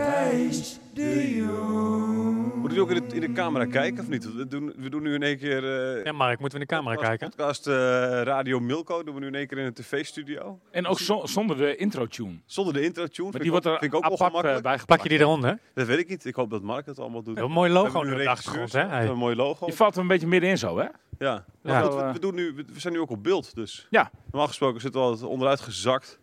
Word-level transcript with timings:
Thijs 0.00 0.78
de 0.94 1.34
Jong. 1.36 2.54
Moet 2.54 2.78
ook 2.78 2.90
in 2.90 3.08
de, 3.08 3.14
in 3.14 3.20
de 3.20 3.32
camera 3.32 3.64
kijken 3.66 4.00
of 4.02 4.08
niet? 4.08 4.34
We 4.34 4.46
doen, 4.48 4.72
we 4.76 4.90
doen 4.90 5.02
nu 5.02 5.14
in 5.14 5.22
één 5.22 5.38
keer... 5.38 5.64
eh 5.98 6.04
Ja, 6.04 6.12
Mark, 6.12 6.38
moeten 6.40 6.58
we 6.58 6.64
in 6.64 6.70
de 6.70 6.74
camera 6.74 6.94
podcast- 6.94 7.18
kijken? 7.18 7.36
Podcast 7.36 7.66
eh, 7.66 7.74
Radio 8.22 8.60
Milko 8.60 9.02
doen 9.02 9.14
we 9.14 9.20
nu 9.20 9.26
in 9.26 9.34
één 9.34 9.46
keer 9.46 9.58
in 9.58 9.64
een 9.64 9.72
tv-studio. 9.74 10.60
En 10.70 10.86
ook 10.86 10.98
zo- 10.98 11.26
zonder 11.26 11.56
de 11.56 11.76
intro-tune. 11.76 12.40
Zonder 12.46 12.74
de 12.74 12.82
intro-tune. 12.82 13.30
Maar 13.30 13.40
Vind 13.40 13.44
die 13.44 13.52
ik 13.54 13.62
wordt 13.62 13.66
ook- 13.66 13.72
er 13.72 13.78
vind 13.80 13.92
ik 13.92 13.98
ook 13.98 14.20
apart 14.22 14.34
eh, 14.34 14.42
bijgepakt. 14.42 14.86
Plak 14.86 15.02
je 15.02 15.08
die 15.08 15.18
eronder? 15.18 15.58
Dat 15.74 15.86
weet 15.86 15.98
ik 15.98 16.08
niet. 16.08 16.24
Ik 16.24 16.34
hoop 16.34 16.50
dat 16.50 16.62
Mark 16.62 16.86
het 16.86 16.98
allemaal 16.98 17.22
doet. 17.22 17.38
Een 17.38 17.50
mooi 17.50 17.70
logo 17.70 17.84
hebben 17.84 18.00
op 18.00 18.06
nu 18.06 18.14
de 18.14 18.22
een 18.22 18.28
achtergrond, 18.28 18.72
hè? 18.72 19.08
Een 19.08 19.16
mooi 19.16 19.36
logo. 19.36 19.66
Je 19.66 19.72
valt 19.72 19.94
er 19.94 20.00
een 20.00 20.06
beetje 20.08 20.26
middenin 20.26 20.58
zo, 20.58 20.78
hè? 20.78 20.86
Ja. 21.18 21.44
Ja. 21.62 21.80
Goed, 21.80 21.94
we, 21.94 22.12
we 22.12 22.18
doen 22.18 22.34
nu, 22.34 22.52
we 22.54 22.64
we 22.72 22.80
zijn 22.80 22.92
nu 22.92 23.00
ook 23.00 23.10
op 23.10 23.22
beeld, 23.22 23.54
dus. 23.54 23.86
Ja. 23.90 24.10
Normaal 24.30 24.46
gesproken 24.48 24.80
zitten 24.80 25.00
we 25.00 25.06
altijd 25.06 25.26
onderuit 25.30 25.60
gezakt. 25.60 26.18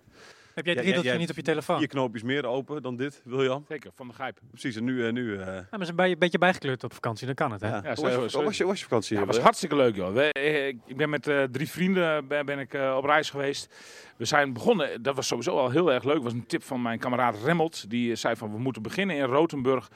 Heb 0.54 0.66
jij 0.66 0.76
drie 0.76 0.88
jij- 0.88 0.96
dat 0.96 1.04
je 1.12 1.18
niet 1.18 1.30
op 1.30 1.36
je 1.36 1.42
telefoon? 1.42 1.78
Vier 1.78 1.88
knoopjes 1.88 2.24
meer 2.24 2.46
open 2.46 2.82
dan 2.82 2.96
dit, 2.96 3.22
William. 3.26 3.66
Zeker, 3.68 3.92
van 3.96 4.08
de 4.08 4.14
Gijp. 4.14 4.40
Precies, 4.50 4.76
en 4.76 4.84
nu... 4.84 5.06
eh, 5.06 5.12
nu 5.14 5.34
eh, 5.38 5.46
Ja, 5.46 5.66
maar 5.72 5.86
ze 5.86 5.94
zijn 5.96 6.12
een 6.12 6.20
beetje 6.20 6.38
bijgekleurd 6.38 6.84
op 6.84 6.94
vakantie, 6.94 7.26
dan 7.26 7.36
kan 7.36 7.52
het, 7.52 7.62
hè? 7.62 7.68
ja. 7.68 7.82
Ja, 7.84 7.96
zo- 7.96 8.02
was 8.02 8.12
je- 8.14 8.30
zo- 8.30 8.44
was 8.44 8.58
je- 8.58 8.66
was 8.66 8.78
je 8.78 8.84
vakantie? 8.84 9.16
Ja, 9.18 9.24
hier, 9.24 9.32
was 9.34 9.40
hartstikke 9.42 9.76
leuk, 9.76 9.96
joh. 9.96 10.14
We, 10.14 10.32
eh, 10.34 10.68
ik 10.68 10.98
ben 10.98 11.10
met 11.10 11.28
eh, 11.28 11.44
drie 11.44 11.70
vrienden 11.70 12.28
ben, 12.28 12.46
ben 12.46 12.60
ik, 12.60 12.74
eh, 12.74 12.96
op 12.98 13.04
reis 13.06 13.30
geweest. 13.30 13.74
We 14.18 14.26
zijn 14.26 14.54
begonnen, 14.54 15.02
dat 15.04 15.16
was 15.16 15.28
sowieso 15.28 15.58
al 15.58 15.70
heel 15.70 15.92
erg 15.94 16.04
leuk. 16.04 16.14
Dat 16.16 16.24
was 16.24 16.34
een 16.34 16.46
tip 16.46 16.64
van 16.64 16.82
mijn 16.82 17.00
kameraad 17.00 17.36
Remmelt. 17.44 17.90
Die 17.90 18.16
zei 18.16 18.36
van, 18.36 18.52
we 18.52 18.60
moeten 18.60 18.82
beginnen 18.82 19.16
in 19.16 19.24
Rotenburg 19.24 19.90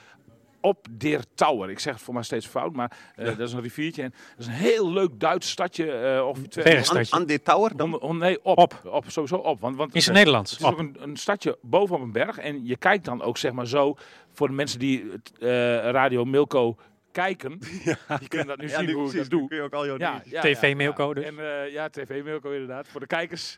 op 0.68 0.88
Der 0.92 1.22
Tower. 1.34 1.70
Ik 1.70 1.80
zeg 1.80 1.94
het 1.94 2.02
voor 2.04 2.14
mij 2.14 2.24
steeds 2.24 2.46
fout, 2.48 2.74
maar 2.76 2.92
eh, 3.16 3.26
dat 3.26 3.40
is 3.40 3.54
een 3.54 3.62
riviertje. 3.62 4.04
En 4.04 4.10
dat 4.10 4.40
is 4.40 4.46
een 4.46 4.52
heel 4.52 4.92
leuk 4.92 5.20
Duits 5.20 5.50
stadje. 5.50 5.92
eh 5.92 6.30
twee- 6.50 6.64
Bergstadje. 6.64 7.16
Aan, 7.16 7.26
dit 7.26 7.46
tower 7.46 7.78
dan? 7.78 7.94
Hond- 8.02 8.20
nee, 8.20 8.44
op. 8.44 8.58
Op. 8.58 8.82
op. 8.86 9.06
sowieso 9.08 9.36
op. 9.36 9.60
Want, 9.60 9.76
want 9.76 9.96
In 9.96 10.02
zijn 10.02 10.16
eh, 10.16 10.22
Nederlands. 10.22 10.52
Het 10.52 10.60
is 10.60 10.66
ook 10.66 10.80
een, 10.80 10.96
een 11.00 11.18
stadje 11.18 11.58
bovenop 11.62 12.02
een 12.02 12.12
berg. 12.12 12.38
En 12.38 12.66
je 12.66 12.78
kijkt 12.78 13.06
dan 13.06 13.22
ook 13.22 13.38
zeg 13.38 13.52
maar 13.52 13.68
zo, 13.68 13.96
voor 14.34 14.48
de 14.48 14.54
mensen 14.54 14.80
die 14.80 15.06
het, 15.12 15.32
eh, 15.40 15.48
Radio 15.92 16.26
Milko 16.26 16.78
kijken. 17.12 17.60
Die 18.20 18.28
kunnen 18.28 18.48
dat 18.48 18.58
nu 18.58 18.68
Ja, 18.68 18.78
zien 18.78 18.86
nu 18.86 18.94
hoe 18.94 19.04
ik 19.06 19.10
precies, 19.10 19.30
dat 19.30 19.32
nu 19.32 19.40
doe. 19.40 19.48
kun 19.48 19.58
je 19.58 19.64
ook 19.64 19.74
al 19.74 19.86
jouw 19.86 19.98
Ja, 19.98 20.22
ja, 20.26 20.42
TV 20.42 20.62
ja, 20.70 20.76
Milko 20.76 21.08
ja. 21.08 21.14
dus. 21.14 21.24
En, 21.26 21.36
ja, 21.72 21.90
TV 21.90 22.22
Milko 22.24 22.52
inderdaad, 22.52 22.88
voor 22.88 23.00
de 23.00 23.08
kijkers. 23.08 23.58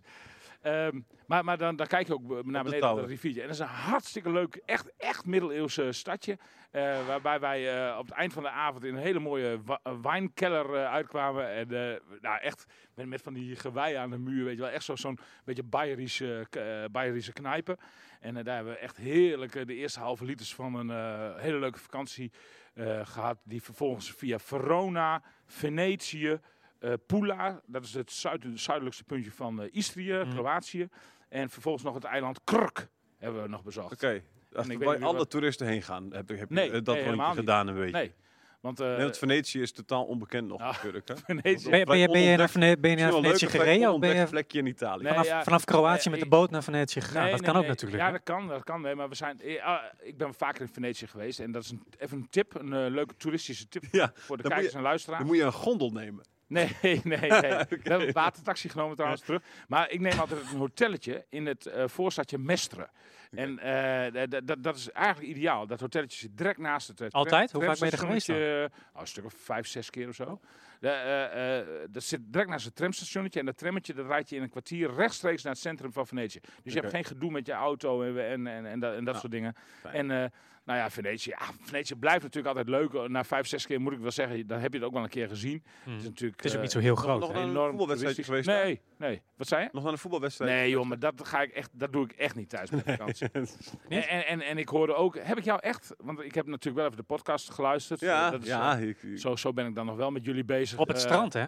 Ehm, 0.62 1.00
maar 1.30 1.44
maar 1.44 1.58
dan, 1.58 1.76
dan 1.76 1.88
kijk 1.88 2.08
je 2.08 2.14
ook 2.14 2.22
naar 2.28 2.44
beneden 2.64 2.80
naar 2.80 2.96
dat 2.96 3.06
riviertje. 3.08 3.42
En 3.42 3.48
dat 3.48 3.56
is 3.56 3.62
een 3.62 3.68
hartstikke 3.68 4.32
leuk, 4.32 4.56
echt, 4.66 4.92
echt 4.98 5.26
middeleeuwse 5.26 5.92
stadje. 5.92 6.38
eh, 6.72 7.08
waarbij 7.08 7.40
wij 7.40 7.88
eh, 7.90 7.98
op 7.98 8.06
het 8.06 8.16
eind 8.16 8.34
van 8.34 8.44
de 8.44 8.50
avond 8.50 8.84
in 8.84 8.96
een 8.96 9.02
hele 9.02 9.20
mooie 9.20 9.60
eh, 9.84 9.94
eh, 10.04 10.92
uitkwamen. 10.92 11.50
En 11.50 11.72
eh, 11.94 12.00
nou, 12.22 12.40
echt 12.42 12.66
met, 12.96 13.06
met 13.08 13.22
van 13.22 13.34
die 13.34 13.56
geweien 13.56 14.00
aan 14.00 14.10
de 14.10 14.18
muur, 14.18 14.46
weet 14.46 14.56
je 14.56 14.62
wel. 14.62 14.70
Echt 14.72 14.84
zo- 14.84 14.96
zo'n 14.96 15.20
beetje 15.44 15.64
Bayerische, 15.64 16.48
eh, 16.50 16.86
Bayerische 16.92 17.34
knijpen. 17.34 17.78
En 18.20 18.38
eh, 18.38 18.44
daar 18.44 18.56
hebben 18.56 18.74
we 18.74 18.80
echt 18.80 18.98
heerlijk 18.98 19.56
eh, 19.56 19.66
de 19.66 19.76
eerste 19.76 20.00
halve 20.00 20.26
liters 20.26 20.56
van 20.56 20.76
een 20.76 20.90
eh, 20.90 21.42
hele 21.42 21.60
leuke 21.60 21.80
vakantie 21.80 22.32
eh, 22.74 23.06
gehad. 23.06 23.38
Die 23.44 23.62
vervolgens 23.64 24.12
via 24.12 24.40
Verona, 24.40 25.22
Venetië, 25.46 26.40
eh 26.80 26.94
Pula, 27.08 27.62
dat 27.66 27.84
is 27.84 27.94
het 27.94 28.12
zuid- 28.12 28.46
zuidelijkste 28.54 29.04
puntje 29.04 29.32
van 29.32 29.62
eh, 29.62 29.68
Istrië, 29.72 30.14
Mhm. 30.14 30.30
Kroatië. 30.30 30.88
En 31.30 31.50
vervolgens 31.50 31.84
nog 31.84 31.94
het 31.94 32.04
eiland 32.04 32.40
Krk 32.44 32.88
hebben 33.18 33.42
we 33.42 33.48
nog 33.50 33.64
bezocht. 33.64 33.94
Oké. 33.94 34.22
Als 34.54 34.68
er 34.70 34.78
waar 34.80 34.96
niet 34.96 35.04
alle 35.06 35.18
wat- 35.18 35.30
toeristen 35.30 35.68
heen 35.68 35.82
gaan, 35.82 36.04
heb, 36.14 36.28
heb 36.30 36.38
je 36.40 36.46
Nee, 36.50 36.72
eh, 36.72 36.80
dat 36.84 36.96
nee, 36.96 37.34
gedaan 37.36 37.68
een 37.68 37.76
beetje. 37.76 37.92
Nee, 37.92 38.12
want, 38.60 38.80
eh, 38.80 38.88
Nee, 38.88 38.98
want 38.98 39.18
Venetië 39.18 39.62
is 39.62 39.72
totaal 39.72 40.06
onbekend 40.06 40.48
nog 40.48 40.60
natuurlijk. 40.72 41.08
Hè? 41.08 41.16
Venetië. 41.18 41.70
Ben 41.70 41.80
je, 41.80 41.86
ben 41.86 41.98
je, 41.98 42.08
ben 42.08 42.22
je 42.22 42.38
naar, 42.38 42.50
Vene- 42.50 42.78
ben 42.78 42.90
je 42.92 42.96
naar 42.98 43.12
Venetië 43.12 43.48
gereden 43.48 43.94
of 43.94 44.00
ben 44.00 44.16
je 44.16 44.26
plekje 44.28 44.60
in 44.60 44.66
Italië? 44.66 45.04
Nee, 45.04 45.12
vanaf, 45.12 45.28
ja, 45.28 45.44
vanaf 45.44 45.64
Kroatië 45.64 46.10
met 46.10 46.20
de 46.20 46.28
boot 46.28 46.50
naar 46.52 46.64
Venetië 46.64 47.02
gegaan? 47.02 47.22
Nee, 47.24 47.32
dat 47.32 47.42
nee, 47.42 47.52
kan 47.52 47.62
ook 47.62 47.68
natuurlijk. 47.68 48.02
Ja, 48.02 48.12
dat 48.12 48.24
kan, 48.24 48.48
dat 48.48 48.64
kan. 48.64 48.82
Nee, 48.82 48.96
maar 48.96 49.10
we 49.10 49.16
zijn. 49.16 49.42
eh, 49.42 49.66
ah, 49.66 49.84
ik 50.00 50.18
ben 50.18 50.34
vaker 50.34 50.62
in 50.62 50.68
Venetië 50.74 51.08
geweest 51.08 51.40
en 51.40 51.52
dat 51.52 51.64
is 51.64 51.70
een, 51.72 51.84
even 51.98 52.18
een 52.18 52.28
tip, 52.30 52.56
een 52.56 52.90
leuke 52.92 53.16
toeristische 53.18 53.68
tip 53.68 53.84
Ja, 53.92 54.12
voor 54.16 54.38
de 54.38 54.44
kijkers 54.44 54.72
je- 54.72 54.78
en 54.78 54.84
luisteraars. 54.84 55.20
Dan 55.20 55.28
moet 55.28 55.38
je 55.38 55.44
een 55.44 55.52
gondel 55.54 55.90
nemen. 55.90 56.24
Nee, 56.58 56.76
nee, 56.82 57.02
nee. 57.04 57.30
We 57.42 57.78
hebben 57.84 58.08
een 58.08 58.14
watertaxi 58.14 58.70
genomen 58.70 58.96
trouwens 58.96 59.22
terug. 59.22 59.42
Maar 59.68 59.92
ik 59.92 60.00
neem 60.00 60.20
altijd 60.20 60.42
een 60.52 60.58
hotelletje 60.58 61.26
in 61.30 61.46
het 61.46 61.66
eh 61.66 61.88
voorstadje 61.88 62.38
Mestre. 62.38 62.90
En 63.32 63.60
eh, 63.60 64.24
dat 64.60 64.76
is 64.76 64.92
eigenlijk 64.92 65.28
ideaal. 65.36 65.68
Dat 65.68 65.80
hotelletje 65.80 66.18
zit 66.18 66.38
direct 66.38 66.58
naast 66.58 66.88
het. 66.88 67.02
eh, 67.02 67.08
Altijd? 67.10 67.52
Hoe 67.52 67.64
vaak 67.64 67.80
ben 67.80 67.86
je 67.90 67.94
er 67.94 68.00
tramstationnetje. 68.00 68.70
Oh, 68.94 69.02
een 69.02 69.08
stuk 69.08 69.26
of 69.26 69.34
vijf, 69.38 69.68
zes 69.68 69.90
keer 69.90 70.08
of 70.08 70.16
zo. 70.16 70.40
De, 70.80 70.90
eh, 70.90 71.60
eh, 71.60 71.66
dat 71.90 72.04
zit 72.04 72.20
direct 72.26 72.50
naast 72.50 72.66
het 72.66 72.76
tramstationnetje. 72.76 73.40
En 73.40 73.46
dat 73.46 73.58
trammetje 73.58 73.94
dat 73.94 74.06
rijdt 74.06 74.30
je 74.30 74.36
in 74.36 74.42
een 74.42 74.50
kwartier 74.50 74.94
rechtstreeks 74.94 75.44
naar 75.44 75.54
het 75.54 75.62
centrum 75.62 75.94
van 75.94 76.08
Venetië. 76.08 76.40
Dus 76.64 76.74
je 76.74 76.80
hebt 76.80 76.92
geen 76.94 77.06
gedoe 77.06 77.32
met 77.32 77.46
je 77.46 77.54
auto 77.54 78.04
en, 78.04 78.18
en, 78.30 78.48
en, 78.48 78.66
en 78.66 78.80
dat, 78.80 78.96
en 78.96 79.04
dat 79.04 79.14
Ja, 79.14 79.20
soort 79.20 79.32
dingen. 79.32 79.56
fijn. 79.82 80.10
En 80.10 80.24
eh, 80.24 80.30
nou 80.70 80.82
ja, 80.82 80.90
Venetië, 80.90 81.30
ja, 81.30 81.38
Venetië 81.62 81.96
blijft 81.96 82.22
natuurlijk 82.24 82.58
altijd 82.58 82.76
leuk. 82.82 83.08
Na 83.10 83.24
vijf, 83.24 83.48
zes 83.48 83.66
keer 83.66 83.82
moet 83.82 83.94
ik 83.94 84.00
wel 84.00 84.12
zeggen, 84.12 84.48
dan 84.48 84.60
heb 84.60 84.72
je 84.72 84.78
het 84.78 84.88
ook 84.88 84.94
wel 84.94 85.04
een 85.04 85.10
keer 85.10 85.28
gezien. 85.28 85.64
Hmm. 85.84 85.94
Het 85.94 86.02
is 86.02 86.08
natuurlijk 86.08 86.36
Het 86.42 86.46
is 86.46 86.52
ook 86.52 86.58
eh, 86.58 86.64
niet 86.64 86.72
zo 86.72 86.80
heel 86.80 86.96
groot. 86.96 87.20
nog 87.20 87.34
een 87.36 87.78
toeristisch. 87.78 88.26
geweest 88.26 88.48
Nee, 88.48 88.82
nee. 88.98 89.22
Wat 89.36 89.48
zei 89.48 89.64
je? 89.64 89.70
Nog 89.72 89.84
naar 89.84 89.92
een 89.92 89.98
voetbalwedstrijd? 89.98 90.52
Nee 90.52 90.70
joh, 90.70 90.86
maar 90.86 91.00
dat, 91.00 91.28
ga 91.28 91.42
ik 91.42 91.52
echt, 91.52 91.70
dat 91.74 91.94
doe 91.94 92.04
ik 92.06 92.12
echt 92.12 92.36
niet 92.36 92.50
thuis 92.50 92.70
met 92.70 92.84
vakantie. 92.98 93.28
En, 93.32 93.48
en, 93.90 94.28
en, 94.28 94.42
en 94.42 94.58
ik 94.58 94.70
hoorde 94.70 94.94
ook, 94.94 95.18
heb 95.20 95.38
ik 95.38 95.44
jou 95.44 95.60
echt, 95.62 95.94
want 95.98 96.20
ik 96.20 96.36
heb 96.36 96.46
natuurlijk 96.46 96.76
wel 96.76 96.86
even 96.86 96.98
de 96.98 97.04
podcast 97.04 97.50
geluisterd. 97.50 98.00
Ja, 98.00 98.26
Eh, 98.26 98.32
dat 98.32 98.42
is, 98.42 98.48
ja. 98.48 98.78
eh, 98.80 98.88
ik- 98.88 99.04
ik- 99.04 99.18
zo, 99.18 99.36
zo 99.36 99.54
ben 99.54 99.66
ik 99.68 99.76
dan 99.76 99.86
nog 99.86 99.96
wel 99.96 100.12
met 100.12 100.26
jullie 100.26 100.46
bezig. 100.46 100.80
Op 100.80 100.88
het 100.88 100.98
Eh, 100.98 101.04
strand, 101.04 101.34
hè? 101.34 101.46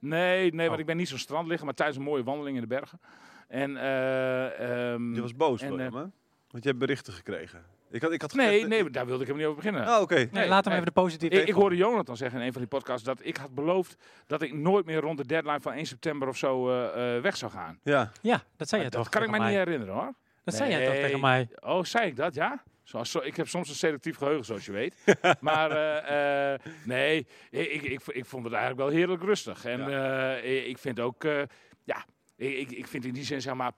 Nee, 0.00 0.50
nee, 0.52 0.58
want 0.66 0.72
Oh. 0.72 0.78
ik 0.80 0.86
ben 0.86 0.96
niet 0.96 1.08
zo'n 1.08 1.18
strand 1.18 1.46
liggen, 1.48 1.66
maar 1.66 1.74
tijdens 1.74 1.98
een 1.98 2.04
mooie 2.04 2.22
wandeling 2.24 2.56
in 2.56 2.62
de 2.62 2.68
bergen. 2.68 3.00
En, 3.48 3.76
eh, 3.76 4.90
ehm, 4.92 5.14
je 5.14 5.20
was 5.20 5.36
boos, 5.36 5.62
en, 5.62 5.70
William, 5.70 5.88
eh, 5.96 6.00
hè? 6.02 6.06
Want 6.50 6.62
je 6.62 6.68
hebt 6.68 6.78
berichten 6.78 7.12
gekregen. 7.12 7.64
Ik 7.90 8.02
had, 8.02 8.12
ik 8.12 8.20
had 8.20 8.34
Nee, 8.34 8.66
nee, 8.66 8.90
daar 8.90 9.06
wilde 9.06 9.22
ik 9.22 9.28
hem 9.28 9.36
niet 9.36 9.46
over 9.46 9.62
beginnen. 9.62 9.88
Oh, 9.88 10.00
oké. 10.00 10.14
Nee, 10.14 10.28
nee, 10.30 10.48
laat 10.48 10.64
hem 10.64 10.72
nee. 10.72 10.82
even 10.82 10.94
de 10.94 11.00
positieve... 11.00 11.40
Ik, 11.40 11.48
ik 11.48 11.54
hoorde 11.54 11.76
Jonathan 11.76 12.16
zeggen 12.16 12.40
in 12.40 12.46
een 12.46 12.52
van 12.52 12.60
die 12.60 12.70
podcasts 12.70 13.04
dat 13.04 13.18
ik 13.22 13.36
had 13.36 13.54
beloofd 13.54 13.96
dat 14.26 14.42
ik 14.42 14.52
nooit 14.54 14.86
meer 14.86 15.00
rond 15.00 15.18
de 15.18 15.26
deadline 15.26 15.60
van 15.60 15.72
1 15.72 15.86
september 15.86 16.28
of 16.28 16.36
zo 16.36 16.68
eh, 16.70 17.16
eh, 17.16 17.22
weg 17.22 17.36
zou 17.36 17.50
gaan. 17.52 17.78
Ja. 17.82 18.10
Ja, 18.22 18.42
dat 18.56 18.68
zei 18.68 18.82
je 18.82 18.90
dat 18.90 19.00
toch 19.00 19.08
kan 19.10 19.22
ik 19.22 19.28
me 19.30 19.32
tegen 19.36 19.48
niet 19.50 19.56
mij. 19.56 19.64
herinneren 19.64 19.94
hoor. 19.94 20.14
Dat 20.44 20.54
zei 20.54 20.70
jij 20.70 20.84
toch 20.86 20.94
tegen 20.94 21.20
mij? 21.20 21.48
Oh, 21.60 21.84
zei 21.84 22.06
ik 22.06 22.16
dat? 22.16 22.34
Ja? 22.34 22.62
Zoals, 22.82 23.10
zo, 23.10 23.18
ik 23.18 23.36
heb 23.36 23.48
soms 23.48 23.68
een 23.68 23.74
selectief 23.74 24.16
geheugen, 24.16 24.44
zoals 24.44 24.64
je 24.66 24.72
weet. 24.72 24.94
maar 25.40 25.70
eh, 25.70 26.52
eh, 26.52 26.60
nee, 26.84 27.26
ik, 27.50 27.70
ik, 27.70 27.82
ik, 27.82 28.00
ik 28.06 28.24
vond 28.24 28.44
het 28.44 28.52
eigenlijk 28.54 28.82
wel 28.88 28.98
heerlijk 28.98 29.22
rustig. 29.22 29.64
En 29.64 29.80
eh, 30.42 30.68
ik 30.68 30.78
vind 30.78 31.00
ook, 31.00 31.24
eh, 31.24 31.42
ja, 31.84 32.04
ik, 32.36 32.56
ik- 32.58 32.70
ik 32.70 32.86
vind 32.86 33.04
in 33.04 33.12
die 33.12 33.24
zin, 33.24 33.40
zeg 33.40 33.54
maar, 33.54 33.72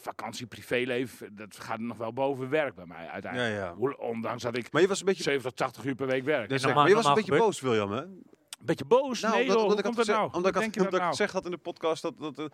vakantie, 0.00 0.46
privéleven, 0.46 1.36
dat 1.36 1.56
gaat 1.60 1.78
nog 1.78 1.96
wel 1.96 2.12
boven 2.12 2.48
werk 2.50 2.74
bij 2.74 2.86
mij 2.86 3.04
Ja, 3.04 3.10
uiteindelijk. 3.10 3.54
ja. 3.54 3.74
Hoe- 3.74 3.98
Ondanks 3.98 4.42
dat 4.42 4.56
ik 4.56 4.72
Maar 4.72 4.82
je 4.82 4.88
was 4.88 5.00
een 5.00 5.06
beetje, 5.06 5.22
70 5.22 5.50
tot 5.50 5.58
80 5.58 5.84
uur 5.84 5.94
per 5.94 6.06
week 6.06 6.24
werk. 6.24 6.48
dus, 6.48 6.62
normaal- 6.62 6.80
maar 6.80 6.88
je 6.90 6.94
was 6.96 7.06
een 7.06 7.14
beetje 7.14 7.36
boos, 7.38 7.60
William, 7.60 7.90
hè? 7.92 8.02
Beetje 8.60 8.84
boos? 8.84 9.20
Nou, 9.20 9.34
nee, 9.34 9.42
omdat, 9.42 9.56
joh, 9.56 9.64
omdat 9.64 9.70
hoe 9.70 9.78
ik 9.78 9.84
had 9.84 9.84
komt 9.84 9.96
dat 9.96 10.04
gezegd, 10.04 10.18
nou? 10.18 10.32
omdat 10.32 10.48
ik, 10.48 10.54
had, 10.54 10.62
denk 10.62 10.74
dat 10.74 10.82
omdat 10.84 10.94
ik 10.94 11.00
nou? 11.06 11.10
gezegd 11.16 11.32
had 11.32 11.44
in 11.44 11.50
de 11.50 11.56
podcast 11.58 12.02
dat, 12.02 12.18
dat, 12.18 12.38
eh, 12.38 12.44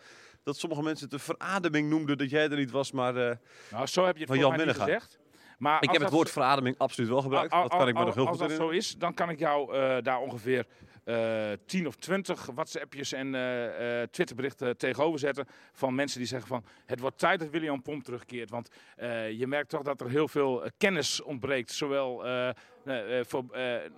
dat 0.42 0.56
sommige 0.56 0.82
mensen 0.82 1.04
het 1.04 1.14
een 1.14 1.20
verademing 1.20 1.88
noemden 1.90 2.18
dat 2.18 2.30
jij 2.30 2.48
er 2.50 2.56
niet 2.56 2.70
was, 2.70 2.92
maar... 2.92 3.16
eh, 3.16 3.36
Nou, 3.70 3.86
zo 3.86 4.04
heb 4.04 4.14
je 4.14 4.20
het 4.24 4.28
Van 4.32 4.36
voor 4.36 4.36
Jan 4.36 4.56
mij 4.56 4.66
niet 4.66 4.76
Minnegaard. 4.76 5.02
gezegd. 5.02 5.18
Maar 5.58 5.82
Ik 5.82 5.90
heb 5.90 6.00
het 6.02 6.10
woord 6.10 6.30
verademing 6.30 6.78
absoluut 6.78 7.08
wel 7.10 7.22
gebruikt. 7.22 7.52
al- 7.52 7.62
Dat 7.62 7.70
kan 7.78 7.88
ik 7.88 7.94
me 7.94 8.00
al- 8.00 8.06
nog 8.06 8.14
heel 8.14 8.26
als 8.28 8.38
dat 8.38 8.50
zo 8.52 8.68
is, 8.68 8.94
dan 8.98 9.14
kan 9.14 9.30
ik 9.30 9.38
jou 9.38 9.74
eh, 9.76 9.96
daar 10.02 10.18
ongeveer 10.18 10.66
eh 11.04 11.50
10 11.66 11.86
of 11.86 11.94
20 11.96 12.46
WhatsAppjes 12.54 13.12
en 13.12 13.34
eh, 13.34 14.00
eh, 14.02 14.08
Twitterberichten 14.10 14.76
tegenover 14.76 15.18
zetten 15.18 15.46
van 15.72 15.94
mensen 15.94 16.18
die 16.18 16.28
zeggen 16.28 16.48
van 16.48 16.64
het 16.86 17.00
wordt 17.00 17.18
tijd 17.18 17.40
dat 17.40 17.50
William 17.50 17.82
Pomp 17.82 18.04
terugkeert. 18.04 18.50
Want 18.50 18.68
je 19.36 19.44
merkt 19.46 19.68
toch 19.68 19.82
dat 19.82 20.00
er 20.00 20.08
heel 20.10 20.28
veel 20.28 20.64
kennis 20.78 21.22
ontbreekt, 21.22 21.70
zowel 21.72 22.24
voor, 23.22 23.44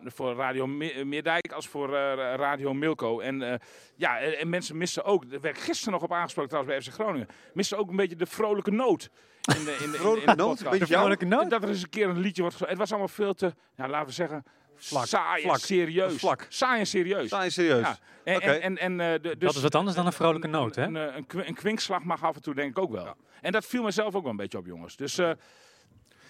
voor 0.05 0.35
Radio 0.35 0.67
Me- 0.67 1.05
Meerdijk 1.05 1.53
als 1.53 1.69
voor 1.69 1.89
Radio 2.37 2.75
Milko. 2.75 3.21
En 3.21 3.61
ja, 3.97 4.19
en, 4.21 4.39
en 4.39 4.49
mensen 4.49 4.77
missen 4.77 5.05
ook, 5.05 5.31
daar 5.31 5.41
werd 5.41 5.59
gisteren 5.59 5.93
nog 5.93 6.03
op 6.03 6.13
aangesproken 6.13 6.51
trouwens 6.51 6.77
bij 6.77 6.93
FC 6.93 7.01
Groningen, 7.01 7.29
missen 7.55 7.79
ook 7.79 7.91
een 7.91 7.97
beetje 7.97 8.17
de 8.17 8.27
vrolijke 8.27 8.71
noot. 8.71 9.11
In 9.59 9.65
de, 9.65 9.71
in 9.71 9.75
de, 9.75 9.75
in 9.75 9.77
de- 9.77 9.85
in 9.85 9.91
de 9.93 9.97
Vrolijke 9.99 10.35
noot? 10.35 10.59
De 10.59 10.65
vrolijke? 10.87 11.49
Dat 11.49 11.63
er 11.63 11.69
eens 11.69 11.83
een 11.83 11.89
keer 11.89 12.09
een 12.09 12.19
liedje 12.21 12.43
wordt. 12.43 12.59
Het 12.59 12.79
was 12.79 12.91
allemaal 12.91 13.09
veel 13.09 13.35
te, 13.35 13.53
laten 13.77 14.07
we 14.07 14.13
zeggen, 14.13 14.45
Vlak, 14.85 15.07
saai 15.07 15.43
vlak, 15.43 15.55
en 15.55 15.61
serieus. 15.61 16.15
vlak. 16.15 16.47
Saai 16.49 16.79
en 16.81 16.87
serieus. 16.87 17.27
Sta 17.27 17.43
je 17.43 17.51
serieus? 17.51 17.87
Ja. 17.87 17.99
En, 18.25 18.41
en, 18.41 18.61
en, 18.63 18.79
en, 18.79 19.01
eh, 19.01 19.13
de, 19.13 19.21
dus 19.21 19.39
Dat 19.39 19.55
is 19.55 19.63
wat 19.63 19.75
anders 19.75 19.97
dan 19.97 20.07
een 20.07 20.13
vrolijke 20.13 20.47
noot, 20.49 20.75
hè? 20.75 20.83
Een, 20.83 20.95
een, 20.95 21.17
een, 21.17 21.27
kwin- 21.27 21.47
een 21.47 21.55
kwinkslag 21.55 22.03
mag 22.05 22.23
af 22.25 22.35
en 22.35 22.43
toe 22.43 22.55
denk 22.55 22.71
ik 22.71 22.79
ook 22.79 22.91
wel. 22.91 23.15
En 23.41 23.53
dat 23.53 23.67
viel 23.67 23.83
mezelf 23.83 24.15
ook 24.15 24.23
wel 24.23 24.31
een 24.31 24.37
beetje 24.37 24.59
op, 24.59 24.67
jongens. 24.67 24.97
Dus 24.97 25.19
eh, 25.19 25.31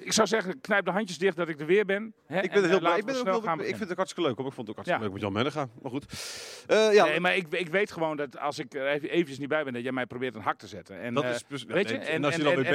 ik 0.04 0.12
zou 0.12 0.26
zeggen, 0.28 0.60
knijp 0.60 0.84
de 0.84 0.90
handjes 0.90 1.18
dicht 1.18 1.36
dat 1.36 1.48
ik 1.48 1.60
er 1.60 1.66
weer 1.66 1.84
ben. 1.84 2.14
Hè, 2.26 2.40
Ik 2.42 2.50
ben 2.50 2.50
en, 2.50 2.62
er 2.62 2.68
heel 2.68 2.72
eh, 2.72 2.78
blij. 2.78 2.80
laten 2.90 2.98
Ik, 2.98 3.04
ben 3.24 3.32
ook 3.34 3.60
ik 3.60 3.66
vind 3.66 3.78
het 3.80 3.90
ook 3.90 3.96
hartstikke 3.96 4.28
leuk. 4.28 4.38
Hoor. 4.38 4.46
Ik 4.46 4.52
vond 4.52 4.68
het 4.68 4.76
ook 4.78 4.84
hartstikke 4.84 4.98
Ja. 4.98 5.04
leuk 5.04 5.12
met 5.12 5.20
Jan 5.22 5.32
Menne 5.32 5.50
gaan. 5.50 5.70
Maar 5.82 5.90
goed. 5.90 6.04
Eh, 6.66 6.92
ja, 6.94 7.04
Nee, 7.04 7.20
maar 7.20 7.36
ik, 7.36 7.46
ik 7.54 7.68
weet 7.68 7.92
gewoon 7.92 8.16
dat 8.16 8.38
als 8.38 8.58
ik 8.58 8.74
er 8.74 8.86
even, 8.86 9.08
eventjes 9.10 9.38
niet 9.38 9.48
bij 9.48 9.64
ben, 9.64 9.72
dat 9.72 9.82
jij 9.82 9.92
mij 9.92 10.06
probeert 10.06 10.34
een 10.34 10.40
hak 10.40 10.58
te 10.58 10.66
zetten. 10.66 11.00
En, 11.00 11.14
dat 11.14 11.24
eh, 11.24 11.30
is 11.30 11.44
dus, 11.48 11.64
weet 11.64 11.88
je, 11.88 11.94
en- 11.98 12.06
en 12.06 12.24
als 12.24 12.34
je 12.36 12.42
dan 12.42 12.50
weer 12.54 12.64
en 12.64 12.70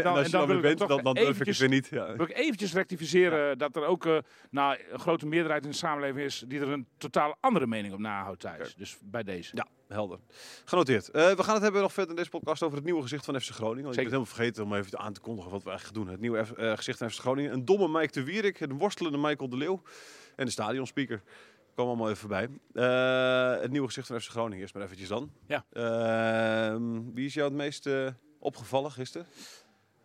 bent, 0.62 0.78
dan- 0.80 0.88
dan 0.88 1.04
dan 1.04 1.14
durf 1.14 1.40
ik 1.40 1.46
het 1.48 1.58
weer 1.58 1.70
niet. 1.70 1.88
Ja. 1.92 2.16
wil 2.16 2.26
ik 2.30 2.38
eventjes 2.38 2.74
rectificeren 2.74 3.58
dat 3.58 3.76
er 3.76 3.86
ook 3.86 4.06
eh, 4.06 4.18
nou, 4.50 4.78
een 4.92 5.00
grote 5.00 5.26
meerderheid 5.28 5.64
in 5.66 5.70
de 5.72 5.76
samenleving 5.78 6.26
is 6.26 6.44
die 6.48 6.60
er 6.60 6.70
een 6.70 6.88
totaal 6.98 7.38
andere 7.40 7.68
mening 7.68 7.94
op 7.94 8.00
nahoudt 8.00 8.40
thuis. 8.40 8.76
Dus 8.76 8.98
bij 9.04 9.24
deze. 9.24 9.56
Ja, 9.56 9.68
helder. 9.88 10.20
Genoteerd. 10.66 11.10
Eh, 11.10 11.32
we 11.32 11.44
gaan 11.44 11.54
het 11.54 11.64
hebben 11.64 11.82
nog 11.82 11.94
verder 11.94 12.10
in 12.12 12.18
deze 12.18 12.30
podcast 12.30 12.64
over 12.64 12.76
het 12.76 12.86
nieuwe 12.86 13.02
gezicht 13.02 13.26
van 13.26 13.42
FC 13.42 13.50
Groningen. 13.50 13.84
Want 13.84 13.96
ik 13.96 14.04
ben 14.04 14.12
helemaal 14.12 14.34
vergeten 14.36 14.64
om 14.64 14.74
even 14.74 15.00
aan 15.00 15.14
te 15.14 15.20
kondigen 15.20 15.52
wat 15.52 15.64
we 15.64 15.70
eigenlijk 15.70 16.00
doen. 16.00 16.08
Het 16.12 16.20
nieuwe 16.20 16.46
F- 16.46 16.52
eh, 16.52 16.76
gezicht 16.76 16.98
van 16.98 17.10
FC 17.12 17.20
Groningen. 17.20 17.54
Een 17.54 17.66
domme 17.66 17.88
Mike 18.00 18.12
de 18.12 18.24
Wierik, 18.24 18.60
een 18.60 18.78
worstelende 18.78 19.18
Michael 19.18 19.50
de 19.50 19.58
Leeuw 19.58 19.82
en 20.36 20.46
de 20.46 20.52
stadionspeaker. 20.52 21.22
Komen 21.76 21.92
allemaal 21.92 22.08
even 22.10 22.20
voorbij. 22.30 22.50
Eh, 22.74 23.62
het 23.62 23.72
nieuwe 23.72 23.88
gezicht 23.88 24.08
van 24.08 24.22
FC 24.22 24.30
Groningen 24.30 24.60
eerst 24.60 24.74
maar 24.74 24.84
eventjes 24.84 25.08
dan. 25.08 25.32
Ja. 25.48 25.66
Ehm, 25.72 27.02
wie 27.14 27.26
is 27.26 27.34
jou 27.34 27.48
het 27.48 27.58
meest 27.58 27.90
opgevallen 28.40 28.92
gisteren? 28.92 29.28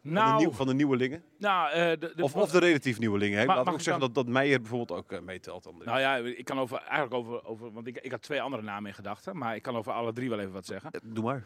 Van, 0.02 0.10
de 0.14 0.18
Nou, 0.20 0.38
nieuw, 0.38 0.50
van 0.52 0.66
de 0.66 0.74
nieuwelingen? 0.74 1.22
nou 1.38 1.70
eh, 1.70 1.90
de, 1.90 2.12
de, 2.16 2.22
Of, 2.22 2.34
of 2.36 2.50
de 2.50 2.58
relatief 2.58 2.98
nieuwelingen. 2.98 3.38
hè? 3.38 3.44
We 3.46 3.52
mag 3.52 3.58
ook 3.58 3.66
ik 3.74 3.80
zeggen 3.80 4.00
dan- 4.00 4.12
dat, 4.12 4.14
dat 4.24 4.32
Meijer 4.34 4.60
bijvoorbeeld 4.60 4.98
ook 4.98 5.12
eh, 5.12 5.20
meetelt. 5.20 5.62
Dan 5.64 5.82
Nou 5.84 6.00
ja, 6.00 6.16
ik 6.16 6.44
kan 6.44 6.58
over, 6.58 6.78
eigenlijk 6.78 7.14
over, 7.14 7.44
over 7.44 7.72
want 7.72 7.86
ik, 7.86 7.98
ik 7.98 8.10
had 8.10 8.22
twee 8.22 8.42
andere 8.42 8.62
namen 8.62 8.88
in 8.88 8.94
gedachten, 8.94 9.36
maar 9.38 9.54
ik 9.56 9.62
kan 9.62 9.76
over 9.76 9.92
alle 9.92 10.12
drie 10.12 10.28
wel 10.28 10.38
even 10.38 10.52
wat 10.52 10.66
zeggen. 10.66 10.90
Eh, 10.90 11.00
Doe 11.04 11.24
maar. 11.24 11.44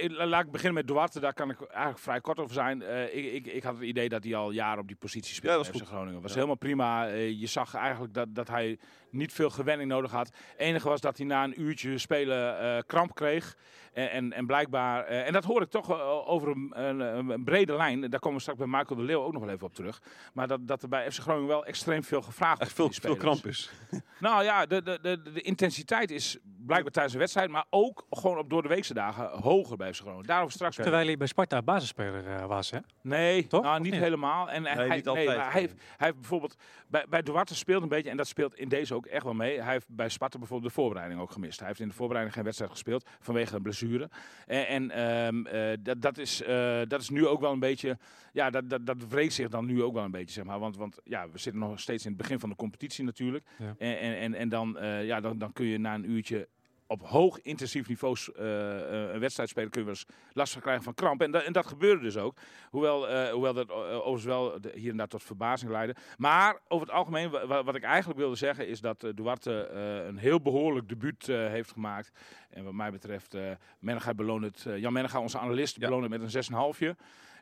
Ik- 0.00 0.10
laat 0.16 0.44
ik 0.44 0.50
beginnen 0.50 0.74
met 0.74 0.86
Duarte, 0.86 1.20
daar 1.20 1.34
kan 1.34 1.50
ik 1.50 1.60
eigenlijk 1.60 1.98
vrij 1.98 2.20
kort 2.20 2.38
over 2.38 2.54
zijn. 2.54 2.82
Ik, 3.16 3.32
ik, 3.32 3.46
ik 3.46 3.62
had 3.62 3.74
het 3.74 3.82
idee 3.84 4.08
dat 4.08 4.24
hij 4.24 4.34
al 4.34 4.50
jaren 4.50 4.80
op 4.80 4.86
die 4.86 4.96
positie 4.96 5.34
speelde 5.34 5.58
Ja, 5.58 5.64
dat 5.64 5.80
goed. 5.80 5.88
Groningen. 5.88 6.20
was 6.20 6.30
Ja. 6.30 6.34
helemaal 6.36 6.56
prima. 6.56 7.04
Je 7.14 7.46
zag 7.46 7.74
eigenlijk 7.74 8.14
dat, 8.14 8.34
dat 8.34 8.48
hij 8.48 8.78
niet 9.10 9.32
veel 9.32 9.50
gewenning 9.50 9.88
nodig 9.88 10.10
had. 10.10 10.26
Het 10.26 10.58
enige 10.58 10.88
was 10.88 11.00
dat 11.00 11.16
hij 11.16 11.26
na 11.26 11.44
een 11.44 11.60
uurtje 11.60 11.98
spelen 11.98 12.60
eh, 12.60 12.82
kramp 12.86 13.14
kreeg. 13.14 13.56
En, 13.92 14.10
en, 14.10 14.32
en 14.32 14.46
blijkbaar, 14.46 15.04
eh, 15.04 15.26
en 15.26 15.32
dat 15.32 15.44
hoor 15.44 15.62
ik 15.62 15.70
toch 15.70 15.86
wel 15.86 16.26
over 16.26 16.48
een, 16.48 16.72
een, 16.74 17.30
een 17.30 17.44
brede 17.44 17.72
lijn. 17.72 18.00
Daar 18.10 18.20
komen 18.20 18.36
we 18.36 18.42
straks 18.42 18.58
bij 18.58 18.68
Michael 18.68 18.96
de 19.00 19.02
Leeuw 19.02 19.22
ook 19.22 19.32
nog 19.32 19.42
wel 19.42 19.54
even 19.54 19.66
op 19.66 19.74
terug. 19.74 20.02
Maar 20.32 20.46
dat, 20.46 20.68
dat 20.68 20.82
er 20.82 20.88
bij 20.88 21.10
FC 21.10 21.20
Groningen 21.20 21.48
wel 21.48 21.64
extreem 21.64 22.04
veel 22.04 22.22
gevraagd 22.22 22.58
wordt. 22.58 22.74
veel, 22.74 23.10
veel 23.10 23.16
kramp 23.16 23.46
is. 23.46 23.70
Nou 24.20 24.44
ja, 24.44 24.66
de, 24.66 24.82
de, 24.82 24.98
de, 25.02 25.22
de 25.22 25.40
intensiteit 25.40 26.10
is 26.10 26.38
blijkbaar 26.66 26.92
tijdens 26.92 27.14
de 27.14 27.20
wedstrijd, 27.20 27.50
maar 27.50 27.64
ook 27.70 28.06
gewoon 28.10 28.38
op 28.38 28.50
door 28.50 28.62
de 28.62 28.68
weekse 28.68 28.94
dagen 28.94 29.28
hoger 29.28 29.76
bij 29.76 29.92
FC 29.92 30.00
Groningen. 30.00 30.26
Daarover 30.26 30.52
straks. 30.52 30.76
Terwijl 30.76 31.06
hij 31.06 31.16
bij 31.16 31.26
Sparta 31.26 31.62
basisspeler 31.62 32.26
eh, 32.26 32.46
was, 32.46 32.70
hè? 32.70 32.78
Nee, 33.02 33.46
Toch? 33.46 33.62
nou, 33.62 33.80
niet 33.80 33.92
niet? 33.92 34.00
helemaal. 34.00 34.50
En, 34.50 34.66
en 34.66 34.76
Nee, 34.76 34.86
hij, 34.86 34.96
niet 34.96 35.04
hij, 35.04 35.50
heeft, 35.50 35.74
hij 35.96 36.06
heeft 36.06 36.14
bijvoorbeeld 36.14 36.56
bij, 36.88 37.04
bij 37.08 37.22
Duarte 37.22 37.54
speelt 37.54 37.82
een 37.82 37.88
beetje, 37.88 38.10
en 38.10 38.16
dat 38.16 38.26
speelt 38.26 38.54
in 38.54 38.68
deze 38.68 38.94
ook 38.98 39.06
echt 39.06 39.24
wel 39.24 39.34
mee. 39.34 39.60
Hij 39.60 39.72
heeft 39.72 39.86
bij 39.88 40.08
Sparta 40.08 40.38
bijvoorbeeld 40.38 40.74
de 40.74 40.80
voorbereiding 40.80 41.20
ook 41.20 41.30
gemist. 41.30 41.58
Hij 41.58 41.68
heeft 41.68 41.80
in 41.80 41.88
de 41.88 41.94
voorbereiding 41.94 42.34
geen 42.34 42.44
wedstrijd 42.44 42.72
gespeeld 42.72 43.08
vanwege 43.20 43.56
een 43.56 43.62
blessure. 43.62 44.10
En, 44.46 44.66
en 44.66 44.90
ehm, 44.90 45.46
eh, 45.46 45.76
dat, 45.80 46.02
dat, 46.02 46.18
is, 46.18 46.42
eh, 46.42 46.80
dat 46.88 47.00
is 47.00 47.08
nu 47.08 47.26
ook 47.26 47.40
wel 47.40 47.52
een 47.52 47.58
beetje, 47.58 47.98
ja, 48.32 48.50
dat, 48.50 48.70
dat, 48.70 48.86
dat 48.86 49.08
wreekt 49.08 49.32
zich 49.32 49.48
dan 49.48 49.66
nu 49.66 49.82
ook 49.82 49.94
wel 49.94 50.04
een 50.04 50.10
beetje, 50.10 50.32
zeg 50.32 50.44
maar. 50.44 50.58
Want, 50.58 50.76
want 50.76 50.98
ja, 51.04 51.28
we 51.30 51.38
zitten 51.38 51.60
nog 51.60 51.80
steeds 51.80 52.04
in 52.04 52.10
het 52.10 52.20
begin 52.20 52.40
van 52.40 52.48
de 52.48 52.56
competitie 52.56 53.04
natuurlijk. 53.04 53.44
Ja. 53.58 53.74
En, 53.78 53.98
en, 53.98 54.18
en, 54.18 54.34
en 54.34 54.48
dan, 54.48 54.78
eh, 54.78 55.06
ja, 55.06 55.20
dan, 55.20 55.38
dan 55.38 55.52
kun 55.52 55.66
je 55.66 55.78
na 55.78 55.94
een 55.94 56.10
uurtje 56.10 56.48
op 56.90 57.02
hoog 57.06 57.40
intensief 57.40 57.88
niveau 57.88 58.16
eh, 58.36 59.04
eh, 59.04 59.12
een 59.12 59.20
wedstrijd 59.20 59.48
spelen, 59.48 59.70
kun 59.70 59.80
je 59.80 59.86
wel 59.86 59.94
eens 59.96 60.06
last 60.32 60.52
van 60.52 60.62
krijgen 60.62 60.82
van 60.84 60.94
kramp. 60.94 61.22
En, 61.22 61.30
dat 61.30 61.42
en 61.42 61.52
dat 61.52 61.66
gebeurde 61.66 62.02
dus 62.02 62.16
ook. 62.16 62.36
Hoewel, 62.70 63.08
eh, 63.08 63.30
hoewel 63.32 63.52
dat 63.54 63.70
overigens 63.70 64.24
wel 64.24 64.60
de- 64.60 64.72
hier 64.74 64.90
en 64.90 64.96
daar 64.96 65.06
tot 65.08 65.22
verbazing 65.22 65.70
leidde. 65.70 65.96
Maar 66.16 66.58
over 66.68 66.86
het 66.86 66.96
algemeen, 66.96 67.30
wa- 67.30 67.46
wa- 67.46 67.64
wat 67.64 67.74
ik 67.74 67.82
eigenlijk 67.82 68.18
wilde 68.18 68.36
zeggen, 68.36 68.66
is 68.68 68.80
dat 68.80 69.06
Duarte 69.14 69.68
een 70.08 70.16
heel 70.18 70.40
behoorlijk 70.40 70.88
debuut 70.88 71.26
heeft 71.26 71.70
gemaakt. 71.72 72.10
En 72.50 72.64
wat 72.64 72.72
mij 72.72 72.90
betreft, 72.90 73.36
Menega 73.78 74.14
beloont 74.14 74.44
het, 74.44 74.66
Jan 74.80 74.92
Menega, 74.92 75.20
onze 75.20 75.38
analist, 75.38 75.76
Ja. 75.80 75.86
beloont 75.88 76.02
het 76.02 76.10
met 76.10 76.22
een 76.22 76.30
6,5. 76.30 76.94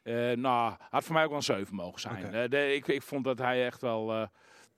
Eh 0.02 0.30
nou, 0.36 0.74
had 0.90 1.04
voor 1.04 1.14
mij 1.14 1.22
ook 1.22 1.28
wel 1.28 1.38
een 1.38 1.44
7 1.44 1.74
mogen 1.74 2.00
zijn. 2.00 2.50
De, 2.50 2.74
ik, 2.74 2.86
ik 2.88 3.02
vond 3.02 3.24
dat 3.24 3.38
hij 3.38 3.64
echt 3.66 3.80
wel... 3.80 4.28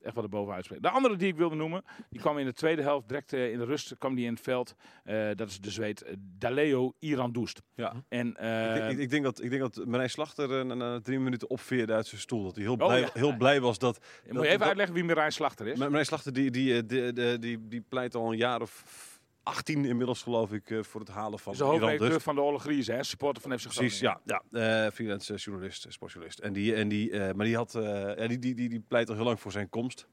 echt 0.08 0.16
wel 0.16 0.24
erboven 0.24 0.54
uitspreekt. 0.54 0.82
De 0.82 0.90
andere 0.90 1.16
die 1.16 1.28
ik 1.28 1.36
wilde 1.36 1.54
noemen, 1.56 1.84
die 2.10 2.20
kwam 2.20 2.38
in 2.38 2.46
de 2.46 2.52
tweede 2.52 2.82
helft, 2.82 3.08
direct 3.08 3.32
eh, 3.32 3.52
in 3.52 3.58
de 3.58 3.64
rust, 3.64 3.98
kwam 3.98 4.14
die 4.14 4.26
in 4.26 4.32
het 4.32 4.42
veld. 4.42 4.74
Eh, 5.04 5.28
dat 5.34 5.48
is 5.48 5.60
de 5.60 5.70
Zweed 5.70 6.02
eh, 6.02 6.14
Daleo 6.18 6.92
Irandoest. 6.98 7.62
Ja. 7.74 7.92
En, 8.08 8.28
ik, 8.76 8.90
ik, 8.90 8.98
ik 8.98 9.10
denk 9.10 9.24
dat, 9.24 9.42
ik 9.42 9.50
denk 9.50 9.62
dat 9.62 9.86
Marijn 9.86 10.10
Slachter 10.10 10.66
na, 10.66 11.00
drie 11.00 11.18
minuten 11.18 11.50
opveerde 11.50 11.92
uit 11.92 12.06
zijn 12.06 12.20
stoel. 12.20 12.42
Dat 12.42 12.54
hij 12.54 12.64
heel 12.64 12.72
Oh, 12.72 12.86
blij, 12.86 13.00
ja. 13.00 13.10
heel 13.12 13.36
blij 13.36 13.60
was 13.60 13.78
dat... 13.78 13.98
moet 14.26 14.34
je 14.42 14.46
even 14.46 14.58
dat- 14.58 14.68
uitleggen 14.68 14.94
wie 14.94 15.04
Marijn 15.04 15.32
Slachter 15.32 15.66
is? 15.66 15.78
Marijn 15.78 16.04
Slachter 16.04 16.32
die, 16.32 16.50
die, 16.50 16.86
die, 16.86 17.12
die, 17.12 17.38
die, 17.38 17.68
die 17.68 17.84
pleit 17.88 18.14
al 18.14 18.30
een 18.32 18.38
jaar 18.38 18.60
of 18.60 19.17
18 19.48 19.84
inmiddels 19.84 20.22
geloof 20.22 20.52
ik 20.52 20.70
eh, 20.70 20.82
voor 20.82 21.00
het 21.00 21.10
halen 21.10 21.38
van 21.38 21.52
is 21.52 21.58
de 21.58 21.64
Dust. 22.08 22.22
van 22.22 22.34
de 22.34 22.40
Olle 22.40 22.58
hè? 22.86 23.02
supporter 23.02 23.42
van 23.42 23.58
FC 23.58 23.68
Precies, 23.68 23.98
Groningen. 23.98 24.20
ja. 24.24 24.42
ja 24.50 24.84
eh, 24.86 24.92
freelance 24.92 25.32
eh, 25.32 25.38
journalist, 25.38 25.86
sportjournalist. 25.88 26.38
En 26.38 26.52
die, 26.52 26.74
en 26.74 26.88
die, 26.88 27.10
eh, 27.10 27.34
maar 27.34 27.46
die, 27.46 27.56
had, 27.56 27.74
eh, 27.74 27.82
ja, 28.16 28.26
die, 28.26 28.38
die, 28.38 28.54
die, 28.54 28.68
die 28.68 28.84
pleit 28.88 29.08
al 29.08 29.14
heel 29.14 29.24
lang 29.24 29.40
voor 29.40 29.52
zijn 29.52 29.68
komst. 29.68 30.06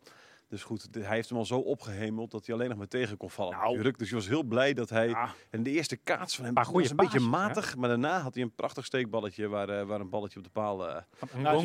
Dus 0.47 0.63
goed, 0.63 0.93
de- 0.93 0.99
hij 1.03 1.15
heeft 1.15 1.29
hem 1.29 1.37
al 1.37 1.45
zo 1.45 1.59
opgehemeld 1.59 2.31
dat 2.31 2.45
hij 2.45 2.55
alleen 2.55 2.69
nog 2.69 2.77
maar 2.77 2.87
tegen 2.87 3.17
kon 3.17 3.29
vallen. 3.29 3.51
Nou. 3.57 3.69
natuurlijk. 3.69 3.97
Dus 3.97 4.09
je 4.09 4.15
was 4.15 4.27
heel 4.27 4.43
blij 4.43 4.73
dat 4.73 4.89
hij... 4.89 5.07
Ja, 5.07 5.29
En 5.49 5.63
de 5.63 5.69
eerste 5.71 5.95
kaats 5.97 6.35
van 6.35 6.45
hem 6.45 6.53
was 6.53 6.89
een 6.89 6.95
beetje 6.95 7.19
matig. 7.19 7.75
Maar 7.75 7.89
daarna 7.89 8.19
had 8.19 8.33
hij 8.33 8.43
een 8.43 8.55
prachtig 8.55 8.85
steekballetje 8.85 9.47
waar, 9.47 9.69
eh, 9.69 9.85
waar 9.85 9.99
een 9.99 10.09
balletje 10.09 10.37
op 10.37 10.43
de 10.43 10.49
paal... 10.49 10.77
nou, 10.77 11.01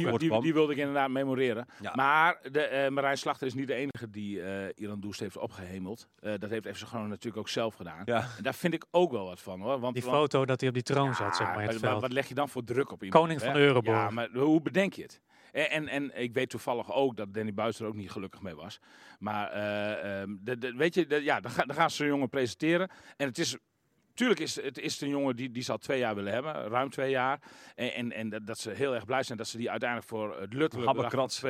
Ngonga. 0.00 0.16
die, 0.18 0.40
die, 0.40 0.52
wilde 0.52 0.72
ik 0.72 0.78
inderdaad 0.78 1.10
memoreren. 1.10 1.66
Ja. 1.80 1.92
Maar 1.94 2.38
de, 2.52 2.60
eh, 2.62 2.90
Marijn 2.90 3.18
Slachter 3.18 3.46
is 3.46 3.54
niet 3.54 3.66
de 3.66 3.74
enige 3.74 4.10
die 4.10 4.42
eh 4.42 4.68
Iran 4.74 5.00
Doest 5.00 5.20
heeft 5.20 5.36
opgehemeld. 5.36 6.08
Eh, 6.18 6.32
dat 6.38 6.50
heeft 6.50 6.66
FC 6.68 6.82
Groningen 6.86 7.10
natuurlijk 7.10 7.36
ook 7.36 7.48
zelf 7.48 7.74
gedaan. 7.74 8.02
ja. 8.04 8.26
En 8.36 8.42
daar 8.42 8.54
vind 8.54 8.74
ik 8.74 8.84
ook 8.90 9.10
wel 9.12 9.24
wat 9.26 9.40
van 9.40 9.60
hoor. 9.60 9.78
Want, 9.80 9.94
Die 9.94 10.04
want- 10.04 10.16
foto 10.16 10.44
dat 10.46 10.58
hij 10.60 10.68
op 10.68 10.74
die 10.74 10.84
troon 10.84 11.14
zat, 11.14 11.36
zeg 11.36 11.46
maar, 11.46 11.62
in 11.62 11.68
het 11.68 11.78
veld. 11.78 12.00
wat 12.00 12.12
leg 12.12 12.28
je 12.28 12.34
dan 12.34 12.48
voor 12.48 12.64
druk 12.64 12.92
op 12.92 13.02
iemand? 13.02 13.22
Koning 13.22 13.40
van 13.40 13.50
hè? 13.52 13.58
Euroborg. 13.58 13.96
Ja, 13.96 14.10
maar 14.10 14.28
hoe 14.32 14.60
bedenk 14.62 14.92
je 14.92 15.02
het? 15.02 15.20
En, 15.52 15.68
en, 15.70 15.88
en 15.88 16.22
ik 16.22 16.32
weet 16.34 16.50
toevallig 16.50 16.92
ook 16.92 17.16
dat 17.16 17.34
Danny 17.34 17.54
Buis 17.54 17.80
er 17.80 17.86
ook 17.86 17.94
niet 17.94 18.10
gelukkig 18.10 18.42
mee 18.42 18.54
was. 18.54 18.78
Maar 19.18 19.50
eh, 19.50 20.20
ehm, 20.20 20.36
de, 20.40 20.58
de- 20.58 20.74
weet 20.74 20.94
je, 20.94 21.06
de- 21.06 21.22
ja, 21.22 21.40
dan, 21.40 21.50
ga- 21.50 21.64
dan 21.64 21.76
gaan 21.76 21.90
ze 21.90 22.02
een 22.02 22.08
jongen 22.08 22.28
presenteren. 22.28 22.90
En 23.16 23.26
het 23.26 23.38
is... 23.38 23.56
Tuurlijk 24.14 24.40
is 24.40 24.62
het 24.62 24.78
is 24.78 25.00
een 25.00 25.08
jongen 25.08 25.36
die, 25.36 25.50
die 25.50 25.62
ze 25.62 25.72
al 25.72 25.78
twee 25.78 25.98
jaar 25.98 26.14
willen 26.14 26.32
hebben, 26.32 26.54
ruim 26.68 26.90
twee 26.90 27.10
jaar. 27.10 27.40
En, 27.74 27.94
en, 27.94 28.12
en 28.12 28.44
dat, 28.44 28.58
ze 28.58 28.70
heel 28.70 28.94
erg 28.94 29.04
blij 29.04 29.22
zijn 29.22 29.38
dat 29.38 29.46
ze 29.46 29.56
die 29.56 29.70
uiteindelijk 29.70 30.08
voor 30.08 30.40
het 30.40 30.74
Habbekrats. 30.84 31.42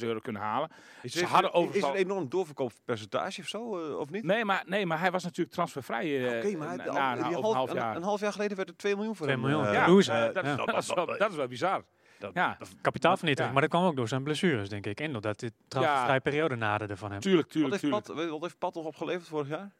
275.000 0.00 0.06
euro 0.06 0.18
kunnen 0.18 0.42
halen. 0.42 0.70
Is, 1.02 1.12
Ze 1.12 1.24
hadden 1.24 1.52
is 1.72 1.82
er 1.82 1.88
een 1.88 1.94
enorm 1.94 2.28
doorverkooppercentage 2.28 3.40
of 3.40 3.46
zo, 3.48 3.88
eh, 3.90 3.98
of 3.98 4.10
niet? 4.10 4.24
Nee 4.24 4.44
maar, 4.44 4.62
nee, 4.66 4.86
maar 4.86 5.00
hij 5.00 5.10
was 5.10 5.22
natuurlijk 5.24 5.54
transfervrij 5.54 6.30
eh, 6.30 6.36
Oké, 6.46 6.56
maar 6.56 6.76
na, 6.76 6.84
na 6.84 7.16
een, 7.16 7.32
half, 7.42 7.72
jaar. 7.72 7.90
Een, 7.90 7.96
een 7.96 8.02
half 8.02 8.20
jaar 8.20 8.32
geleden 8.32 8.56
werd 8.56 8.68
er 8.68 8.76
2 8.76 8.94
miljoen 8.96 9.16
voor 9.16 9.26
2 9.26 9.38
hem. 9.38 9.46
miljoen, 9.48 9.66
eh, 9.66 9.72
ja. 9.72 9.84
eh, 10.28 10.34
dat, 10.34 10.44
is 10.82 10.94
wel, 10.94 11.06
dat 11.06 11.30
is 11.30 11.36
wel 11.36 11.46
bizar. 11.48 11.84
Dat- 12.18 12.34
ja, 12.34 12.58
Kapitaalvernietiging, 12.80 13.46
Ja. 13.54 13.60
maar 13.60 13.68
dat 13.68 13.78
kwam 13.78 13.84
ook 13.90 13.96
door 13.96 14.08
zijn 14.08 14.22
blessures, 14.22 14.68
denk 14.68 14.86
ik. 14.86 15.00
En 15.00 15.12
doordat 15.12 15.38
dit 15.40 15.52
transfervrije 15.68 16.20
periode 16.20 16.54
naderde 16.56 16.96
van 16.96 17.10
hem. 17.10 17.20
tuurlijk, 17.20 17.42
Wat 17.44 17.52
tuurlijk, 17.52 17.72
heeft, 17.82 18.04
tuurlijk. 18.04 18.06
Pat, 18.20 18.30
wat 18.30 18.40
heeft 18.42 18.58
Pat 18.58 18.74
nog 18.74 18.84
opgeleverd 18.84 19.28
vorig 19.28 19.48
jaar? 19.48 19.70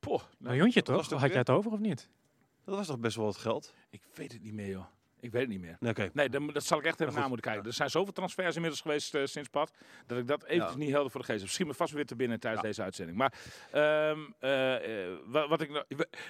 Poh, 0.00 0.20
Een 0.22 0.26
miljoentje 0.38 0.82
toch? 0.82 1.08
toch 1.08 1.20
Had 1.20 1.28
jij 1.30 1.38
het 1.38 1.50
over 1.50 1.72
of 1.72 1.78
niet? 1.78 2.08
Dat 2.64 2.76
was 2.76 2.86
toch 2.86 2.98
best 2.98 3.16
wel 3.16 3.24
wat 3.24 3.36
geld? 3.36 3.74
ik 3.90 4.02
weet 4.14 4.32
het 4.32 4.42
niet 4.42 4.52
meer, 4.52 4.68
joh. 4.68 4.84
Ik 5.22 5.32
weet 5.32 5.40
het 5.40 5.50
niet 5.50 5.60
meer. 5.60 6.10
Nee, 6.12 6.28
dan, 6.28 6.46
dat 6.46 6.64
zal 6.64 6.78
ik 6.78 6.84
echt 6.84 7.00
even 7.00 7.14
na 7.14 7.20
moeten 7.28 7.50
kijken. 7.50 7.66
Er 7.66 7.72
zijn 7.72 7.90
zoveel 7.90 8.12
transfers 8.12 8.54
inmiddels 8.54 8.80
geweest 8.82 9.14
eh, 9.14 9.22
sinds 9.24 9.48
pad, 9.48 9.70
dat 10.06 10.18
ik 10.18 10.26
dat 10.26 10.44
eventjes 10.44 10.72
Ja. 10.72 10.78
niet 10.78 10.90
helder 10.90 11.10
voor 11.10 11.20
de 11.20 11.26
geest 11.26 11.38
heb. 11.38 11.46
Misschien 11.46 11.66
me 11.66 11.74
vast 11.74 11.92
weer 11.92 12.06
te 12.06 12.16
binnen 12.16 12.40
tijdens 12.40 12.62
Ja. 12.62 12.68
deze 12.68 12.82
uitzending. 12.82 13.18
Maar 13.18 13.32
ehm, 13.70 14.18
eh, 14.38 15.04
eh, 15.06 15.12
wat, 15.26 15.48
wat 15.48 15.60
ik, 15.60 15.70
nou- 15.70 15.84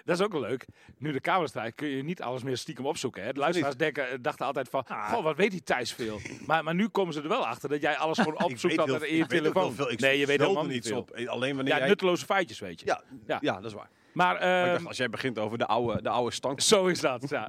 dat 0.05 0.19
is 0.19 0.25
ook 0.25 0.33
wel 0.33 0.41
leuk. 0.41 0.67
Nu 0.99 1.13
de 1.13 1.21
camera's 1.21 1.51
draaien 1.51 1.75
kun 1.75 1.89
je 1.89 2.03
niet 2.03 2.23
alles 2.23 2.43
meer 2.43 2.57
stiekem 2.57 2.87
opzoeken. 2.87 3.23
Hè? 3.25 3.33
De 3.33 3.41
luisteraars 3.41 3.77
denken, 3.77 4.23
dachten 4.23 4.47
altijd 4.47 4.69
van, 4.69 4.85
goh, 4.89 5.23
wat 5.23 5.37
weet 5.37 5.51
die 5.51 5.63
Thijs 5.63 5.93
veel. 5.93 6.21
maar, 6.47 6.65
maar 6.65 6.75
nu 6.75 6.89
komen 6.89 7.15
ze 7.15 7.23
er 7.23 7.29
wel 7.29 7.47
achter 7.47 7.69
dat 7.69 7.81
jij 7.83 7.97
alles 7.97 8.19
gewoon 8.19 8.43
opzoekt 8.51 8.79
altijd 8.79 9.01
heel- 9.03 9.11
in 9.11 9.17
je 9.17 9.27
telefoon. 9.27 9.75
veel. 9.75 9.91
Ik 9.91 10.01
nee, 10.01 10.19
je 10.19 10.27
weet 10.27 10.41
helemaal 10.41 10.63
er 10.63 10.69
niet 10.69 10.75
niets 10.75 10.89
veel. 10.89 10.99
op. 10.99 11.11
Alleen 11.27 11.55
wanneer 11.55 11.73
Ja, 11.73 11.79
jij... 11.79 11.89
nutteloze 11.89 12.25
feitjes, 12.25 12.59
weet 12.59 12.81
je. 12.81 12.87
Ja, 13.27 13.39
Ja. 13.41 13.55
dat 13.55 13.65
is 13.65 13.73
waar. 13.73 13.89
Maar, 14.13 14.37
ehm, 14.37 14.73
dacht, 14.73 14.87
als 14.87 14.97
jij 14.97 15.09
begint 15.09 15.39
over 15.39 15.59
de 15.59 15.67
oude, 15.67 16.03
de 16.03 16.09
oude 16.09 16.31
stank, 16.35 16.61
zo 16.73 16.87
is 16.87 17.01
dat. 17.01 17.29
Ja. 17.29 17.49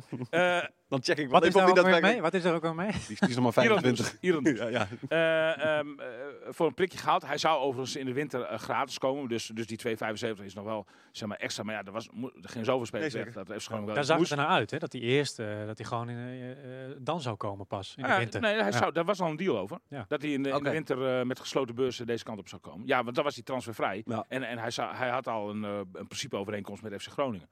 Dan 0.93 1.03
check 1.03 1.17
ik 1.17 1.29
Wat 1.29 1.41
is 1.41 1.47
even 1.47 1.59
daar 1.59 1.69
of 1.69 1.75
die 1.75 1.83
ook 1.85 2.01
weer 2.01 2.11
mee? 2.11 2.21
Wat 2.21 2.33
is 2.33 2.43
er 2.43 2.53
ook 2.53 2.61
weer 2.61 2.75
mee? 2.75 2.91
Die, 3.07 3.17
die 3.19 3.29
is 3.29 3.35
nog 3.35 3.55
maar 3.55 3.65
Iran 3.65 3.79
25. 3.81 4.17
Iran 4.21 4.43
Ja, 4.43 4.67
ja. 4.67 4.87
Eh, 5.09 5.77
ehm, 5.77 5.87
eh, 5.99 6.05
voor 6.49 6.67
een 6.67 6.73
prikje 6.73 6.97
gehaald. 6.97 7.25
Hij 7.27 7.37
zou 7.37 7.59
overigens 7.61 7.95
in 7.95 8.05
de 8.05 8.13
winter 8.13 8.41
eh, 8.41 8.59
gratis 8.59 8.97
komen. 8.97 9.29
Dus, 9.29 9.45
dus 9.53 9.67
die 9.67 9.77
2,75 9.77 10.43
is 10.43 10.53
nog 10.53 10.65
wel 10.65 10.85
zeg 11.11 11.27
maar, 11.27 11.37
extra. 11.37 11.63
Maar 11.63 11.75
ja, 11.75 11.83
er, 11.83 11.91
was, 11.91 12.07
er 12.41 12.49
ging 12.49 12.65
zoveel 12.65 12.85
spelers 12.85 13.13
Nee, 13.13 13.23
weg. 13.23 13.33
Dat 13.33 13.47
heeft 13.47 13.67
gewoon 13.67 13.85
wel 13.85 13.95
Daar 13.95 14.03
zag 14.03 14.19
het 14.19 14.29
er 14.29 14.37
naar 14.37 14.47
uit, 14.47 14.71
hè? 14.71 14.77
Dat 14.77 14.91
hij 14.91 15.01
eerst, 15.01 15.39
eh, 15.39 15.65
dat 15.65 15.77
hij 15.77 15.87
gewoon 15.87 16.09
in, 16.09 16.55
dan 16.99 17.21
zou 17.21 17.35
komen 17.35 17.67
pas 17.67 17.93
in 17.97 18.03
de 18.03 18.09
Ja, 18.09 18.17
winter. 18.17 18.41
nee, 18.41 18.53
hij 18.55 18.71
Ja. 18.71 18.77
zou, 18.77 18.91
daar 18.91 19.05
was 19.05 19.21
al 19.21 19.29
een 19.29 19.35
deal 19.37 19.57
over. 19.59 19.79
Ja. 19.87 20.05
Dat 20.07 20.21
hij 20.21 20.31
in 20.31 20.43
de, 20.43 20.49
in 20.49 20.55
de 20.55 20.61
Oké. 20.61 20.71
winter 20.71 21.19
eh, 21.19 21.25
met 21.25 21.39
gesloten 21.39 21.75
beurzen 21.75 22.05
deze 22.05 22.23
kant 22.23 22.39
op 22.39 22.47
zou 22.47 22.61
komen. 22.61 22.87
Ja, 22.87 23.03
want 23.03 23.15
dan 23.15 23.23
was 23.23 23.33
hij 23.35 23.43
transfervrij. 23.43 24.01
Ja. 24.05 24.25
En, 24.27 24.43
en 24.43 24.57
hij, 24.57 24.71
zou, 24.71 24.95
hij 24.95 25.09
had 25.09 25.27
al 25.27 25.49
een, 25.49 25.63
een 25.63 26.07
principeovereenkomst 26.07 26.83
met 26.83 27.01
FC 27.01 27.07
Groningen. 27.11 27.49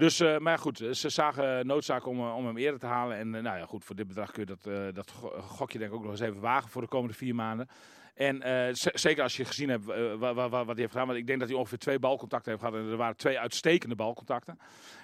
Dus, 0.00 0.20
eh, 0.20 0.38
maar 0.38 0.58
goed, 0.58 0.78
ze 0.92 1.08
zagen 1.08 1.66
noodzaak 1.66 2.06
om, 2.06 2.18
eh, 2.18 2.36
om 2.36 2.46
hem 2.46 2.56
eerder 2.56 2.80
te 2.80 2.86
halen. 2.86 3.16
En 3.16 3.34
eh, 3.34 3.42
nou 3.42 3.58
ja, 3.58 3.64
goed, 3.66 3.84
voor 3.84 3.96
dit 3.96 4.06
bedrag 4.06 4.30
kun 4.30 4.40
je 4.46 4.54
dat, 4.56 4.66
eh, 4.66 4.94
dat 4.94 5.10
go- 5.10 5.40
gokje 5.40 5.78
denk 5.78 5.90
ik 5.90 5.96
ook 5.96 6.02
nog 6.02 6.10
eens 6.10 6.20
even 6.20 6.40
wagen 6.40 6.68
voor 6.70 6.82
de 6.82 6.88
komende 6.88 7.14
vier 7.14 7.34
maanden. 7.34 7.68
En 8.14 8.42
eh, 8.42 8.68
zeker 8.94 9.22
als 9.22 9.36
je 9.36 9.44
gezien 9.44 9.68
hebt 9.68 9.88
eh, 9.88 10.14
wa- 10.14 10.34
wa- 10.34 10.48
wa- 10.48 10.48
wat 10.48 10.66
hij 10.66 10.74
heeft 10.76 10.90
gedaan. 10.92 11.06
Want 11.06 11.18
ik 11.18 11.26
denk 11.26 11.40
dat 11.40 11.48
hij 11.48 11.58
ongeveer 11.58 11.78
twee 11.78 11.98
balcontacten 11.98 12.50
heeft 12.52 12.64
gehad. 12.64 12.78
En 12.78 12.90
er 12.90 12.96
waren 12.96 13.16
twee 13.16 13.38
uitstekende 13.38 13.94
balcontacten. 13.94 14.58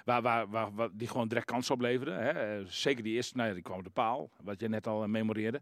Waar, 0.05 0.21
waar, 0.21 0.49
waar, 0.49 0.73
waar- 0.75 0.89
die 0.93 1.07
gewoon 1.07 1.27
direct 1.27 1.45
kansen 1.45 1.73
opleverden. 1.73 2.17
Hè. 2.23 2.29
Eh, 2.29 2.65
zeker 2.67 3.03
die 3.03 3.15
eerste, 3.15 3.35
nou 3.37 3.47
ja, 3.47 3.53
die 3.53 3.63
kwam 3.63 3.77
op 3.77 3.83
de 3.83 3.89
paal. 3.89 4.29
Wat 4.43 4.59
je 4.59 4.69
net 4.69 4.87
al 4.87 5.03
eh, 5.03 5.09
memoreerde. 5.09 5.61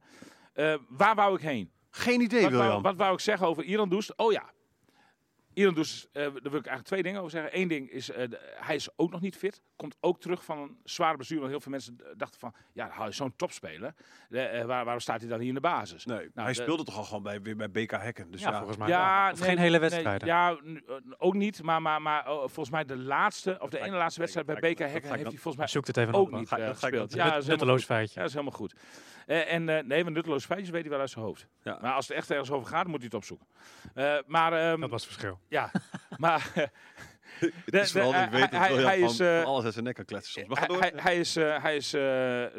Eh, 0.53 0.73
waar 0.89 1.15
wou 1.15 1.35
ik 1.35 1.41
heen? 1.41 1.71
Geen 1.89 2.21
idee, 2.21 2.41
Wat 2.43 2.51
wou, 2.51 2.81
wat 2.81 2.95
wou 2.95 3.13
ik 3.13 3.19
zeggen 3.19 3.47
over 3.47 3.63
Iran 3.63 3.89
Doest? 3.89 4.17
Oh 4.17 4.31
ja. 4.31 4.43
Iran 5.55 5.73
Doest, 5.73 6.03
eh 6.11 6.21
daar 6.23 6.31
wil 6.31 6.43
ik 6.43 6.51
eigenlijk 6.53 6.83
twee 6.87 7.03
dingen 7.03 7.19
over 7.19 7.31
zeggen. 7.31 7.59
Eén 7.59 7.67
ding 7.67 7.89
is, 7.89 8.11
eh, 8.11 8.29
de- 8.29 8.53
hij 8.59 8.75
is 8.75 8.89
ook 8.95 9.11
nog 9.11 9.21
niet 9.21 9.35
fit. 9.37 9.61
Komt 9.75 9.95
ook 9.99 10.19
terug 10.19 10.43
van 10.43 10.57
een 10.59 10.77
zware 10.83 11.17
bestuur. 11.17 11.37
Want 11.39 11.49
heel 11.51 11.59
veel 11.59 11.71
mensen 11.71 11.97
dachten 12.17 12.39
van, 12.39 12.53
ja, 12.73 12.89
hij 12.93 13.07
is 13.07 13.15
zo'n 13.15 13.35
topspeler. 13.35 13.93
Eh, 14.29 14.63
waar, 14.65 14.83
waarom 14.83 14.99
staat 14.99 15.19
hij 15.19 15.29
dan 15.29 15.39
hier 15.39 15.47
in 15.47 15.53
de 15.53 15.59
basis? 15.59 16.05
Nee, 16.05 16.17
Nou, 16.17 16.29
hij 16.33 16.45
de- 16.53 16.61
speelde 16.61 16.83
toch 16.83 16.97
al 16.97 17.03
gewoon 17.03 17.23
bij, 17.23 17.41
weer 17.41 17.55
bij 17.55 17.71
BK 17.71 17.91
Hekken. 17.91 18.31
Dus 18.31 18.41
ja, 18.41 18.49
ja, 18.49 18.57
volgens 18.57 18.77
mij 18.77 18.87
Ja, 18.87 19.23
wel. 19.23 19.31
Of 19.33 19.39
nee, 19.39 19.47
geen 19.49 19.57
hele 19.57 19.79
nee, 19.79 19.89
wedstrijden. 19.89 20.27
ja, 20.27 20.57
ook 21.17 21.33
niet. 21.33 21.63
Maar, 21.63 21.81
maar, 21.81 22.01
maar 22.01 22.31
oh, 22.31 22.37
volgens 22.39 22.69
mij 22.69 22.85
de 22.85 22.97
laatste, 22.97 23.57
of 23.61 23.69
de 23.69 23.79
ene 23.79 23.95
laatste 23.95 24.19
wedstrijd 24.19 24.47
bij 24.47 24.55
BK 24.55 24.61
Hekken 24.79 24.89
heeft 24.89 25.23
hij 25.23 25.31
volgens 25.31 25.55
mij 25.57 25.67
Zoek 25.67 25.87
het 25.87 25.97
even 25.97 26.13
ook 26.13 26.27
op. 26.31 26.39
niet 26.39 26.47
Ga- 26.47 26.67
gespeeld. 26.73 27.13
Ja, 27.13 27.29
dat 27.29 27.41
is 27.41 27.47
nutteloos 27.47 27.83
feitje. 27.83 28.13
Ja, 28.13 28.19
dat 28.19 28.29
is 28.29 28.35
helemaal 28.35 28.57
goed. 28.59 28.75
Eh, 29.25 29.53
en 29.53 29.69
eh, 29.69 29.83
nee, 29.83 30.03
maar 30.03 30.11
nutteloos 30.11 30.45
feitjes 30.45 30.69
weet 30.69 30.81
hij 30.81 30.89
wel 30.89 30.99
uit 30.99 31.09
zijn 31.09 31.25
hoofd. 31.25 31.47
Ja. 31.61 31.77
Maar 31.81 31.93
als 31.93 32.07
het 32.07 32.17
echt 32.17 32.29
ergens 32.31 32.51
over 32.51 32.67
gaat, 32.67 32.85
moet 32.87 32.95
hij 32.95 33.05
het 33.05 33.13
opzoeken. 33.13 33.47
Eh, 33.93 34.17
maar 34.25 34.53
ehm, 34.53 34.79
Dat 34.79 34.89
was 34.89 35.03
het 35.03 35.11
verschil. 35.13 35.39
Ja, 35.47 35.71
maar 36.17 36.51
Het 37.65 37.73
is 37.83 37.91
de- 37.91 37.99
ik 38.25 38.31
weet 38.31 38.49
hij- 38.51 38.73
hij 38.75 38.99
is, 38.99 39.19
eh, 39.19 39.43
alles 39.43 39.63
uit 39.63 39.73
zijn 39.73 39.85
nek 39.85 39.95
kan 39.95 40.05
kletsen 40.05 40.31
soms. 40.33 40.47
Maar 40.47 40.57
ga 40.57 40.65
hij, 40.65 40.73
door. 40.73 40.81
hij, 40.81 40.91
hij 41.03 41.17
is, 41.19 41.35
eh, 41.35 41.61
hij 41.61 41.75
is 41.75 41.93
eh, 41.93 42.01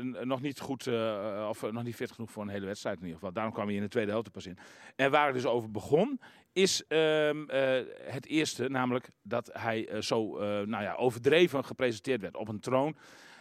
n- 0.03 0.17
nog 0.29 0.41
niet 0.41 0.61
goed, 0.61 0.87
eh, 0.87 1.47
of 1.49 1.63
eh, 1.63 1.71
nog 1.71 1.83
niet 1.83 1.95
fit 1.95 2.13
genoeg 2.13 2.31
voor 2.31 2.43
een 2.43 2.49
hele 2.49 2.67
wedstrijd 2.67 2.97
in 2.97 3.03
ieder 3.03 3.19
geval. 3.19 3.33
Daarom 3.35 3.53
kwam 3.53 3.67
hij 3.67 3.75
in 3.77 3.83
de 3.83 3.89
tweede 3.89 4.11
helft 4.11 4.33
pas 4.33 4.47
in. 4.47 4.59
En 4.97 5.11
waar 5.11 5.27
het 5.27 5.35
dus 5.35 5.47
over 5.47 5.71
begon, 5.71 6.21
is 6.53 6.87
ehm, 6.89 7.49
eh, 7.49 7.85
het 8.13 8.27
eerste, 8.27 8.69
namelijk 8.69 9.09
dat 9.23 9.51
hij 9.53 9.89
eh, 9.89 10.01
zo 10.01 10.39
eh, 10.39 10.67
nou 10.67 10.83
ja, 10.83 10.95
overdreven 10.95 11.65
gepresenteerd 11.65 12.21
werd 12.21 12.37
op 12.37 12.49
een 12.49 12.61
troon. 12.61 12.97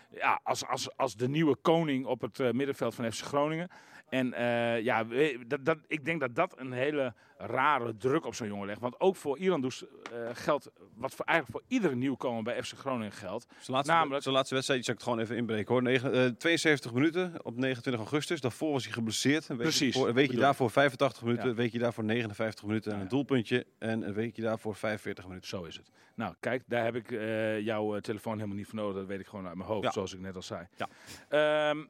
Ja, 0.09 0.39
als, 0.43 0.65
als, 0.67 0.97
als 0.97 1.15
de 1.15 1.27
nieuwe 1.29 1.55
koning 1.55 2.05
op 2.05 2.21
het 2.21 2.39
eh, 2.39 2.51
middenveld 2.51 2.95
van 2.95 3.11
FC 3.11 3.21
Groningen. 3.23 3.69
En 4.09 4.33
eh, 4.33 4.81
ja, 4.81 5.03
dat, 5.47 5.65
dat, 5.65 5.77
ik 5.87 6.05
denk 6.05 6.19
dat 6.19 6.35
dat 6.35 6.59
een 6.59 6.71
hele 6.71 7.13
rare 7.37 7.97
druk 7.97 8.25
op 8.25 8.35
zo'n 8.35 8.47
jongen 8.47 8.65
legt. 8.67 8.79
Want 8.79 8.99
ook 8.99 9.15
voor 9.15 9.37
Iran 9.37 9.61
Does 9.61 9.83
eh, 10.13 10.29
geldt, 10.33 10.69
wat 10.95 11.13
voor, 11.15 11.25
eigenlijk 11.25 11.59
voor 11.59 11.75
iedere 11.75 11.95
nieuwkomer 11.95 12.43
bij 12.43 12.63
FC 12.63 12.73
Groningen 12.73 13.11
geldt. 13.11 13.45
Zijn 13.59 13.75
laatste, 13.75 13.93
namelijk- 13.93 14.23
zijn 14.23 14.35
laatste 14.35 14.53
wedstrijd, 14.55 14.85
zal 14.85 14.93
ik 14.93 14.99
het 14.99 15.09
gewoon 15.09 15.23
even 15.23 15.35
inbreken 15.37 15.73
hoor. 15.73 15.81
Negen- 15.83 16.13
eh, 16.13 16.25
72 16.37 16.93
minuten 16.93 17.45
op 17.45 17.55
29 17.57 18.01
augustus. 18.03 18.41
Daarvoor 18.41 18.71
was 18.71 18.83
hij 18.83 18.93
geblesseerd. 18.93 19.49
Een 19.49 19.57
weekje, 19.57 19.77
Precies, 19.77 19.95
voor, 19.95 20.07
een 20.07 20.13
weekje 20.13 20.37
daarvoor 20.37 20.69
85 20.71 21.21
minuten. 21.23 21.43
Ja. 21.43 21.49
Een 21.49 21.55
weekje 21.55 21.79
daarvoor 21.79 22.03
59 22.03 22.65
minuten 22.65 22.91
en 22.91 22.97
Ja, 22.97 23.03
een 23.03 23.09
doelpuntje. 23.09 23.65
En 23.79 24.07
een 24.07 24.13
weekje 24.13 24.41
daarvoor 24.41 24.75
45 24.75 25.27
minuten. 25.27 25.47
Zo 25.49 25.63
is 25.63 25.75
het. 25.77 25.91
Nou, 26.15 26.35
kijk, 26.39 26.63
daar 26.67 26.83
heb 26.83 26.95
ik 26.95 27.09
jouw 27.63 27.99
telefoon 27.99 28.35
helemaal 28.35 28.57
niet 28.57 28.67
voor 28.67 28.75
nodig. 28.79 28.95
Dat 28.95 29.05
weet 29.07 29.19
ik 29.19 29.27
gewoon 29.27 29.47
uit 29.47 29.55
mijn 29.55 29.69
hoofd, 29.69 29.83
Ja. 29.83 29.91
zoals 29.91 30.13
ik 30.13 30.19
net 30.19 30.35
al 30.35 30.41
zei. 30.41 30.67
Ja. 30.75 30.87
Ehm, 31.69 31.85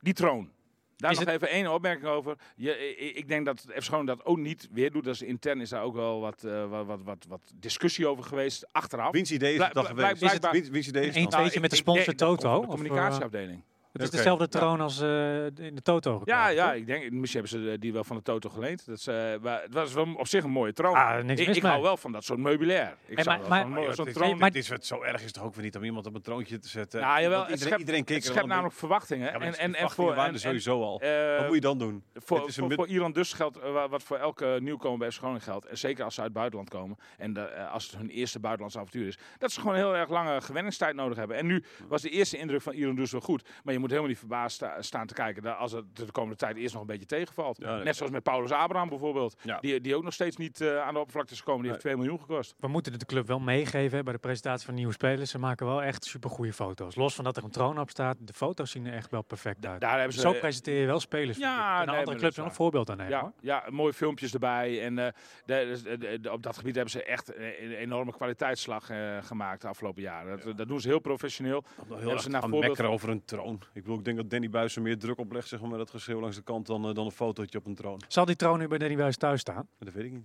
die 0.00 0.14
troon. 0.14 0.50
Daar 0.96 1.10
Is 1.10 1.18
nog 1.18 1.28
even 1.28 1.48
één 1.48 1.72
opmerking 1.72 2.06
over. 2.06 2.36
Je, 2.56 2.94
ik, 3.14 3.28
denk 3.28 3.46
dat 3.46 3.60
FC 3.60 3.82
Groningen 3.84 4.16
dat 4.16 4.26
ook 4.26 4.38
niet 4.38 4.68
weer 4.72 4.90
doet. 4.90 5.04
Dat 5.04 5.14
is 5.14 5.22
intern 5.22 5.60
is 5.60 5.68
daar 5.68 5.82
ook 5.82 5.94
wel 5.94 6.20
wat, 6.20 6.44
eh, 6.44 6.68
wat, 6.68 6.86
wat, 6.86 7.00
wat, 7.04 7.24
wat 7.28 7.40
discussie 7.54 8.06
over 8.06 8.24
geweest. 8.24 8.66
Achteraf. 8.72 9.12
Wiens 9.12 9.30
idee 9.32 9.54
is 9.54 9.60
het 9.62 9.72
blijk- 9.72 9.86
geweest? 9.88 10.12
Is 10.12 10.18
het 10.20 10.28
blijkbaar- 10.28 10.52
wiens- 10.52 10.68
wiens 10.68 10.88
idee 10.88 11.02
is 11.02 11.06
het 11.08 11.16
Een 11.16 11.22
dan? 11.22 11.30
tweetje 11.32 11.54
ik- 11.54 11.60
met 11.60 11.70
de 11.70 11.76
sponsor 11.76 12.14
Toto, 12.14 12.60
De 12.60 12.66
of, 12.66 12.74
communicatieafdeling. 12.74 13.62
Het 13.94 14.02
is 14.02 14.10
dezelfde 14.10 14.46
Ja. 14.50 14.58
troon 14.58 14.80
als 14.80 15.00
eh, 15.00 15.44
in 15.44 15.74
de 15.74 15.82
Toto 15.82 16.22
Ja, 16.24 16.36
gekomen, 16.46 16.54
ja, 16.54 16.66
toch? 16.66 16.74
ik 16.80 16.86
denk, 16.86 17.10
misschien 17.10 17.40
hebben 17.42 17.60
ze 17.70 17.78
die 17.78 17.92
wel 17.92 18.04
van 18.04 18.16
de 18.16 18.22
Toto 18.22 18.48
geleend. 18.48 18.86
Dat 18.86 18.96
is, 18.98 19.06
eh, 19.06 19.14
maar 19.42 19.62
het 19.62 19.74
was 19.74 19.92
wel 19.92 20.14
op 20.16 20.26
zich 20.26 20.44
een 20.44 20.50
mooie 20.50 20.72
troon. 20.72 20.94
Ah, 20.94 21.22
niks 21.22 21.40
ik 21.40 21.46
mis 21.46 21.56
ik 21.56 21.62
mee. 21.62 21.70
hou 21.72 21.82
wel 21.84 21.96
van 21.96 22.12
dat 22.12 22.24
soort 22.24 22.38
meubilair. 22.38 22.96
Ik 23.06 23.20
zou 23.22 23.28
maar- 23.28 23.38
wel 23.38 23.48
maar- 23.48 23.60
van 23.62 23.70
mooi- 23.70 23.86
Ja, 23.86 23.92
zo'n 23.94 24.06
is- 24.06 24.14
troon... 24.14 24.38
maar- 24.38 24.48
het 24.48 24.56
is 24.56 24.68
het 24.68 24.86
zo 24.86 25.02
erg 25.02 25.18
is 25.18 25.24
het 25.24 25.34
toch 25.34 25.42
ook 25.44 25.54
weer 25.54 25.64
niet 25.64 25.76
om 25.76 25.84
iemand 25.84 26.06
op 26.06 26.14
een 26.14 26.22
troontje 26.22 26.58
te 26.58 26.68
zetten. 26.68 27.00
Nou, 27.00 27.20
jawel, 27.22 27.38
iedereen, 27.40 27.58
schept- 27.58 27.78
iedereen 27.80 28.04
keek 28.04 28.16
het 28.16 28.26
er 28.26 28.32
schept 28.32 28.46
namelijk 28.46 28.74
verwachtingen. 28.74 29.26
Ja, 29.32 29.40
en, 29.40 29.58
en, 29.58 29.74
en 29.74 29.90
voor, 29.90 30.06
waren 30.06 30.24
en, 30.24 30.32
er 30.34 30.40
sowieso 30.40 30.82
al. 30.82 31.00
eh, 31.00 31.36
Wat 31.36 31.46
moet 31.46 31.54
je 31.54 31.60
dan 31.60 31.78
doen? 31.78 32.02
Voor, 32.14 32.48
is 32.48 32.58
Iran 32.86 33.12
dus 33.12 33.32
geldt 33.32 33.58
wa- 33.60 33.88
wat 33.88 34.02
voor 34.02 34.16
elke 34.16 34.58
nieuwkomer 34.60 34.98
bij 34.98 35.10
FC 35.10 35.18
Groningen 35.18 35.42
geldt. 35.42 35.66
En 35.66 35.78
zeker 35.78 36.04
als 36.04 36.14
ze 36.14 36.20
uit 36.20 36.28
het 36.28 36.38
buitenland 36.38 36.70
komen. 36.70 36.98
En 37.18 37.70
als 37.70 37.86
het 37.86 37.96
hun 37.96 38.08
eerste 38.10 38.38
buitenlandse 38.40 38.78
avontuur 38.78 39.06
is. 39.06 39.18
Dat 39.38 39.52
ze 39.52 39.60
gewoon 39.60 39.76
heel 39.76 39.96
erg 39.96 40.08
lange 40.08 40.40
gewenningstijd 40.40 40.94
nodig 40.94 41.18
hebben. 41.18 41.36
En 41.36 41.46
nu 41.46 41.64
was 41.88 42.02
de 42.02 42.10
eerste 42.10 42.36
indruk 42.38 42.62
van 42.62 42.72
Iran 42.72 42.94
dus 42.94 43.10
wel 43.12 43.20
goed. 43.20 43.48
Maar 43.64 43.74
je 43.74 43.80
moet 43.84 43.92
helemaal 43.92 44.10
niet 44.12 44.18
verbaasd 44.28 44.54
sta- 44.56 44.82
staan 44.82 45.06
te 45.06 45.14
kijken. 45.14 45.56
Als 45.58 45.72
het 45.72 45.96
de 45.96 46.10
komende 46.12 46.36
tijd 46.36 46.56
eerst 46.56 46.72
nog 46.72 46.82
een 46.82 46.88
beetje 46.88 47.06
tegenvalt. 47.06 47.58
Ja. 47.58 47.76
Net 47.76 47.96
zoals 47.96 48.12
met 48.12 48.22
Paulus 48.22 48.50
Abraham 48.50 48.88
bijvoorbeeld. 48.88 49.36
Ja. 49.42 49.58
Die, 49.60 49.80
die 49.80 49.96
ook 49.96 50.02
nog 50.02 50.12
steeds 50.12 50.36
niet 50.36 50.60
eh, 50.60 50.80
aan 50.80 50.92
de 50.94 50.98
oppervlakte 50.98 51.32
is 51.32 51.38
gekomen. 51.38 51.60
Die 51.62 51.70
heeft 51.70 51.82
2 51.82 51.96
miljoen 51.96 52.20
gekost. 52.20 52.54
We 52.58 52.68
moeten 52.68 52.98
de 52.98 53.06
club 53.06 53.26
wel 53.26 53.38
meegeven 53.40 54.04
bij 54.04 54.12
de 54.12 54.18
presentatie 54.18 54.64
van 54.66 54.74
nieuwe 54.74 54.92
spelers. 54.92 55.30
Ze 55.30 55.38
maken 55.38 55.66
wel 55.66 55.82
echt 55.82 56.04
supergoeie 56.04 56.52
foto's. 56.52 56.94
Los 56.96 57.14
van 57.14 57.24
dat 57.24 57.36
er 57.36 57.44
een 57.44 57.50
troon 57.50 57.78
op 57.80 57.90
staat, 57.90 58.16
de 58.20 58.32
foto's 58.32 58.70
zien 58.70 58.86
er 58.86 58.92
echt 58.94 59.10
wel 59.10 59.22
perfect 59.22 59.66
uit. 59.66 59.80
Daar 59.80 59.96
hebben 59.96 60.12
ze... 60.14 60.20
Zo 60.20 60.32
presenteer 60.32 60.80
je 60.80 60.86
wel 60.86 61.00
spelers. 61.00 61.38
Ja, 61.38 61.78
nee, 61.78 61.86
en 61.94 61.98
andere 61.98 62.16
clubs 62.18 62.36
wel 62.36 62.44
een 62.46 62.52
voorbeeld 62.52 62.90
aan 62.90 62.96
nemen. 62.96 63.12
Ja, 63.12 63.20
hoor. 63.20 63.32
ja, 63.40 63.64
mooie 63.70 63.92
filmpjes 63.92 64.32
erbij. 64.34 64.82
En 64.84 64.98
eh, 64.98 65.06
de, 65.44 65.80
de- 65.84 65.98
de- 65.98 66.20
de- 66.20 66.32
op 66.32 66.42
dat 66.42 66.56
gebied 66.56 66.74
hebben 66.74 66.92
ze 66.92 67.02
echt 67.04 67.36
een, 67.36 67.70
enorme 67.72 68.12
kwaliteitsslag 68.12 68.90
eh, 68.90 69.16
gemaakt 69.22 69.60
de 69.62 69.68
afgelopen 69.68 70.02
jaren. 70.02 70.40
Dat, 70.44 70.56
dat 70.56 70.68
doen 70.68 70.80
ze 70.80 70.88
heel 70.88 70.98
professioneel. 70.98 71.64
Heel 71.88 72.10
erg 72.10 72.20
ze 72.20 72.28
naar 72.28 72.42
voorbeeld- 72.48 72.80
over 72.82 73.08
een 73.08 73.24
troon. 73.24 73.60
Ik 73.74 73.82
bedoel, 73.82 73.98
ik 73.98 74.04
denk 74.04 74.16
dat 74.16 74.30
Danny 74.30 74.50
Buis 74.50 74.76
er 74.76 74.82
meer 74.82 74.98
druk 74.98 75.18
op 75.18 75.32
legt, 75.32 75.48
zeg 75.48 75.60
maar, 75.60 75.68
met 75.68 75.78
dat 75.78 75.90
geschreeuw 75.90 76.20
langs 76.20 76.36
de 76.36 76.42
kant 76.42 76.66
dan, 76.66 76.88
eh, 76.88 76.94
dan 76.94 77.04
een 77.04 77.10
fotootje 77.12 77.58
op 77.58 77.66
een 77.66 77.74
troon. 77.74 78.00
Zal 78.08 78.24
die 78.24 78.36
troon 78.36 78.58
nu 78.58 78.68
bij 78.68 78.78
Danny 78.78 78.96
Buis 78.96 79.16
thuis 79.16 79.40
staan? 79.40 79.68
Dat 79.78 79.92
weet 79.92 80.04
ik 80.04 80.12
niet. 80.12 80.24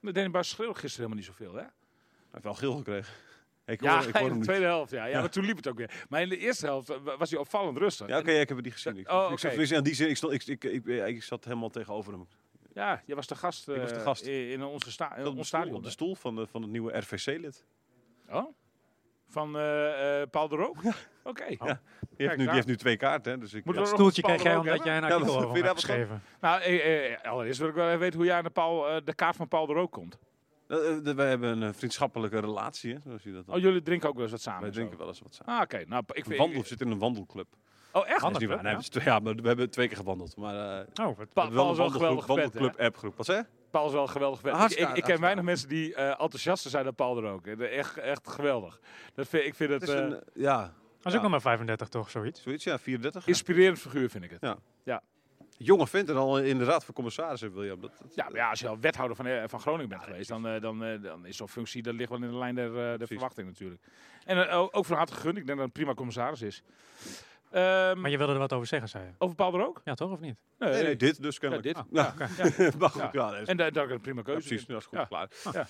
Maar 0.00 0.12
Danny 0.12 0.30
Buis 0.30 0.48
schreeuwde 0.48 0.78
gisteren 0.78 1.06
helemaal 1.10 1.16
niet 1.28 1.36
zoveel, 1.38 1.54
hè? 1.54 1.60
Hij 1.62 1.70
heeft 2.30 2.44
wel 2.44 2.54
geel 2.54 2.76
gekregen. 2.76 3.14
Ik 3.66 3.80
Ja, 3.80 3.98
hoor, 3.98 4.08
ik 4.08 4.12
hoor 4.14 4.20
in 4.20 4.20
hem 4.22 4.28
de 4.32 4.34
niet. 4.38 4.44
tweede 4.48 4.64
helft, 4.64 4.90
ja. 4.90 5.04
ja. 5.04 5.20
Maar 5.20 5.30
toen 5.30 5.44
liep 5.44 5.56
het 5.56 5.68
ook 5.68 5.76
weer. 5.76 6.04
Maar 6.08 6.22
in 6.22 6.28
de 6.28 6.36
eerste 6.38 6.66
helft 6.66 6.92
was 7.18 7.30
hij 7.30 7.38
opvallend 7.38 7.78
rustig. 7.78 8.06
Ja, 8.08 8.18
oké, 8.18 8.30
ja, 8.30 8.40
ik 8.40 8.48
heb 8.48 8.56
het 8.56 8.66
niet 8.66 8.74
gezien. 8.74 8.96
Ik, 8.96 9.10
Oh, 9.10 9.18
ik, 9.24 9.24
oké. 9.30 9.38
zat- 9.38 9.48
tenminste, 9.50 9.76
in 9.76 9.82
die 9.82 9.94
zin, 9.94 10.08
ik, 10.08 10.16
stond, 10.16 10.32
ik, 10.32 10.46
ik, 10.46 10.64
ik, 10.64 10.86
ik 10.86 11.22
zat 11.22 11.44
helemaal 11.44 11.68
tegenover 11.70 12.12
hem. 12.12 12.26
Ja, 12.74 13.02
je 13.06 13.14
was 13.14 13.26
de 13.26 13.34
gast, 13.34 13.68
Ik 13.68 13.76
was 13.76 13.88
de 13.90 13.94
eh, 13.96 14.02
gast. 14.02 14.22
in, 14.22 14.62
onze 14.62 14.90
sta 14.90 15.04
in 15.04 15.10
Ik 15.10 15.18
zat 15.18 15.26
op 15.26 15.32
de 15.32 15.38
ons 15.38 15.46
stoel, 15.48 15.60
stadion. 15.60 15.76
op 15.78 15.84
de 15.84 15.90
stoel 15.90 16.14
van, 16.14 16.34
de, 16.34 16.46
van 16.46 16.62
het 16.62 16.70
nieuwe 16.70 16.98
RVC-lid. 16.98 17.64
Oh? 18.28 18.54
Van 19.30 19.56
eh, 19.56 20.20
eh, 20.20 20.28
Paul 20.30 20.48
de 20.48 20.56
Rook? 20.56 20.76
Oké. 21.22 21.46
Die, 21.46 21.56
heeft 22.16 22.36
nu, 22.36 22.44
die 22.44 22.54
heeft 22.54 22.66
nu 22.66 22.76
twee 22.76 22.96
kaarten. 22.96 23.32
Hè, 23.32 23.38
dus 23.38 23.54
ik, 23.54 23.64
Moeten 23.64 23.82
ja, 23.82 23.88
we 23.88 23.94
Stoeltje 23.94 24.22
nog 24.22 24.30
kreeg 24.30 24.42
jij 24.42 24.52
Paul 24.52 24.62
de 24.62 24.68
Rook 24.68 24.78
omdat 24.78 24.86
jij 24.86 24.96
een 24.96 25.08
Ja, 25.08 25.14
artikel 25.14 25.48
over 25.48 25.64
hebt 25.64 25.74
geschreven. 25.74 26.22
Nou, 26.40 26.60
eh, 26.60 27.12
eh, 27.12 27.22
allereerst 27.22 27.58
wil 27.58 27.68
ik 27.68 27.74
wel 27.74 27.86
even 27.86 27.98
weten 27.98 28.18
hoe 28.18 28.26
jij 28.26 28.36
aan 28.36 28.44
de, 28.44 28.50
Paul, 28.50 28.88
eh, 28.88 28.96
de 29.04 29.14
kaart 29.14 29.36
van 29.36 29.48
Paul 29.48 29.66
de 29.66 29.72
Rook 29.72 29.92
komt. 29.92 30.18
Wij 31.16 31.28
hebben 31.28 31.62
een 31.62 31.74
vriendschappelijke 31.74 32.38
relatie, 32.38 32.92
hè, 32.92 32.98
zoals 33.04 33.22
je 33.22 33.32
dat. 33.32 33.48
Oh, 33.48 33.58
jullie 33.58 33.82
drinken 33.82 34.08
ook 34.08 34.14
wel 34.14 34.22
eens 34.22 34.32
wat 34.32 34.40
samen? 34.40 34.60
wij 34.60 34.70
zo? 34.70 34.76
drinken 34.76 34.98
wel 34.98 35.08
eens 35.08 35.20
wat 35.20 35.34
samen. 35.34 35.54
Ah, 35.54 35.60
oké. 35.62 35.84
Nou, 35.86 36.02
ik 36.12 36.24
wandel, 36.24 36.60
we 36.60 36.66
zitten 36.66 36.86
in 36.86 36.92
een 36.92 36.98
wandelclub. 36.98 37.46
Oh, 37.92 38.08
echt? 38.08 38.20
Dat 38.20 38.30
is 38.30 38.38
niet 38.38 38.48
waar. 38.48 38.62
Nee, 38.62 38.72
ja? 38.72 39.14
het 39.14 39.22
maar 39.22 39.34
we 39.34 39.46
hebben 39.48 39.70
twee 39.70 39.88
keer 39.88 39.96
gewandeld. 39.96 40.36
Maar 40.36 40.54
eh, 40.54 40.86
we 40.94 41.02
Oh, 41.02 41.18
Paul 41.32 41.50
wel 41.52 41.70
een 41.70 41.92
hè? 41.92 42.26
wandelclub 42.26 42.80
appgroep. 42.80 43.16
Wat 43.16 43.26
zeg? 43.26 43.44
Paul 43.70 43.86
is 43.86 43.92
wel 43.92 44.06
geweldig. 44.06 44.42
Ik, 44.70 44.78
ik, 44.78 44.88
ik 44.96 45.02
ken 45.02 45.20
weinig 45.20 45.44
mensen 45.44 45.68
die 45.68 45.94
eh 45.94 46.08
enthousiaster 46.08 46.70
zijn 46.70 46.84
dan 46.84 46.94
Paul 46.94 47.14
de 47.14 47.20
Rook. 47.20 47.44
hè. 47.46 47.56
De- 47.56 47.66
Echt, 47.68 47.96
echt 47.98 48.28
geweldig. 48.28 48.80
Dat 49.14 49.28
vind, 49.28 49.44
ik 49.44 49.54
vind 49.54 49.70
het... 49.70 49.80
Het 49.80 49.90
is 49.90 49.94
eh, 49.96 50.00
een, 50.02 50.12
eh, 50.14 50.20
ja, 50.34 50.58
Dat 50.60 51.06
is 51.06 51.12
Ja. 51.12 51.16
ook 51.16 51.22
nog 51.22 51.30
maar 51.30 51.40
35 51.40 51.88
toch, 51.88 52.10
zoiets? 52.10 52.42
Zoiets, 52.42 52.64
ja, 52.64 52.78
34. 52.78 53.26
Inspirerend 53.26 53.78
figuur 53.78 54.10
vind 54.10 54.24
ik 54.24 54.30
het. 54.30 54.40
Ja. 54.84 55.02
Jonge 55.62 55.86
vent 55.86 56.08
en 56.08 56.16
al 56.16 56.38
in 56.38 56.58
de 56.58 56.64
raad 56.64 56.84
van 56.84 56.94
commissarissen, 56.94 57.52
William. 57.54 57.80
Dat, 57.80 57.90
dat- 58.02 58.14
Ja, 58.14 58.24
maar 58.24 58.34
ja, 58.36 58.50
als 58.50 58.60
je 58.60 58.68
al 58.68 58.78
wethouder 58.80 59.16
van, 59.16 59.26
eh, 59.26 59.42
van 59.46 59.60
Groningen 59.60 59.88
bent 59.88 60.02
geweest, 60.02 60.28
dan, 60.28 60.46
eh, 60.46 60.60
dan, 60.60 60.84
eh, 60.84 61.02
dan 61.02 61.26
is 61.26 61.36
zo'n 61.36 61.48
functie, 61.48 61.82
dat 61.82 61.94
ligt 61.94 62.08
wel 62.10 62.22
in 62.22 62.30
de 62.30 62.36
lijn 62.36 62.54
der, 62.54 62.92
eh, 63.00 63.06
verwachting 63.06 63.46
natuurlijk. 63.48 63.82
En 64.24 64.48
eh, 64.48 64.58
ook 64.58 64.76
ook 64.76 64.84
van 64.84 64.96
harte 64.96 65.12
gegund, 65.12 65.36
ik 65.36 65.46
denk 65.46 65.58
dat 65.58 65.66
het 65.66 65.66
een 65.66 65.82
prima 65.82 65.94
commissaris 65.94 66.42
is. 66.42 66.62
Ehm, 67.50 68.00
Maar 68.00 68.10
je 68.10 68.16
wilde 68.18 68.32
er 68.32 68.38
wat 68.38 68.52
over 68.52 68.66
zeggen, 68.66 68.88
zei 68.88 69.04
je? 69.04 69.10
Over 69.18 69.36
Paul 69.36 69.54
er 69.54 69.66
ook? 69.66 69.80
Ja, 69.84 69.94
toch 69.94 70.10
of 70.10 70.20
niet? 70.20 70.36
Nee, 70.58 70.70
nee, 70.72 70.82
nee, 70.82 70.96
dit 70.96 71.22
dus 71.22 71.34
Ja, 71.34 71.40
kennelijk. 71.40 71.76
dit. 71.76 71.84
Ja, 71.90 72.14
Ja. 72.58 72.70
maar 72.78 72.90
goed, 72.90 73.00
Ja. 73.12 73.32
ja, 73.32 73.34
En 73.44 73.56
da- 73.56 73.70
dat 73.70 73.84
ik 73.84 73.90
een 73.90 74.00
prima 74.00 74.18
ja, 74.18 74.24
keuze 74.24 74.48
precies, 74.48 74.66
dat 74.66 74.80
is 74.80 74.86
goed, 74.86 74.98
Ja. 74.98 75.04
klaar. 75.04 75.28
Ja. 75.52 75.66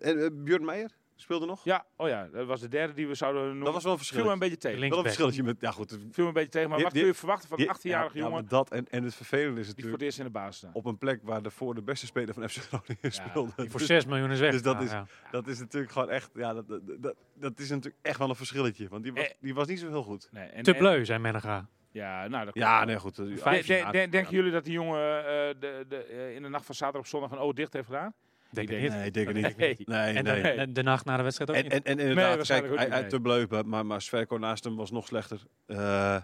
En, 0.00 0.18
eh, 0.18 0.26
Björn 0.32 0.64
Meijer 0.64 0.90
speelde 1.16 1.46
nog? 1.46 1.64
Ja, 1.64 1.84
oh 1.96 2.08
ja, 2.08 2.28
dat 2.32 2.46
was 2.46 2.60
de 2.60 2.68
derde 2.68 2.92
die 2.92 3.06
we 3.08 3.14
zouden 3.14 3.42
noemen. 3.46 3.64
Dat 3.64 3.72
was 3.74 3.82
wel 3.84 3.92
een 3.92 3.98
Viel 3.98 4.16
me 4.16 4.20
een 4.20 4.38
verschil. 4.38 4.48
beetje 4.50 4.68
tegen. 4.68 4.88
Wel 4.88 4.98
een 4.98 5.04
verschilletje 5.04 5.42
met, 5.42 5.56
ja 5.60 5.70
goed. 5.70 5.90
Viel 5.90 6.22
me 6.22 6.24
een 6.26 6.32
beetje 6.32 6.48
tegen, 6.50 6.68
maar 6.68 6.76
Die- 6.76 6.84
wat 6.86 6.94
die- 6.94 7.02
kun 7.02 7.12
je 7.12 7.18
verwachten 7.18 7.48
van 7.48 7.58
een 7.58 7.64
die- 7.64 7.74
18-jarige 7.74 8.12
ja, 8.18 8.22
ja, 8.24 8.26
jongen 8.28 8.42
maar 8.42 8.50
dat 8.50 8.70
en, 8.70 8.86
en 8.90 9.04
het 9.04 9.14
vervelende 9.14 9.60
is 9.60 9.66
die 9.66 9.74
voor 9.74 9.74
natuurlijk 9.84 9.92
het 9.92 10.02
eerst 10.02 10.18
in 10.18 10.24
de 10.24 10.30
baas 10.30 10.56
staat? 10.56 10.74
op 10.74 10.84
een 10.84 10.98
plek 10.98 11.20
waar 11.22 11.42
de 11.42 11.50
voor 11.50 11.74
de 11.74 11.82
beste 11.82 12.06
speler 12.06 12.34
van 12.34 12.48
FC 12.48 12.56
Groningen 12.56 13.12
speelde. 13.12 13.52
Die 13.56 13.70
voor 13.70 13.78
Dus 13.78 13.88
6 13.88 14.06
miljoen 14.06 14.30
is 14.30 14.40
weg. 14.40 14.52
dus 14.52 14.62
dat 14.62 14.76
Ja, 14.76 14.80
is- 14.84 14.90
ja. 14.90 15.06
dat 15.30 15.46
is 15.46 15.58
natuurlijk 15.58 15.92
gewoon 15.92 16.10
echt, 16.10 16.30
ja, 16.34 16.54
dat, 16.54 16.68
dat, 16.68 16.80
dat, 17.02 17.14
dat 17.34 17.58
is 17.58 17.68
natuurlijk 17.68 17.96
echt 18.02 18.18
wel 18.18 18.28
een 18.28 18.34
verschilletje. 18.36 18.88
Want 18.88 19.02
die 19.02 19.12
was, 19.12 19.24
Eh. 19.24 19.30
die 19.40 19.54
was 19.54 19.66
niet 19.66 19.80
zo 19.80 19.88
heel 19.88 20.02
goed. 20.02 20.28
Nee, 20.32 20.48
en, 20.48 20.62
Te 20.62 20.74
bleu, 20.74 21.04
zei 21.04 21.18
Menega. 21.18 21.68
Ja, 21.90 22.26
nou, 22.28 22.44
dat 22.44 22.54
Ja, 22.54 22.84
nee, 22.84 22.98
goed. 22.98 23.18
eh, 23.18 23.24
Vijf 23.36 23.66
De- 23.66 23.72
de- 23.72 23.78
jaar. 23.78 23.92
de- 23.92 24.08
denken 24.08 24.32
jullie 24.34 24.50
dat 24.52 24.64
die 24.64 24.72
jongen 24.72 25.18
eh, 25.18 25.24
de, 25.60 25.84
de, 25.88 25.96
eh, 25.96 26.34
in 26.34 26.42
de 26.42 26.48
nacht 26.48 26.64
van 26.66 26.74
zaterdag 26.74 27.02
op 27.02 27.08
zondag 27.08 27.30
een 27.30 27.38
O 27.38 27.52
dicht 27.52 27.72
heeft 27.72 27.86
gedaan? 27.86 28.14
Denk 28.56 28.68
Ik 28.70 28.74
ik 28.74 28.80
denk- 28.80 28.82
niet. 28.82 28.98
Nee, 28.98 29.06
ik 29.06 29.14
denk 29.14 29.26
het 29.26 29.36
niet. 29.36 29.56
Nee. 29.56 29.76
Nee, 29.86 30.14
En 30.16 30.24
nee. 30.24 30.56
de, 30.66 30.72
de, 30.72 30.82
nacht 30.82 31.04
na 31.04 31.16
de 31.16 31.22
wedstrijd 31.22 31.50
ook 31.50 31.56
En, 31.56 31.62
niet. 31.62 31.72
en, 31.72 31.82
en 31.84 31.98
inderdaad, 31.98 32.46
kijk, 32.46 32.62
hij, 32.74 32.84
niet, 32.84 32.92
hij 32.94 33.04
te 33.04 33.20
bleu, 33.20 33.46
maar- 33.66 33.86
maar, 33.86 34.02
Sverko 34.02 34.38
naast 34.38 34.64
hem 34.64 34.76
was 34.76 34.90
nog 34.90 35.06
slechter. 35.06 35.42
Eh, 35.66 35.76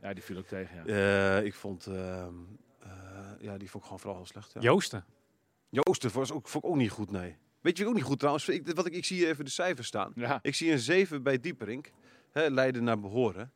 Ja, 0.03 0.12
die 0.15 0.23
viel 0.23 0.37
ook 0.37 0.47
tegen, 0.47 0.83
ja. 0.87 1.39
eh, 1.39 1.45
ik 1.45 1.55
vond, 1.55 1.87
ehm, 1.87 2.35
eh, 2.81 2.89
ja, 3.41 3.57
die 3.59 3.71
vond 3.71 3.75
ik 3.75 3.83
gewoon 3.83 3.99
vooral 3.99 4.17
heel 4.17 4.27
slecht. 4.27 4.53
Ja. 4.53 4.61
Joosten. 4.61 5.05
Joosten 5.69 6.11
was 6.12 6.33
ook, 6.33 6.49
vond 6.49 6.65
ik 6.65 6.71
ook 6.71 6.77
niet 6.77 6.91
goed, 6.91 7.11
nee. 7.11 7.37
Weet 7.61 7.79
je 7.79 7.87
ook 7.87 7.95
niet 7.95 8.03
goed 8.03 8.19
trouwens? 8.19 8.49
Ik, 8.49 8.71
wat 8.75 8.87
ik, 8.87 8.93
ik 8.95 9.05
zie 9.05 9.17
hier 9.17 9.29
even 9.29 9.45
de 9.45 9.51
cijfers 9.51 9.87
staan. 9.87 10.12
Ja, 10.15 10.39
Ik 10.43 10.55
zie 10.55 10.73
een 10.73 10.79
7 10.79 11.23
bij 11.23 11.41
Dieperink, 11.41 11.91
hè, 12.33 12.49
Leiden 12.49 12.85
naar 12.85 13.01
behoren. 13.01 13.53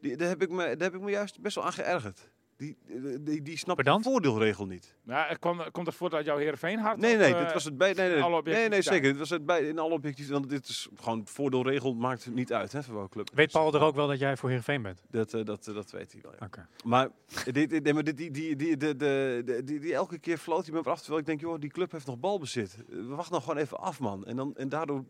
Die, 0.00 0.16
daar, 0.16 0.28
heb 0.28 0.42
ik 0.42 0.50
me, 0.50 0.56
daar 0.64 0.90
heb 0.90 0.94
ik 0.94 1.00
me 1.00 1.10
juist 1.10 1.40
best 1.40 1.54
wel 1.54 1.64
aan 1.64 1.72
geërgerd. 1.72 2.30
Die, 2.58 2.76
die, 2.86 3.22
die, 3.22 3.42
die 3.42 3.58
snapt 3.58 3.84
de 3.84 3.98
voordeelregel 4.00 4.66
niet. 4.66 4.94
ja 5.06 5.30
er 5.30 5.38
kwam, 5.38 5.70
komt 5.70 5.84
dat 5.86 5.94
voort 5.94 6.14
uit 6.14 6.24
jouw 6.24 6.36
Heerenveen 6.36 6.78
hart? 6.78 6.98
Nee, 6.98 7.16
nee, 7.16 7.34
eh, 7.34 7.40
dit 7.44 7.52
was 7.52 7.64
het 7.64 7.76
bij. 7.76 7.92
Nee, 7.92 8.22
nee, 8.44 8.68
nee, 8.68 8.82
zeker. 8.82 9.10
Dit 9.10 9.18
was 9.18 9.30
het 9.30 9.46
bij 9.46 9.60
in 9.60 9.78
alle 9.78 9.94
objectief. 9.94 10.28
Want 10.28 10.48
dit 10.48 10.68
is 10.68 10.88
gewoon 10.94 11.26
voordeelregel 11.26 11.94
maakt 11.94 12.24
het 12.24 12.34
niet 12.34 12.52
uit, 12.52 12.72
hè, 12.72 12.82
voor 12.82 12.94
welke 12.94 13.10
club. 13.10 13.30
Weet 13.34 13.50
Paul 13.52 13.74
er 13.74 13.80
ook 13.80 13.94
wel 13.94 14.06
dat 14.06 14.18
jij 14.18 14.36
voor 14.36 14.48
Heerenveen 14.48 14.82
bent? 14.82 15.02
Dat, 15.10 15.34
eh, 15.34 15.44
dat, 15.44 15.68
eh, 15.68 15.74
dat 15.74 15.90
weet 15.90 16.12
hij 16.12 16.20
wel. 16.22 16.32
Ja. 16.38 16.46
Oké. 16.46 16.66
Maar, 16.84 17.08
dit, 17.52 17.82
nee, 17.82 17.94
maar 17.94 18.04
dit, 18.04 18.16
die, 18.16 18.30
die, 18.30 18.56
die, 18.56 18.76
de, 18.76 18.96
de, 18.96 19.42
de, 19.44 19.64
die, 19.64 19.80
die 19.80 19.94
elke 19.94 20.18
keer 20.18 20.38
floot 20.38 20.66
hij 20.66 20.74
me 20.74 20.82
af. 20.82 20.98
Terwijl 20.98 21.20
ik 21.20 21.26
denk, 21.26 21.40
joh, 21.40 21.60
die 21.60 21.70
club 21.70 21.92
heeft 21.92 22.06
nog 22.06 22.18
balbezit. 22.18 22.76
Eh, 22.88 22.96
We 22.96 23.14
wachten 23.14 23.34
nog 23.34 23.44
gewoon 23.44 23.58
even 23.58 23.78
af, 23.78 24.00
man. 24.00 24.26
En, 24.26 24.36
dan, 24.36 24.56
en 24.56 24.68
daardoor, 24.68 25.04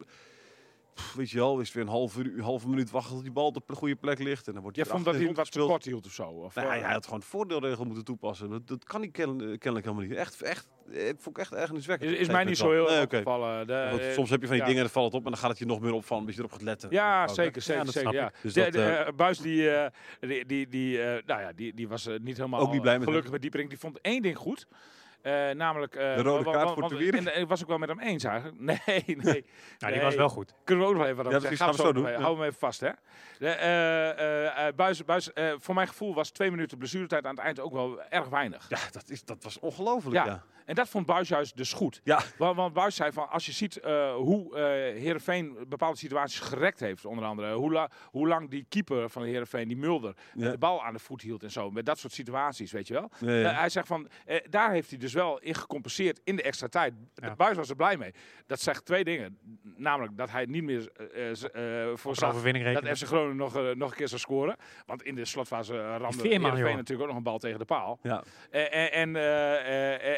weet 1.17 1.31
je 1.31 1.39
wel, 1.39 1.61
is 1.61 1.67
het 1.67 1.75
weer 1.77 1.85
een 1.85 2.43
halve, 2.43 2.69
minuut 2.69 2.91
wachten 2.91 3.15
tot 3.15 3.23
die 3.23 3.33
bal 3.33 3.47
op 3.47 3.63
de 3.67 3.75
goede 3.75 3.97
plek 3.97 4.19
ligt. 4.19 4.47
En 4.47 4.53
dan 4.53 4.63
wordt 4.63 4.77
hij 4.77 4.87
vond 4.87 5.05
dat 5.05 5.15
hij 5.15 5.25
hem 5.25 5.35
wat 5.35 5.37
rondgespeeld. 5.55 5.67
tekort 5.67 5.85
hield 5.85 6.07
of 6.07 6.13
zo? 6.13 6.23
Of, 6.45 6.55
Nee, 6.55 6.65
eh, 6.65 6.71
hij, 6.71 6.81
hij 6.81 6.93
had 6.93 7.05
gewoon 7.05 7.23
voordeelregel 7.23 7.85
moeten 7.85 8.05
toepassen. 8.05 8.51
Dat, 8.51 8.67
dat 8.69 8.85
kan 8.85 9.01
hij 9.01 9.11
ken- 9.11 9.37
kennelijk 9.37 9.87
helemaal 9.87 10.07
niet. 10.07 10.13
Echt, 10.17 10.43
echt, 10.43 10.69
eh, 10.93 11.05
vond 11.19 11.37
ik 11.37 11.39
echt 11.39 11.53
ergerniswekkend. 11.53 12.11
is, 12.11 12.19
is 12.19 12.29
mij 12.29 12.45
niet 12.45 12.57
zo 12.57 12.71
heel 12.71 12.87
Nee, 12.89 13.03
oké. 13.03 13.17
opgevallen. 13.17 13.67
De, 13.67 13.87
Want 13.91 14.01
eh, 14.03 14.13
soms 14.13 14.31
heb 14.31 14.41
je 14.41 14.47
van 14.47 14.55
die 14.57 14.65
ja. 14.65 14.69
dingen, 14.69 14.83
dan 14.83 14.93
valt 14.93 15.07
het 15.07 15.15
op 15.15 15.25
en 15.25 15.31
dan 15.31 15.41
gaat 15.41 15.51
het 15.51 15.59
je 15.59 15.67
nog 15.67 15.81
meer 15.81 15.93
opvallen, 15.93 16.19
omdat 16.23 16.35
je 16.35 16.41
erop 16.41 16.53
gaat 16.53 16.63
letten. 16.63 16.89
Ja, 16.91 17.23
Ook, 17.23 17.35
zeker, 17.35 17.63
zeker, 17.63 17.85
dat 17.85 17.95
zeker. 17.95 18.13
Ja. 18.13 18.27
ik. 18.27 18.35
Dus 18.43 18.53
de, 18.53 18.61
dat, 18.61 18.73
de, 18.73 18.83
eh, 18.83 19.01
eh, 19.07 19.15
Buis 19.15 19.39
die, 19.39 19.71
eh, 19.71 19.91
die, 20.21 20.47
die, 20.47 20.69
die, 20.69 21.03
eh, 21.03 21.23
nou 21.27 21.41
ja, 21.41 21.53
die, 21.53 21.75
die 21.75 21.89
was 21.89 22.07
eh, 22.07 22.15
niet 22.21 22.37
helemaal 22.37 22.61
Ook 22.61 22.73
niet 22.73 22.83
blij 22.83 22.99
met 22.99 23.07
gelukkig 23.09 23.31
met 23.31 23.41
Dieperink. 23.43 23.69
Die 23.71 23.79
vond 23.79 24.01
één 24.01 24.23
ding 24.23 24.37
goed. 24.37 24.67
Eh, 25.29 25.55
namelijk... 25.55 25.95
eh, 25.95 26.17
De 26.17 26.23
rode 26.23 26.51
kaart 26.51 26.71
voor 26.71 26.89
Wierik? 26.89 27.15
En 27.21 27.35
eh, 27.35 27.41
ik 27.41 27.49
was 27.49 27.63
ook 27.63 27.69
wel 27.69 27.79
met 27.79 27.89
hem 27.89 28.01
eens 28.01 28.25
eigenlijk. 28.25 28.61
Nee, 28.87 29.03
nee. 29.07 29.17
Nou, 29.17 29.23
die 29.79 29.91
Nee. 29.91 30.01
was 30.01 30.15
wel 30.15 30.29
goed. 30.29 30.55
Kunnen 30.65 30.85
we 30.85 30.91
ook 30.91 30.97
nog 30.97 31.07
even 31.07 31.25
wat 31.25 31.33
Ja, 31.33 31.39
zeggen? 31.39 31.59
gaan 31.59 31.71
we 31.71 31.77
zo 31.77 31.93
doen. 31.93 32.11
Ja. 32.11 32.21
Hou 32.21 32.35
hem 32.37 32.45
even 32.45 32.59
vast, 32.59 32.81
hè. 32.81 32.91
De, 33.39 34.73
Buis, 34.77 35.05
Buis, 35.05 35.31
voor 35.59 35.75
mijn 35.75 35.89
gevoel 35.89 36.15
was 36.15 36.31
twee 36.31 36.51
minuten 36.51 36.79
blessuretijd 36.79 37.25
aan 37.25 37.35
het 37.35 37.45
eind 37.45 37.61
ook 37.61 37.73
wel 37.73 38.03
erg 38.03 38.29
weinig. 38.29 38.67
Ja, 38.69 38.79
dat, 38.91 39.09
is, 39.09 39.25
dat 39.25 39.43
was 39.45 39.59
ongelooflijk, 39.59 40.17
Ja. 40.17 40.25
ja. 40.27 40.43
En 40.65 40.75
dat 40.75 40.89
vond 40.89 41.07
Buis 41.07 41.29
juist 41.29 41.57
dus 41.57 41.73
goed. 41.73 42.01
Ja. 42.05 42.21
Want, 42.39 42.57
want 42.57 42.73
Buis 42.73 42.95
zei 42.97 43.13
van, 43.13 43.31
als 43.31 43.47
je 43.47 43.53
ziet 43.53 43.81
hoe 44.17 44.59
Heerenveen 44.97 45.57
bepaalde 45.69 45.97
situaties 45.97 46.41
gerekt 46.41 46.81
heeft, 46.81 47.05
onder 47.05 47.25
andere, 47.25 47.55
hoe, 47.55 47.73
la- 47.73 47.91
hoe 48.11 48.29
lang 48.29 48.51
die 48.51 48.67
keeper 48.69 49.11
van 49.11 49.23
Heerenveen, 49.23 49.69
die 49.69 49.77
Mulder, 49.77 50.15
de 50.35 50.59
bal 50.59 50.85
aan 50.85 50.93
de 50.93 50.99
voet 50.99 51.23
hield 51.23 51.43
en 51.43 51.51
zo, 51.51 51.71
met 51.71 51.87
dat 51.87 51.99
soort 51.99 52.13
situaties, 52.13 52.73
weet 52.73 52.87
je 52.89 52.95
wel. 52.95 53.11
Hij 53.53 53.69
zegt 53.69 53.87
van, 53.87 54.09
daar 54.51 54.71
heeft 54.71 54.91
hij 54.91 54.99
dus 54.99 55.13
wel 55.19 55.39
in 55.39 55.55
gecompenseerd 55.55 56.21
in 56.25 56.37
de 56.37 56.43
extra 56.43 56.69
tijd. 56.69 56.95
Ja. 57.15 57.35
Buis 57.35 57.57
was 57.57 57.69
er 57.69 57.77
blij 57.77 57.97
mee. 57.97 58.13
Dat 58.47 58.61
zegt 58.61 58.85
twee 58.85 59.05
dingen. 59.05 59.39
Namelijk 59.77 60.17
dat 60.17 60.31
hij 60.31 60.45
niet 60.45 60.63
meer 60.63 60.89
eh, 61.13 61.31
eh, 61.31 61.91
eh, 61.91 61.97
Voor 61.97 62.23
overwinning 62.25 62.81
dat. 62.81 62.99
FC 62.99 63.07
Groningen 63.07 63.37
nog, 63.37 63.75
nog 63.75 63.91
een 63.91 63.97
keer 63.97 64.09
zou 64.09 64.21
scoren. 64.21 64.57
Want 64.87 65.03
in 65.03 65.15
de 65.15 65.25
slotfase 65.25 65.75
uh, 65.75 65.97
ramde 65.99 66.29
Heerenveen 66.29 66.77
natuurlijk 66.77 67.01
ook 67.01 67.07
nog 67.07 67.17
een 67.17 67.23
bal 67.23 67.39
tegen 67.39 67.59
de 67.59 67.65
paal. 67.65 67.99
Ja. 68.03 68.23
En, 68.51 68.71
en, 68.73 68.93
en, 68.93 69.17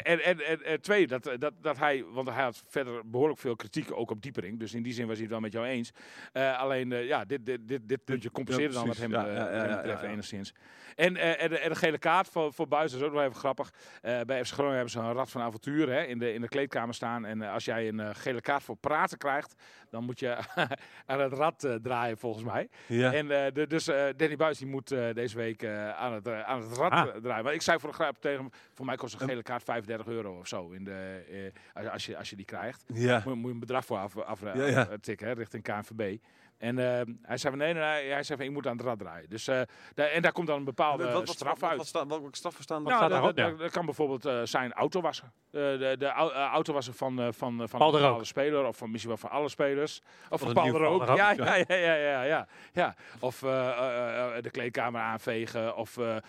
en, 0.03 0.23
en, 0.23 0.39
en, 0.39 0.63
en 0.63 0.81
twee, 0.81 1.07
dat, 1.07 1.23
dat, 1.39 1.53
dat 1.61 1.77
hij, 1.77 2.05
want 2.11 2.29
hij 2.29 2.43
had 2.43 2.63
verder 2.67 3.09
behoorlijk 3.09 3.39
veel 3.39 3.55
kritiek 3.55 3.91
ook 3.91 4.11
op 4.11 4.21
Diepering. 4.21 4.59
Dus 4.59 4.73
in 4.73 4.83
die 4.83 4.93
zin 4.93 5.07
was 5.07 5.13
hij 5.13 5.23
het 5.23 5.31
wel 5.31 5.41
met 5.41 5.51
jou 5.51 5.65
eens. 5.65 5.91
Eh, 6.31 6.59
alleen, 6.59 6.91
eh, 6.91 7.07
ja, 7.07 7.25
dit, 7.25 7.45
dit, 7.45 7.67
dit, 7.67 7.89
dit 7.89 8.03
puntje 8.03 8.31
compenseerde 8.31 8.73
dan 8.73 8.87
wat 8.87 8.97
hem, 8.97 9.13
eh, 9.13 9.75
betreft 9.75 10.01
enigszins. 10.01 10.53
En, 10.95 11.15
eh, 11.17 11.43
en, 11.43 11.49
de, 11.49 11.75
gele 11.75 11.97
kaart 11.97 12.27
voor, 12.27 12.53
voor 12.53 12.67
Buis 12.67 12.93
is 12.93 13.01
ook 13.01 13.13
wel 13.13 13.23
even 13.23 13.35
grappig. 13.35 13.73
Eh, 14.01 14.19
bij 14.21 14.45
FC 14.45 14.53
Groningen 14.53 14.80
hebben 14.81 14.91
ze 14.91 14.99
een 15.09 15.13
rad 15.13 15.29
van 15.31 15.41
avontuur 15.41 15.89
hè, 15.89 16.01
in, 16.03 16.19
de, 16.19 16.33
in 16.33 16.41
de 16.41 16.47
kleedkamer 16.47 16.93
staan. 16.95 17.25
En 17.25 17.41
eh, 17.41 17.53
als 17.53 17.65
jij 17.65 17.87
een 17.87 17.99
eh, 17.99 18.09
gele 18.13 18.41
kaart 18.41 18.63
voor 18.63 18.75
praten 18.75 19.17
krijgt, 19.17 19.55
dan 19.89 20.03
moet 20.03 20.19
je 20.19 20.37
aan 21.05 21.19
het 21.19 21.33
rad 21.33 21.63
eh, 21.63 21.75
draaien 21.75 22.17
volgens 22.17 22.43
mij. 22.45 22.69
Ja. 22.87 23.13
En 23.13 23.27
de, 23.27 23.65
dus 23.67 23.85
Danny 24.15 24.35
Buis 24.35 24.57
die 24.57 24.67
moet 24.67 24.87
deze 25.13 25.37
week 25.37 25.65
aan, 25.95 26.13
het, 26.13 26.27
aan 26.27 26.61
het 26.61 26.77
rad 26.77 26.91
Ah. 26.91 27.15
draaien. 27.15 27.43
Maar 27.43 27.53
ik 27.53 27.61
zei 27.61 27.79
voor 27.79 27.89
de 27.89 27.95
grap 27.95 28.21
tegen 28.21 28.39
hem, 28.39 28.49
voor 28.73 28.85
mij 28.85 28.95
kost 28.95 29.13
een 29.21 29.27
gele 29.29 29.41
kaart 29.43 29.63
35 29.63 30.07
euro 30.07 30.37
of 30.37 30.47
zo. 30.47 30.69
In 30.71 30.83
de, 30.83 31.51
als, 31.91 32.05
je, 32.05 32.17
als 32.17 32.29
je 32.29 32.35
die 32.35 32.45
krijgt. 32.45 32.83
ja. 32.93 33.21
Moet, 33.25 33.35
moet 33.35 33.45
je 33.47 33.53
een 33.53 33.59
bedrag 33.59 33.85
voor 33.85 33.97
af, 33.97 34.17
af, 34.17 34.41
Ja, 34.41 34.65
ja. 34.65 34.81
af- 34.81 34.87
tikken 35.01 35.27
hè, 35.27 35.33
richting 35.33 35.63
KNVB. 35.63 36.17
En 36.61 36.79
eh, 36.79 37.01
hij 37.21 37.37
zei 37.37 37.53
van 37.55 37.57
nee, 37.57 37.73
nee, 37.73 37.83
nee, 37.83 38.11
hij 38.11 38.23
zei 38.23 38.37
van 38.37 38.47
ik 38.47 38.53
moet 38.53 38.67
aan 38.67 38.77
het 38.77 38.85
rad 38.85 38.99
draaien. 38.99 39.29
Dus, 39.29 39.47
eh, 39.47 39.61
daar, 39.93 40.07
en 40.07 40.21
daar 40.21 40.31
komt 40.31 40.47
dan 40.47 40.57
een 40.57 40.63
bepaalde 40.63 41.03
Wat- 41.03 41.13
wat- 41.13 41.27
straf 41.29 41.59
wat- 41.59 41.69
uit. 41.69 41.77
Wat, 41.77 41.87
staat- 41.87 42.07
welke 42.07 42.27
straffen 42.31 42.63
staan 42.63 42.83
Wat 42.83 42.91
staat 42.91 43.01
dat, 43.01 43.09
daarop, 43.11 43.35
dat- 43.35 43.45
ja? 43.45 43.51
dat- 43.51 43.59
dat 43.59 43.71
kan 43.71 43.85
bijvoorbeeld 43.85 44.25
eh, 44.25 44.41
zijn 44.43 44.73
autowassen. 44.73 45.31
De, 45.51 45.75
de, 45.79 45.95
de 45.99 46.05
au- 46.07 46.31
eh, 46.31 46.37
autowassen 46.45 46.93
van, 46.93 47.19
eh, 47.21 47.27
van, 47.31 47.61
eh, 47.61 47.67
van 47.67 47.81
een 47.81 47.91
de 47.91 47.97
bepaalde 47.97 48.25
speler. 48.25 48.65
Of 48.65 48.77
van, 48.77 48.89
misschien 48.91 49.09
wel 49.11 49.19
van 49.19 49.29
alle 49.29 49.49
spelers. 49.49 50.01
Of 50.29 50.39
van 50.39 50.47
een 50.47 50.53
Paul 50.53 50.71
de 50.71 50.77
Rook. 50.77 51.05
De 51.05 51.13
Ja, 51.15 51.31
ja. 51.31 51.55
ja, 51.55 51.75
ja, 51.95 52.23
ja, 52.23 52.47
ja. 52.73 52.95
Of 53.19 53.43
eh, 53.43 53.67
eh, 53.69 54.37
eh, 54.37 54.43
de 54.43 54.49
kleedkamer 54.51 55.01
aanvegen. 55.01 55.75
Of 55.75 55.97
eh, 55.97 56.15
eh, 56.15 56.21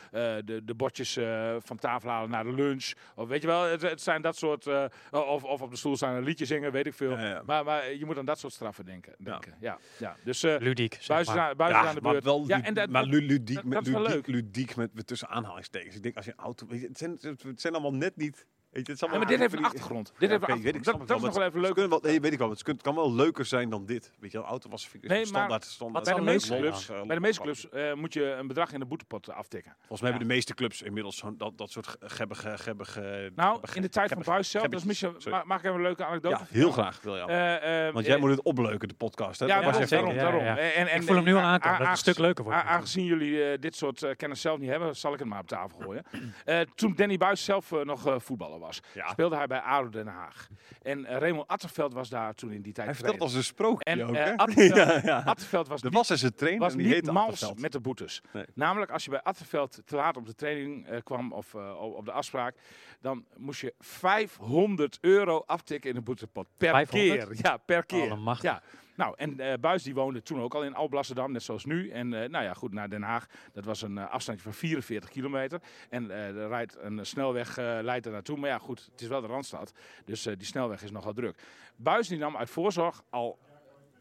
de, 0.45 0.65
de 0.65 0.75
bordjes 0.75 1.17
eh, 1.17 1.55
van 1.59 1.77
tafel 1.77 2.11
halen 2.11 2.31
naar 2.31 2.45
de 2.45 2.53
lunch. 2.53 2.93
Of 3.15 3.29
weet 3.29 3.41
je 3.43 3.47
wel, 3.49 3.63
het, 3.63 3.83
het 3.83 4.01
zijn 4.03 4.23
dat 4.23 4.37
soort... 4.37 4.67
eh, 4.67 4.85
of, 5.11 5.45
of 5.45 5.63
op 5.63 5.71
de 5.71 5.77
stoel 5.77 5.97
staan 5.97 6.11
en 6.11 6.17
een 6.17 6.25
liedje 6.25 6.45
zingen, 6.45 6.73
weet 6.73 6.87
ik 6.87 6.95
veel. 6.95 7.11
Ja, 7.11 7.29
ja. 7.29 7.43
Maar, 7.47 7.65
maar 7.65 7.93
je 7.93 8.05
moet 8.05 8.19
aan 8.19 8.25
dat 8.25 8.39
soort 8.39 8.53
straffen 8.53 8.85
denken. 8.85 9.15
denken. 9.19 9.55
Ja. 9.61 9.79
Ja, 9.99 10.17
Dus 10.25 10.43
eh 10.43 10.57
Ludiek, 10.59 10.99
buiten, 11.07 11.35
maar. 11.35 11.49
aan, 11.49 11.57
buiten 11.57 11.79
aan 11.81 11.87
Ja, 11.87 11.95
de 11.95 12.01
maar 12.01 12.13
beurt. 12.13 12.25
wel 12.25 12.45
ja, 12.47 12.63
en 12.63 12.75
dat, 12.75 12.91
maar 12.91 13.05
lu- 13.05 13.27
ludiek, 13.27 13.55
dat- 13.57 13.65
met, 13.65 13.85
dat 13.85 14.09
ludiek, 14.09 14.27
ludiek 14.27 14.77
met, 14.77 14.95
met 14.95 15.07
tussen 15.07 15.29
aanhalingstekens. 15.29 15.97
Ik 15.97 16.03
denk 16.03 16.17
als 16.17 16.25
je 16.25 16.33
een 16.37 16.45
auto, 16.45 16.67
weet 16.67 16.81
je, 16.81 16.87
het 16.87 16.99
zijn, 16.99 17.19
het 17.43 17.61
zijn 17.61 17.73
allemaal 17.73 17.95
net 17.95 18.17
niet. 18.17 18.47
Weet 18.73 18.87
je, 18.87 18.93
het 18.93 19.03
is 19.03 19.09
Ja, 19.11 19.19
maar 19.19 19.27
dit 19.27 19.39
heeft 19.39 19.53
een 19.53 19.65
achtergrond. 19.65 20.13
Dit 20.19 20.31
Ja, 20.31 20.37
heeft 20.37 20.49
een 20.49 20.63
weet 20.63 20.75
ik, 20.75 20.85
Dat, 20.85 21.01
is 21.17 21.23
nog 21.23 21.35
wel 21.35 21.45
even 21.47 21.61
leuk. 21.61 21.73
kunnen 21.73 21.91
wel, 21.91 22.01
nee, 22.03 22.21
weet 22.21 22.33
ik 22.33 22.39
wel. 22.39 22.51
Het 22.51 22.83
kan 22.83 22.95
wel 22.95 23.13
leuker 23.15 23.45
zijn 23.45 23.71
dan 23.71 23.87
dit. 23.87 24.13
Weet 24.21 24.33
je, 24.33 24.39
wel, 24.39 24.47
auto 24.47 24.69
was 24.71 24.89
Nee, 25.01 25.25
standaard. 25.27 25.65
standaard 25.65 26.05
Bij 26.05 26.15
de 26.15 26.21
meeste 26.21 26.57
clubs, 26.57 26.89
eh, 26.89 27.03
bij 27.03 27.15
de 27.15 27.21
meeste 27.21 27.43
clubs 27.43 27.69
eh, 27.69 27.93
moet 27.95 28.13
je 28.13 28.25
een 28.33 28.47
bedrag 28.47 28.73
in 28.73 28.81
de 28.81 28.87
boetepot 28.87 29.31
aftikken. 29.31 29.73
Volgens 29.79 30.01
mij 30.01 30.11
hebben 30.11 30.29
de 30.29 30.35
meeste 30.35 30.55
clubs 30.55 30.83
inmiddels 30.83 31.17
zo'n 31.17 31.37
dat, 31.37 31.59
dat 31.59 31.71
soort 31.71 31.87
ge- 31.87 31.97
gebbige, 32.01 32.59
gebbige. 32.59 33.31
Nou, 33.35 33.53
gebbige- 33.53 33.77
in 33.77 33.83
de 33.83 33.89
tijd 33.89 34.13
van 34.13 34.23
Buis 34.25 34.51
zelf, 34.51 34.65
dat 34.65 34.73
is 34.75 34.79
gebbetjes. 34.81 34.85
misschien, 34.85 35.21
Sorry. 35.23 35.39
ma- 35.39 35.45
mag 35.47 35.59
ik 35.59 35.65
even 35.65 35.77
een 35.77 35.83
leuke 35.83 36.05
anekdote 36.05 36.37
Ja, 36.37 36.47
heel 36.51 36.71
graag 36.73 37.01
wil 37.03 37.17
je. 37.17 37.23
Eh, 37.23 37.87
eh, 37.87 37.93
Want 37.95 38.07
jij 38.07 38.15
eh, 38.15 38.21
moet 38.21 38.31
het 38.31 38.43
opleuken, 38.43 38.89
de 38.89 38.95
podcast. 38.95 39.41
Hè? 39.41 39.47
Ja, 39.47 39.61
Dat 39.61 39.79
was 39.79 39.89
daarom. 39.89 40.11
Ik 40.11 41.03
voel 41.03 41.15
hem 41.17 41.25
nu 41.25 41.33
al 41.35 41.39
en- 41.39 41.45
aankomen, 41.45 41.79
dat 41.79 41.87
het 41.87 41.89
een 41.89 41.97
stuk 41.97 42.19
leuker 42.19 42.45
wordt. 42.45 42.59
Aangezien 42.65 43.05
jullie 43.05 43.45
eh, 43.45 43.61
dit 43.61 43.77
soort 43.77 44.03
eh, 44.03 44.17
kennis 44.17 44.41
zelf 44.41 44.59
niet 44.59 44.71
hebben, 44.71 44.97
zal 44.97 45.13
ik 45.13 45.19
het 45.19 45.29
maar 45.29 45.41
op 45.41 45.47
tafel 45.49 45.79
gooien. 45.79 46.03
Eh, 46.45 46.61
toen 46.75 46.95
Danny 46.95 47.17
Buis 47.17 47.45
zelf 47.45 47.73
eh, 47.73 47.81
nog 47.85 48.07
eh, 48.07 48.15
voetballer 48.19 48.61
was, 48.63 48.81
Ja. 48.95 49.09
speelde 49.09 49.37
hij 49.37 49.47
bij 49.47 49.59
ADO 49.61 49.89
Den 49.89 50.07
Haag. 50.07 50.49
En 50.83 51.07
Raymond 51.07 51.49
Atterveld 51.49 51.93
was 51.93 52.09
daar 52.09 52.35
toen 52.35 52.53
in 52.53 52.63
die 52.63 52.73
tijd 52.73 52.87
Hij 52.87 52.97
vertelt 52.97 53.21
als 53.21 53.35
een 53.35 53.45
sprookje 53.45 53.85
En 53.85 54.05
ook, 54.05 54.15
eh, 54.15 54.25
hè? 54.25 54.37
Atterveld, 54.37 54.75
Ja, 54.77 55.01
ja. 55.05 55.23
Atterveld 55.25 55.69
was 55.69 55.83
niet 55.83 55.95
eens 56.11 56.23
een 56.23 56.35
trainer 56.35 56.61
was 56.61 56.73
en 56.73 56.79
die 56.79 56.87
niet 56.87 56.95
heette 56.95 57.13
mals 57.13 57.53
met 57.57 57.73
de 57.73 57.81
boetes. 57.81 58.21
Nee. 58.33 58.45
Namelijk, 58.55 58.91
als 58.91 59.05
je 59.05 59.11
bij 59.11 59.23
Attenveld 59.23 59.81
te 59.85 59.97
laat 59.97 60.17
op 60.17 60.27
de 60.27 60.35
training 60.35 60.87
eh, 60.87 60.99
kwam 61.03 61.33
of 61.33 61.55
eh, 61.55 61.81
op 61.81 62.01
op 62.03 62.05
de 62.05 62.13
afspraak, 62.13 62.57
dan 63.01 63.25
moest 63.37 63.61
je 63.61 63.75
500 63.79 64.99
euro 65.01 65.43
aftikken 65.47 65.91
in 65.91 65.97
de 65.97 66.03
boetepot. 66.03 66.47
Per 66.57 66.71
500? 66.71 67.25
keer. 67.27 67.37
Ja, 67.43 67.57
per 67.57 67.87
keer. 67.87 68.03
Allemachtig. 68.11 68.51
Ja. 68.51 68.63
Nou, 68.97 69.15
en 69.17 69.41
eh 69.41 69.59
Buis 69.61 69.83
die 69.83 69.95
woonde 69.95 70.23
toen 70.23 70.41
ook 70.41 70.55
al 70.55 70.65
in 70.65 70.75
Alblasserdam, 70.75 71.33
net 71.33 71.43
zoals 71.43 71.65
nu. 71.65 71.91
En 71.91 72.23
eh, 72.23 72.29
nou 72.29 72.45
ja, 72.45 72.55
goed, 72.55 72.73
naar 72.73 72.89
Den 72.89 73.03
Haag. 73.03 73.27
Dat 73.53 73.65
was 73.65 73.83
een 73.83 73.99
eh, 73.99 74.11
afstandje 74.11 74.45
van 74.45 74.53
44 74.53 75.11
kilometer. 75.11 75.61
En 75.91 76.11
er 76.11 76.49
rijdt 76.49 76.77
een 76.81 77.07
snelweg 77.07 77.57
leidt 77.57 78.07
er 78.07 78.13
naartoe. 78.13 78.39
Maar 78.39 78.51
ja, 78.51 78.59
goed, 78.59 78.89
het 78.93 79.01
is 79.01 79.09
wel 79.09 79.21
de 79.21 79.27
Randstad. 79.27 79.73
Dus 80.05 80.23
die 80.23 80.45
snelweg 80.45 80.83
is 80.83 80.91
nogal 80.91 81.13
druk. 81.13 81.39
Buis 81.77 82.09
die 82.09 82.19
nam 82.19 82.37
uit 82.37 82.51
voorzorg 82.51 83.03
al 83.11 83.39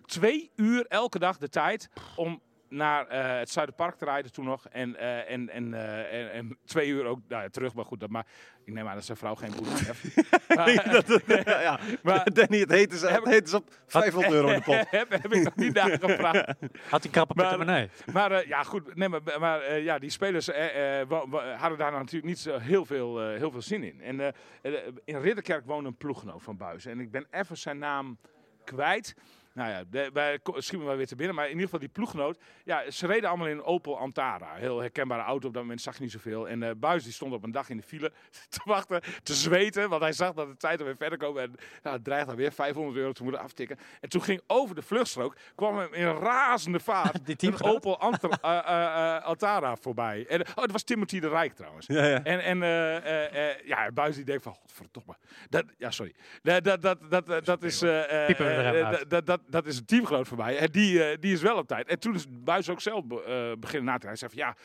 twee 0.06 0.52
uur 0.56 0.86
elke 0.88 1.20
dag 1.20 1.38
de 1.38 1.50
tijd 1.50 1.90
om 2.16 2.42
naar 2.72 3.08
eh, 3.08 3.40
het 3.40 3.50
Zuiderpark 3.50 3.96
te 3.96 4.06
rijden 4.06 4.32
toen 4.32 4.46
nog. 4.46 4.68
En, 4.68 4.96
eh, 4.96 5.32
en, 5.32 5.50
en, 5.50 5.74
eh, 5.74 6.20
en, 6.20 6.32
en 6.32 6.58
twee 6.66 6.88
uur 6.90 7.06
ook 7.06 7.20
nou 7.28 7.44
ja, 7.44 7.50
terug. 7.50 7.74
Maar 7.74 7.86
goed, 7.86 8.00
dat, 8.00 8.10
maar 8.10 8.26
ik 8.66 8.74
neem 8.74 8.88
aan 8.88 8.96
dat 8.96 9.06
zijn 9.06 9.18
vrouw 9.18 9.36
geen 9.36 9.52
boete 9.56 9.86
heeft. 9.86 10.04
Maar- 10.56 11.46
ja, 11.46 11.62
ja. 11.62 11.80
Maar- 12.04 12.34
Danny, 12.34 12.60
het 12.60 12.72
heet 12.72 12.94
is, 12.94 13.02
het 13.02 13.28
heet 13.28 13.48
is 13.48 13.54
op 13.54 13.70
500 13.86 14.34
euro 14.34 14.48
in 14.48 14.56
de 14.56 14.62
pot. 14.62 14.76
heb, 15.00 15.10
heb 15.10 15.34
ik 15.34 15.44
nog 15.44 15.56
niet 15.56 15.74
naar 15.74 15.90
gevraagd. 16.00 16.54
Had 16.90 17.04
hij 17.04 17.12
krappe 17.12 17.34
Maar- 17.36 17.46
portemonnee? 17.48 17.90
Maar 18.14 18.32
eh, 18.32 18.48
ja, 18.48 18.64
goed. 18.64 18.96
Nee, 18.96 19.10
maar, 19.10 19.22
maar 19.40 19.80
ja, 19.80 20.00
die 20.00 20.10
spelers 20.10 20.48
hadden 21.58 21.78
daar 21.78 21.92
natuurlijk 21.92 22.26
niet 22.26 22.40
zo 22.40 22.58
heel 22.58 22.86
veel, 22.86 23.30
heel 23.30 23.52
veel 23.52 23.62
zin 23.62 23.84
in. 23.84 24.02
En 24.02 24.34
in 25.06 25.20
Ridderkerk 25.20 25.66
woonde 25.66 25.90
een 25.90 25.98
ploeggenoot 25.98 26.44
van 26.44 26.58
Buis. 26.58 26.86
En 26.86 27.00
ik 27.00 27.12
ben 27.12 27.28
even 27.32 27.58
zijn 27.58 27.78
naam 27.78 28.18
kwijt. 28.64 29.16
Nou 29.54 29.70
ja, 29.70 29.84
de, 29.90 30.10
wij 30.14 30.40
schieten 30.44 30.98
weer 30.98 31.08
te 31.08 31.16
binnen. 31.16 31.36
Maar 31.36 31.46
in 31.46 31.52
ieder 31.52 31.66
geval 31.66 31.80
die 31.80 31.90
ploeggenoot. 31.90 32.40
Ja, 32.64 32.92
ze 32.92 33.08
reden 33.08 33.30
allemaal 33.30 33.48
in 33.48 33.58
een 33.58 33.64
Opel 33.64 33.98
Antara. 33.98 34.54
Heel 34.56 34.80
herkenbare 34.80 35.22
auto. 35.22 35.48
Op 35.48 35.54
dat 35.54 35.62
moment 35.62 35.82
zag 35.82 35.96
je 35.96 36.02
niet 36.02 36.12
zoveel. 36.12 36.50
En 36.50 36.64
eh 36.64 36.70
Buis 36.78 37.04
die 37.04 37.14
stond 37.14 37.34
op 37.34 37.44
een 37.44 37.52
dag 37.52 37.70
in 37.70 37.78
de 37.78 37.84
file 37.84 38.12
te 38.50 38.62
wachten, 38.64 39.02
te 39.24 39.34
zweten. 39.34 39.90
Want 39.90 40.02
hij 40.02 40.14
zag 40.14 40.34
dat 40.34 40.48
de 40.48 40.58
tijd 40.58 40.80
er 40.80 40.86
weer 40.86 40.96
verder 40.98 41.18
komen. 41.18 41.44
En 41.44 41.56
het 41.92 42.04
dreigt 42.04 42.30
alweer 42.30 42.52
500 42.52 42.98
euro 42.98 43.12
te 43.12 43.24
moeten 43.24 43.42
aftikken. 43.42 43.78
En 44.00 44.10
toen 44.10 44.22
ging 44.24 44.42
over 44.48 44.76
de 44.76 44.82
vluchtstrook. 44.82 45.38
kwam 45.56 45.78
hem 45.78 45.94
in 45.94 46.08
razende 46.08 46.80
vaart 46.80 47.26
Die 47.26 47.36
een? 47.40 47.62
Opel 47.64 48.00
Ant- 48.00 48.24
eh, 48.42 48.58
eh, 48.58 49.24
Altara 49.24 49.76
voorbij. 49.76 50.26
En, 50.28 50.42
oh, 50.42 50.56
dat 50.56 50.72
was 50.72 50.84
Timothy 50.84 51.20
de 51.20 51.30
Rijk 51.30 51.54
trouwens. 51.54 51.88
Ja, 51.88 52.06
ja. 52.06 52.24
En, 52.24 52.40
en 52.40 52.58
ja, 53.66 53.92
Buis 53.92 54.16
die 54.16 54.26
denkt 54.26 54.44
van, 54.44 54.54
godverdomme. 54.54 55.16
Dat, 55.50 55.64
ja, 55.78 55.92
sorry. 55.92 56.14
Dat, 56.42 56.64
dat, 56.64 56.82
dat, 56.82 56.98
dat, 57.10 57.46
dat, 57.46 57.64
is, 57.64 57.80
dat, 59.08 59.41
dat, 59.48 59.66
is 59.66 59.78
een 59.78 59.86
teamgenoot 59.86 60.28
van 60.28 60.38
mij. 60.38 60.58
En 60.58 60.72
die, 60.72 61.04
eh, 61.04 61.18
die 61.20 61.34
is 61.34 61.42
wel 61.42 61.58
op 61.58 61.68
tijd. 61.68 61.88
En 61.88 62.00
toen 62.00 62.16
is 62.16 62.26
Buis 62.30 62.70
ook 62.70 62.82
zelf 62.82 63.06
be- 63.06 63.24
eh, 63.24 63.60
beginnen 63.60 63.92
na 63.92 63.98
te. 63.98 64.08
Hij 64.08 64.16
zei 64.16 64.32
van, 64.32 64.40
ja... 64.40 64.56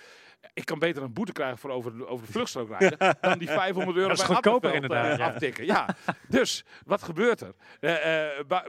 Ik 0.55 0.65
kan 0.65 0.79
beter 0.79 1.03
een 1.03 1.13
boete 1.13 1.33
krijgen 1.33 1.59
voor 1.59 1.71
over 1.71 1.97
de, 1.99 2.07
over 2.07 2.27
de 2.27 2.33
vluchtstrook 2.33 2.79
rijden. 2.79 3.17
dan 3.21 3.39
die 3.39 3.49
500 3.49 3.97
euro 3.97 4.09
Dat 4.09 4.19
is 4.19 4.27
bij 4.27 4.35
goedkoper 4.35 4.69
Attenveld, 4.69 4.93
eh, 4.93 4.99
inderdaad, 4.99 5.19
ja. 5.19 5.35
aftikken. 5.35 5.65
Ja. 5.65 5.97
Dus 6.29 6.65
wat 6.85 7.03
gebeurt 7.03 7.41
er? 7.41 7.55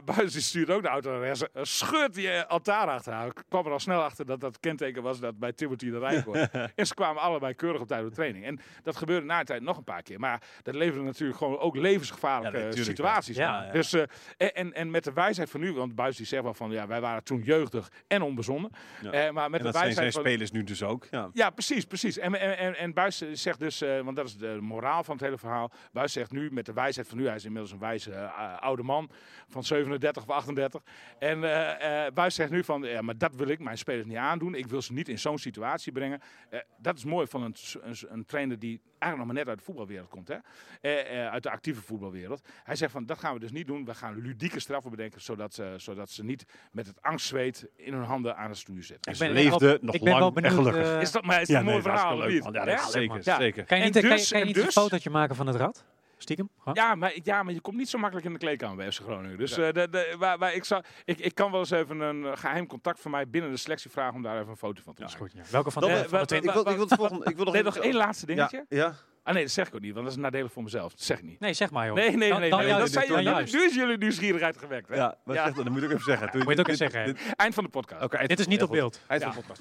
Buis 0.04 0.32
die 0.32 0.42
stuurt 0.42 0.70
ook 0.70 0.82
de 0.82 0.88
auto 0.88 1.10
naar 1.10 1.20
rechts. 1.20 1.42
eh, 1.52 1.62
Scheurt 1.62 2.14
die 2.14 2.40
Altara 2.40 2.94
achteraan. 2.94 3.26
Ik 3.26 3.42
kwam 3.48 3.66
er 3.66 3.72
al 3.72 3.78
snel 3.80 4.02
achter 4.02 4.26
dat 4.26 4.40
dat 4.40 4.60
kenteken 4.60 5.02
was 5.02 5.20
dat 5.20 5.38
bij 5.38 5.52
Timothy 5.52 5.90
de 5.90 5.98
Rijk 5.98 6.24
hoort. 6.24 6.50
en 6.74 6.86
ze 6.86 6.94
kwamen 6.94 7.22
allebei 7.22 7.54
keurig 7.54 7.80
op 7.80 7.88
tijd 7.88 8.02
op 8.02 8.08
de 8.08 8.14
training. 8.14 8.44
En 8.44 8.60
dat 8.82 8.96
gebeurde 8.96 9.26
na 9.26 9.38
de 9.38 9.44
tijd 9.44 9.62
nog 9.62 9.76
een 9.76 9.84
paar 9.84 10.02
keer. 10.02 10.20
Maar 10.20 10.42
dat 10.62 10.74
leverde 10.74 11.04
natuurlijk 11.04 11.38
gewoon 11.38 11.58
ook 11.58 11.76
levensgevaarlijke 11.76 12.58
Ja, 12.58 12.82
situaties. 12.84 13.36
ja. 13.36 13.70
Dus, 13.72 13.92
en, 14.36 14.72
en, 14.74 14.90
met 14.90 15.04
de 15.04 15.12
wijsheid 15.12 15.50
van 15.50 15.60
nu, 15.60 15.72
want 15.72 15.94
Buis 15.94 16.16
die 16.16 16.26
zegt 16.26 16.42
wel 16.42 16.54
van 16.54 16.70
ja, 16.70 16.86
wij 16.86 17.00
waren 17.00 17.24
toen 17.24 17.42
jeugdig 17.42 17.90
en 18.06 18.22
onbezonnen. 18.22 18.70
Ja. 19.02 19.32
Maar 19.32 19.50
met 19.50 19.60
En 19.60 19.66
de 19.66 19.72
dat 19.72 19.80
zijn 19.80 19.92
zijn 19.92 20.04
wijsheid 20.04 20.12
van 20.12 20.22
spelers 20.22 20.50
nu 20.50 20.64
dus 20.64 20.82
ook. 20.82 21.06
Ja. 21.10 21.30
ja, 21.32 21.50
precies, 21.50 21.84
precies. 21.84 22.18
En, 22.18 22.40
en, 22.40 22.58
en, 22.58 22.76
en 22.76 22.92
Buis 22.94 23.22
zegt 23.32 23.58
dus, 23.58 23.80
want 23.80 24.16
dat 24.16 24.26
is 24.26 24.36
de 24.36 24.58
moraal 24.60 25.04
van 25.04 25.14
het 25.14 25.24
hele 25.24 25.38
verhaal. 25.38 25.70
Buis 25.92 26.12
zegt 26.12 26.30
nu, 26.30 26.50
met 26.52 26.66
de 26.66 26.72
wijsheid 26.72 27.08
van 27.08 27.18
nu, 27.18 27.26
hij 27.26 27.34
is 27.36 27.44
inmiddels 27.48 27.72
een 27.72 27.78
wijze 27.78 28.12
eh, 28.12 28.58
oude 28.58 28.82
man 28.82 29.10
van 29.48 29.64
37 29.64 30.22
of 30.22 30.28
38. 30.30 30.82
En 31.18 31.44
eh 31.44 32.06
eh 32.06 32.12
Buis 32.12 32.34
zegt 32.34 32.50
nu 32.50 32.64
van, 32.64 32.82
ja, 32.82 33.02
maar 33.02 33.18
dat 33.18 33.34
wil 33.34 33.48
ik 33.48 33.58
mijn 33.58 33.78
spelers 33.78 34.06
niet 34.06 34.16
aandoen. 34.16 34.54
Ik 34.54 34.66
wil 34.66 34.82
ze 34.82 34.92
niet 34.92 35.08
in 35.08 35.18
zo'n 35.18 35.38
situatie 35.38 35.92
brengen. 35.92 36.20
Eh, 36.50 36.60
dat 36.78 36.96
is 36.96 37.04
mooi 37.04 37.26
van 37.26 37.42
een, 37.42 37.54
een, 37.82 37.96
een 38.08 38.24
trainer 38.24 38.58
die 38.58 38.80
eigenlijk 38.98 39.16
nog 39.16 39.26
maar 39.26 39.34
net 39.34 39.48
uit 39.48 39.58
de 39.58 39.64
voetbalwereld 39.64 40.08
komt. 40.08 40.28
Hè? 40.28 40.36
Eh, 40.80 41.24
eh, 41.24 41.32
uit 41.32 41.42
de 41.42 41.50
actieve 41.50 41.82
voetbalwereld. 41.82 42.40
Hij 42.64 42.76
zegt 42.76 42.92
van, 42.92 43.06
dat 43.06 43.18
gaan 43.18 43.34
we 43.34 43.40
dus 43.40 43.52
niet 43.52 43.66
doen. 43.66 43.84
We 43.84 43.94
gaan 43.94 44.20
ludieke 44.20 44.60
straffen 44.60 44.90
bedenken, 44.90 45.20
zodat, 45.20 45.54
ze 45.54 45.74
zodat 45.76 46.10
ze 46.10 46.24
niet 46.24 46.44
met 46.72 46.86
het 46.86 47.02
angstzweet 47.02 47.68
in 47.76 47.92
hun 47.92 48.02
handen 48.02 48.36
aan 48.36 48.48
het 48.48 48.58
stuur 48.58 48.82
zitten. 48.84 49.12
Ik 49.12 49.18
Ze 49.18 49.24
ben 49.24 49.32
leefde 49.32 49.66
wel- 49.66 49.78
nog 49.80 49.94
ik 49.94 50.02
ben 50.02 50.12
wel 50.12 50.20
lang 50.20 50.36
en 50.36 50.42
benieuwd, 50.42 50.58
gelukkig. 50.66 50.92
eh, 50.94 51.00
Is 51.00 51.12
dat, 51.12 51.24
maar 51.24 51.40
is 51.40 51.48
dat 51.48 51.56
een 51.56 51.64
mooi 51.64 51.74
nee, 51.76 51.84
dat 51.84 51.94
is 51.94 52.00
verhaal? 52.00 52.18
leuk. 52.18 52.42
Ja, 52.42 52.50
dat 52.50 52.64
Hè? 52.64 52.72
is 52.74 52.90
zeker, 52.90 53.20
Ja. 53.22 53.36
zeker. 53.36 53.64
Kan 53.64 53.78
je 53.78 53.84
niet, 53.84 53.92
kan 53.92 54.02
je- 54.02 54.08
dus- 54.08 54.28
kan 54.28 54.38
je 54.38 54.44
en 54.44 54.48
niet 54.50 54.58
een 54.58 54.64
dus- 54.64 54.74
fotootje 54.74 55.10
maken 55.10 55.36
van 55.36 55.46
het 55.46 55.56
rad? 55.56 55.84
Stiekem? 56.18 56.50
Ja 56.72 56.94
maar, 56.94 57.12
ja, 57.22 57.42
maar 57.42 57.52
je 57.54 57.60
komt 57.60 57.76
niet 57.76 57.88
zo 57.88 57.98
makkelijk 57.98 58.26
in 58.26 58.32
de 58.32 58.38
kleedkamer 58.38 58.76
bij 58.76 58.92
FC 58.92 59.00
Groningen. 59.00 59.38
Dus 59.38 59.58
eh, 59.58 59.72
de, 59.72 59.88
de, 59.90 60.14
waar, 60.18 60.38
waar 60.38 60.54
ik, 60.54 60.64
zou, 60.64 60.82
ik, 61.04 61.18
ik 61.18 61.34
kan 61.34 61.50
wel 61.50 61.60
eens 61.60 61.70
even 61.70 62.00
een 62.00 62.24
eh, 62.24 62.36
geheim 62.36 62.66
contact 62.66 63.00
van 63.00 63.10
mij 63.10 63.28
binnen 63.28 63.50
de 63.50 63.56
selectie 63.56 63.90
vragen 63.90 64.14
om 64.14 64.22
daar 64.22 64.36
even 64.38 64.48
een 64.48 64.56
foto 64.56 64.82
van 64.84 64.94
te 64.94 65.00
Dat 65.00 65.10
is 65.10 65.16
maken. 65.18 65.32
goed. 65.34 65.44
Ja. 65.46 65.50
Welke 65.52 65.70
van 65.70 65.82
de, 65.82 65.88
Eh, 65.88 65.94
van 65.94 66.02
de 66.10 66.16
wat- 66.16 66.28
twee? 66.28 66.40
Ik 66.40 66.50
wil, 66.50 66.60
ik 66.68 66.76
wil 66.76 66.84
het 66.84 66.94
volgende. 66.94 67.24
Ik 67.30 67.36
wil 67.36 67.44
nog 67.44 67.54
Nee, 67.54 67.62
even- 67.62 67.74
nog 67.74 67.84
één 67.84 67.94
laatste 67.94 68.26
dingetje. 68.26 68.64
Ja, 68.68 68.76
ja. 68.78 68.94
Ah 69.22 69.34
nee, 69.34 69.42
dat 69.42 69.52
zeg 69.52 69.66
ik 69.68 69.74
ook 69.74 69.80
niet, 69.80 69.92
want 69.92 70.06
dat 70.06 70.14
is 70.16 70.22
nadelig 70.22 70.52
voor 70.52 70.62
mezelf. 70.62 70.90
Dat 70.90 71.00
zeg 71.02 71.18
ik 71.18 71.24
niet. 71.24 71.40
Nee, 71.40 71.52
zeg 71.52 71.70
maar 71.70 71.86
joh. 71.86 71.94
Nee, 71.94 72.16
nee, 72.16 72.28
Dan- 72.30 72.40
nee. 72.40 72.50
dan 72.50 72.58
nee, 72.58 72.68
dat 72.68 72.90
zijn 72.90 73.08
dan 73.24 73.24
nu 73.24 73.64
is 73.64 73.74
jullie 73.74 73.98
nieuwsgierigheid 73.98 74.56
gewekt. 74.58 74.88
Hè? 74.88 74.94
Ja, 74.94 75.18
wat 75.24 75.36
Ja. 75.36 75.42
zegt 75.42 75.54
dat? 75.56 75.64
Dat 75.64 75.72
moet 75.74 75.82
ik 75.82 75.88
ook 75.88 75.92
even 75.94 76.04
zeggen. 76.04 76.30
Toen- 76.30 76.38
Moet 76.40 76.48
je 76.48 76.50
het 76.58 76.60
ook 76.60 76.74
even 76.74 76.90
zeggen, 76.90 77.14
dit- 77.14 77.34
Eind 77.36 77.54
van 77.54 77.64
de 77.64 77.70
podcast. 77.70 78.02
Oké, 78.04 78.26
Dit 78.26 78.38
is 78.38 78.46
niet 78.46 78.62
op 78.62 78.68
goed. 78.68 78.76
beeld. 78.76 79.00
Eind 79.06 79.22
van 79.22 79.32
de 79.32 79.38
podcast. 79.38 79.60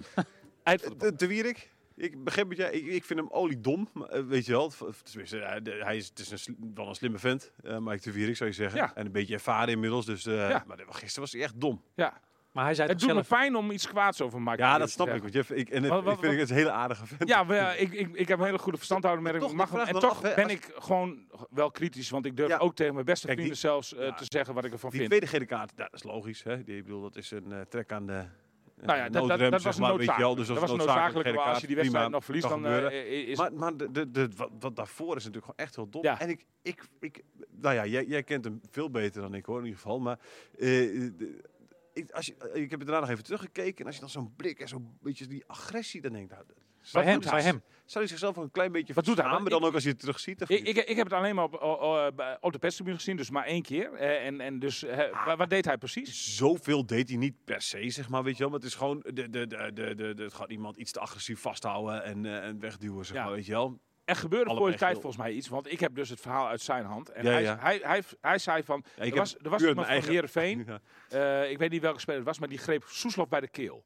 Eind 0.64 0.82
van 0.82 0.90
de 0.90 0.96
podcast. 0.96 1.20
De, 1.20 1.26
de 1.26 1.28
Wierik, 1.28 1.70
ik 1.98 2.24
begrijp 2.24 2.50
het, 2.50 2.58
ja, 2.58 2.68
ik, 2.68 2.86
ik 2.86 3.04
vind 3.06 3.20
hem 3.20 3.30
oliedom, 3.32 3.90
maar, 3.94 4.08
eh, 4.10 4.24
weet 4.24 4.46
je 4.46 4.52
wel. 4.52 4.72
Tenminste, 5.04 5.38
hij 5.84 5.98
is, 5.98 6.08
het 6.08 6.20
is 6.20 6.32
een, 6.32 6.40
sli- 6.40 6.56
wel 6.74 6.88
een 6.88 6.96
slimme 6.96 7.18
vent, 7.18 7.52
eh 7.64 7.78
Mike 7.78 8.02
de 8.04 8.12
Wierik 8.12 8.36
zou 8.36 8.50
je 8.50 8.56
zeggen. 8.56 8.80
Ja. 8.80 8.96
En 8.96 9.06
een 9.06 9.12
beetje 9.12 9.34
ervaren 9.34 9.70
inmiddels, 9.74 10.06
dus, 10.06 10.26
eh, 10.26 10.50
Ja. 10.50 10.64
maar 10.68 10.78
gisteren 10.90 11.20
was 11.22 11.32
hij 11.32 11.42
echt 11.42 11.60
dom. 11.62 11.82
Ja. 11.96 12.22
Maar 12.52 12.66
hij 12.66 12.76
zei 12.76 12.90
Het 12.90 13.00
doet 13.00 13.08
me 13.08 13.14
zelf... 13.14 13.28
pijn 13.28 13.56
om 13.56 13.72
iets 13.72 13.88
kwaads 13.88 14.22
over 14.22 14.42
Mike 14.42 14.58
Ja, 14.58 14.74
te 14.74 14.80
dat 14.80 14.90
snap 14.90 15.08
ik. 15.08 15.22
Want 15.22 15.34
je, 15.34 15.44
ik, 15.56 15.70
en 15.70 15.82
het, 15.84 15.92
Wat- 15.92 16.04
wat- 16.04 16.14
ik 16.14 16.20
vind 16.20 16.32
wat- 16.32 16.42
het 16.42 16.50
een 16.50 16.56
hele 16.56 16.72
aardige 16.72 17.06
vent. 17.06 17.30
Ja, 17.30 17.44
maar 17.44 17.56
ja, 17.56 17.74
ik, 17.74 17.92
ik, 17.94 18.10
ik 18.16 18.28
heb 18.28 18.40
een 18.40 18.46
hele 18.46 18.58
goede 18.58 18.78
verstandhouding 18.78 19.28
met 19.32 19.42
hem. 19.42 19.56
Mag 19.56 19.72
en 19.74 19.94
me 19.94 20.00
toch 20.00 20.24
af, 20.26 20.36
ben 20.36 20.44
als- 20.44 20.52
ik 20.54 20.72
gewoon 20.76 21.26
wel 21.50 21.72
kritisch, 21.72 22.10
want 22.10 22.26
ik 22.26 22.38
durf 22.38 22.50
Ja. 22.50 22.58
ook 22.58 22.76
tegen 22.76 22.94
mijn 22.94 23.06
beste 23.06 23.26
Kijk, 23.26 23.38
die- 23.38 23.46
vrienden 23.48 23.70
zelfs 23.72 23.90
Ja. 24.08 24.14
te 24.14 24.26
zeggen 24.28 24.54
wat 24.54 24.66
ik 24.66 24.72
ervan 24.72 24.90
Die 24.90 25.00
vind. 25.00 25.10
tweede 25.12 25.28
gele 25.28 25.46
kaart, 25.46 25.72
ja, 25.76 25.84
dat 25.84 25.94
is 25.94 26.04
logisch. 26.04 26.44
Hè? 26.44 26.64
Die, 26.64 26.78
ik 26.78 26.84
bedoel, 26.84 27.02
dat 27.02 27.16
is 27.16 27.32
een 27.32 27.52
eh, 27.52 27.62
trek 27.62 27.92
aan 27.92 28.06
de 28.08 28.26
Nou 28.82 28.98
ja, 28.98 29.04
dat, 29.04 29.14
dat, 29.14 29.28
noodrem, 29.28 29.52
dat 29.52 29.62
was 29.62 29.80
maar, 29.80 29.90
weet 29.98 30.00
je 30.00 30.06
noodzakelijk. 30.06 30.38
Dus 30.38 30.48
dat 30.48 30.58
als 30.58 30.72
was 30.72 30.80
het 30.80 31.36
maar 31.36 31.46
als 31.46 31.62
je 31.62 31.68
die 31.68 31.76
wedstrijd 31.76 32.04
prima, 32.04 32.08
nog 32.08 32.26
verliest, 32.26 32.50
dan 32.50 32.66
eh, 32.66 33.28
is... 33.30 33.38
Maar, 33.38 33.54
maar 33.54 33.78
de, 33.78 33.92
de, 33.92 34.12
de, 34.12 34.30
wat, 34.36 34.50
wat 34.60 34.76
daarvoor 34.76 35.16
is 35.16 35.24
natuurlijk 35.26 35.46
gewoon 35.46 35.66
echt 35.66 35.76
heel 35.76 35.90
dom. 35.90 36.04
Ja. 36.04 36.20
En 36.20 36.30
ik, 36.30 36.46
ik, 36.62 36.84
ik, 37.00 37.24
nou 37.52 37.76
ja, 37.76 37.86
jij, 37.86 38.06
jij 38.06 38.24
kent 38.24 38.44
hem 38.46 38.62
veel 38.72 38.90
beter 38.90 39.22
dan 39.22 39.34
ik 39.34 39.46
hoor 39.46 39.60
in 39.60 39.66
ieder 39.66 39.80
geval. 39.80 40.00
Maar 40.00 40.20
eh, 40.54 40.60
de- 40.60 41.42
ik, 41.94 42.12
als 42.12 42.26
je, 42.26 42.52
ik 42.54 42.70
heb 42.72 42.80
daarna 42.80 43.00
nog 43.00 43.10
even 43.10 43.24
teruggekeken. 43.24 43.80
En 43.80 43.86
als 43.86 43.96
je 43.96 44.02
dan 44.02 44.10
zo'n 44.10 44.34
blik 44.36 44.60
en 44.60 44.68
zo'n 44.68 44.98
beetje 45.02 45.28
die 45.28 45.44
agressie, 45.48 46.02
dan 46.02 46.12
denk 46.12 46.24
ik, 46.24 46.32
nou, 46.32 46.44
Bij 46.92 47.04
hem, 47.04 47.20
bij 47.20 47.42
hem. 47.42 47.62
Zou 47.92 48.04
hij 48.04 48.08
zichzelf 48.08 48.38
ook 48.38 48.44
een 48.44 48.52
klein 48.52 48.72
beetje 48.72 48.94
Wat 48.94 49.06
doet 49.06 49.18
hij? 49.22 49.30
Want 49.30 49.50
dan 49.50 49.64
ook 49.64 49.74
als 49.74 49.84
je 49.84 49.90
het 49.90 50.00
terugziet? 50.00 50.42
Ik, 50.50 50.68
ik, 50.68 50.78
ik 50.78 50.96
heb 50.96 51.06
het 51.10 51.14
alleen 51.14 51.36
maar 51.36 51.44
op, 51.44 52.12
bij- 52.16 52.38
op 52.40 52.52
de 52.52 52.60
perstribune 52.60 52.96
gezien, 52.96 53.16
dus 53.18 53.30
maar 53.30 53.46
één 53.46 53.62
keer. 53.62 53.94
Eh, 53.94 54.26
en, 54.26 54.42
en 54.42 54.60
dus, 54.60 54.84
eh, 54.84 55.26
wa- 55.26 55.36
wat 55.36 55.50
deed 55.50 55.66
hij 55.66 55.78
precies? 55.78 56.36
Zoveel 56.36 56.86
deed 56.86 57.10
hij 57.10 57.18
niet 57.18 57.36
per 57.44 57.62
se, 57.62 57.90
zeg 57.90 58.10
maar, 58.10 58.24
weet 58.24 58.34
je 58.38 58.40
wel. 58.40 58.50
Maar 58.50 58.60
het 58.60 58.68
is 58.68 58.76
gewoon, 58.76 59.00
de, 59.14 59.30
de, 59.30 59.48
de, 59.48 59.72
de, 59.74 60.14
de, 60.16 60.24
het 60.24 60.34
gaat 60.34 60.50
iemand 60.52 60.78
iets 60.78 60.92
te 60.92 61.00
agressief 61.00 61.40
vasthouden 61.42 62.04
en, 62.04 62.26
eh, 62.26 62.46
en 62.46 62.60
wegduwen, 62.60 63.06
zeg 63.06 63.16
Ja. 63.16 63.24
maar, 63.24 63.34
weet 63.34 63.46
je 63.46 63.52
wel. 63.52 63.80
Er 64.06 64.16
gebeurde 64.16 64.56
voor 64.56 64.72
de 64.72 64.78
tijd 64.78 64.94
volgens 64.94 65.18
mij 65.18 65.32
iets, 65.32 65.48
want 65.48 65.72
ik 65.72 65.80
heb 65.80 65.96
dus 65.96 66.10
het 66.10 66.20
verhaal 66.22 66.48
uit 66.48 66.62
zijn 66.62 66.86
hand. 66.86 67.10
En 67.10 67.24
Ja, 67.26 67.32
hij, 67.32 67.42
ja. 67.42 67.58
Hij, 67.60 67.80
hij, 67.84 68.04
hij 68.22 68.38
zei 68.38 68.64
van, 68.64 68.84
er 68.96 69.16
was, 69.16 69.36
er 69.36 69.50
was 69.50 69.60
iemand 69.62 69.78
van 69.80 69.86
eigen- 69.88 70.12
Heerenveen, 70.12 70.68
eh, 71.10 71.52
ik 71.52 71.58
weet 71.58 71.70
niet 71.72 71.82
welke 71.82 72.00
speler 72.00 72.20
het 72.20 72.28
was, 72.28 72.40
maar 72.40 72.50
die 72.50 72.58
greep 72.58 72.84
Soeslof 72.88 73.28
bij 73.28 73.40
de 73.40 73.48
keel. 73.48 73.84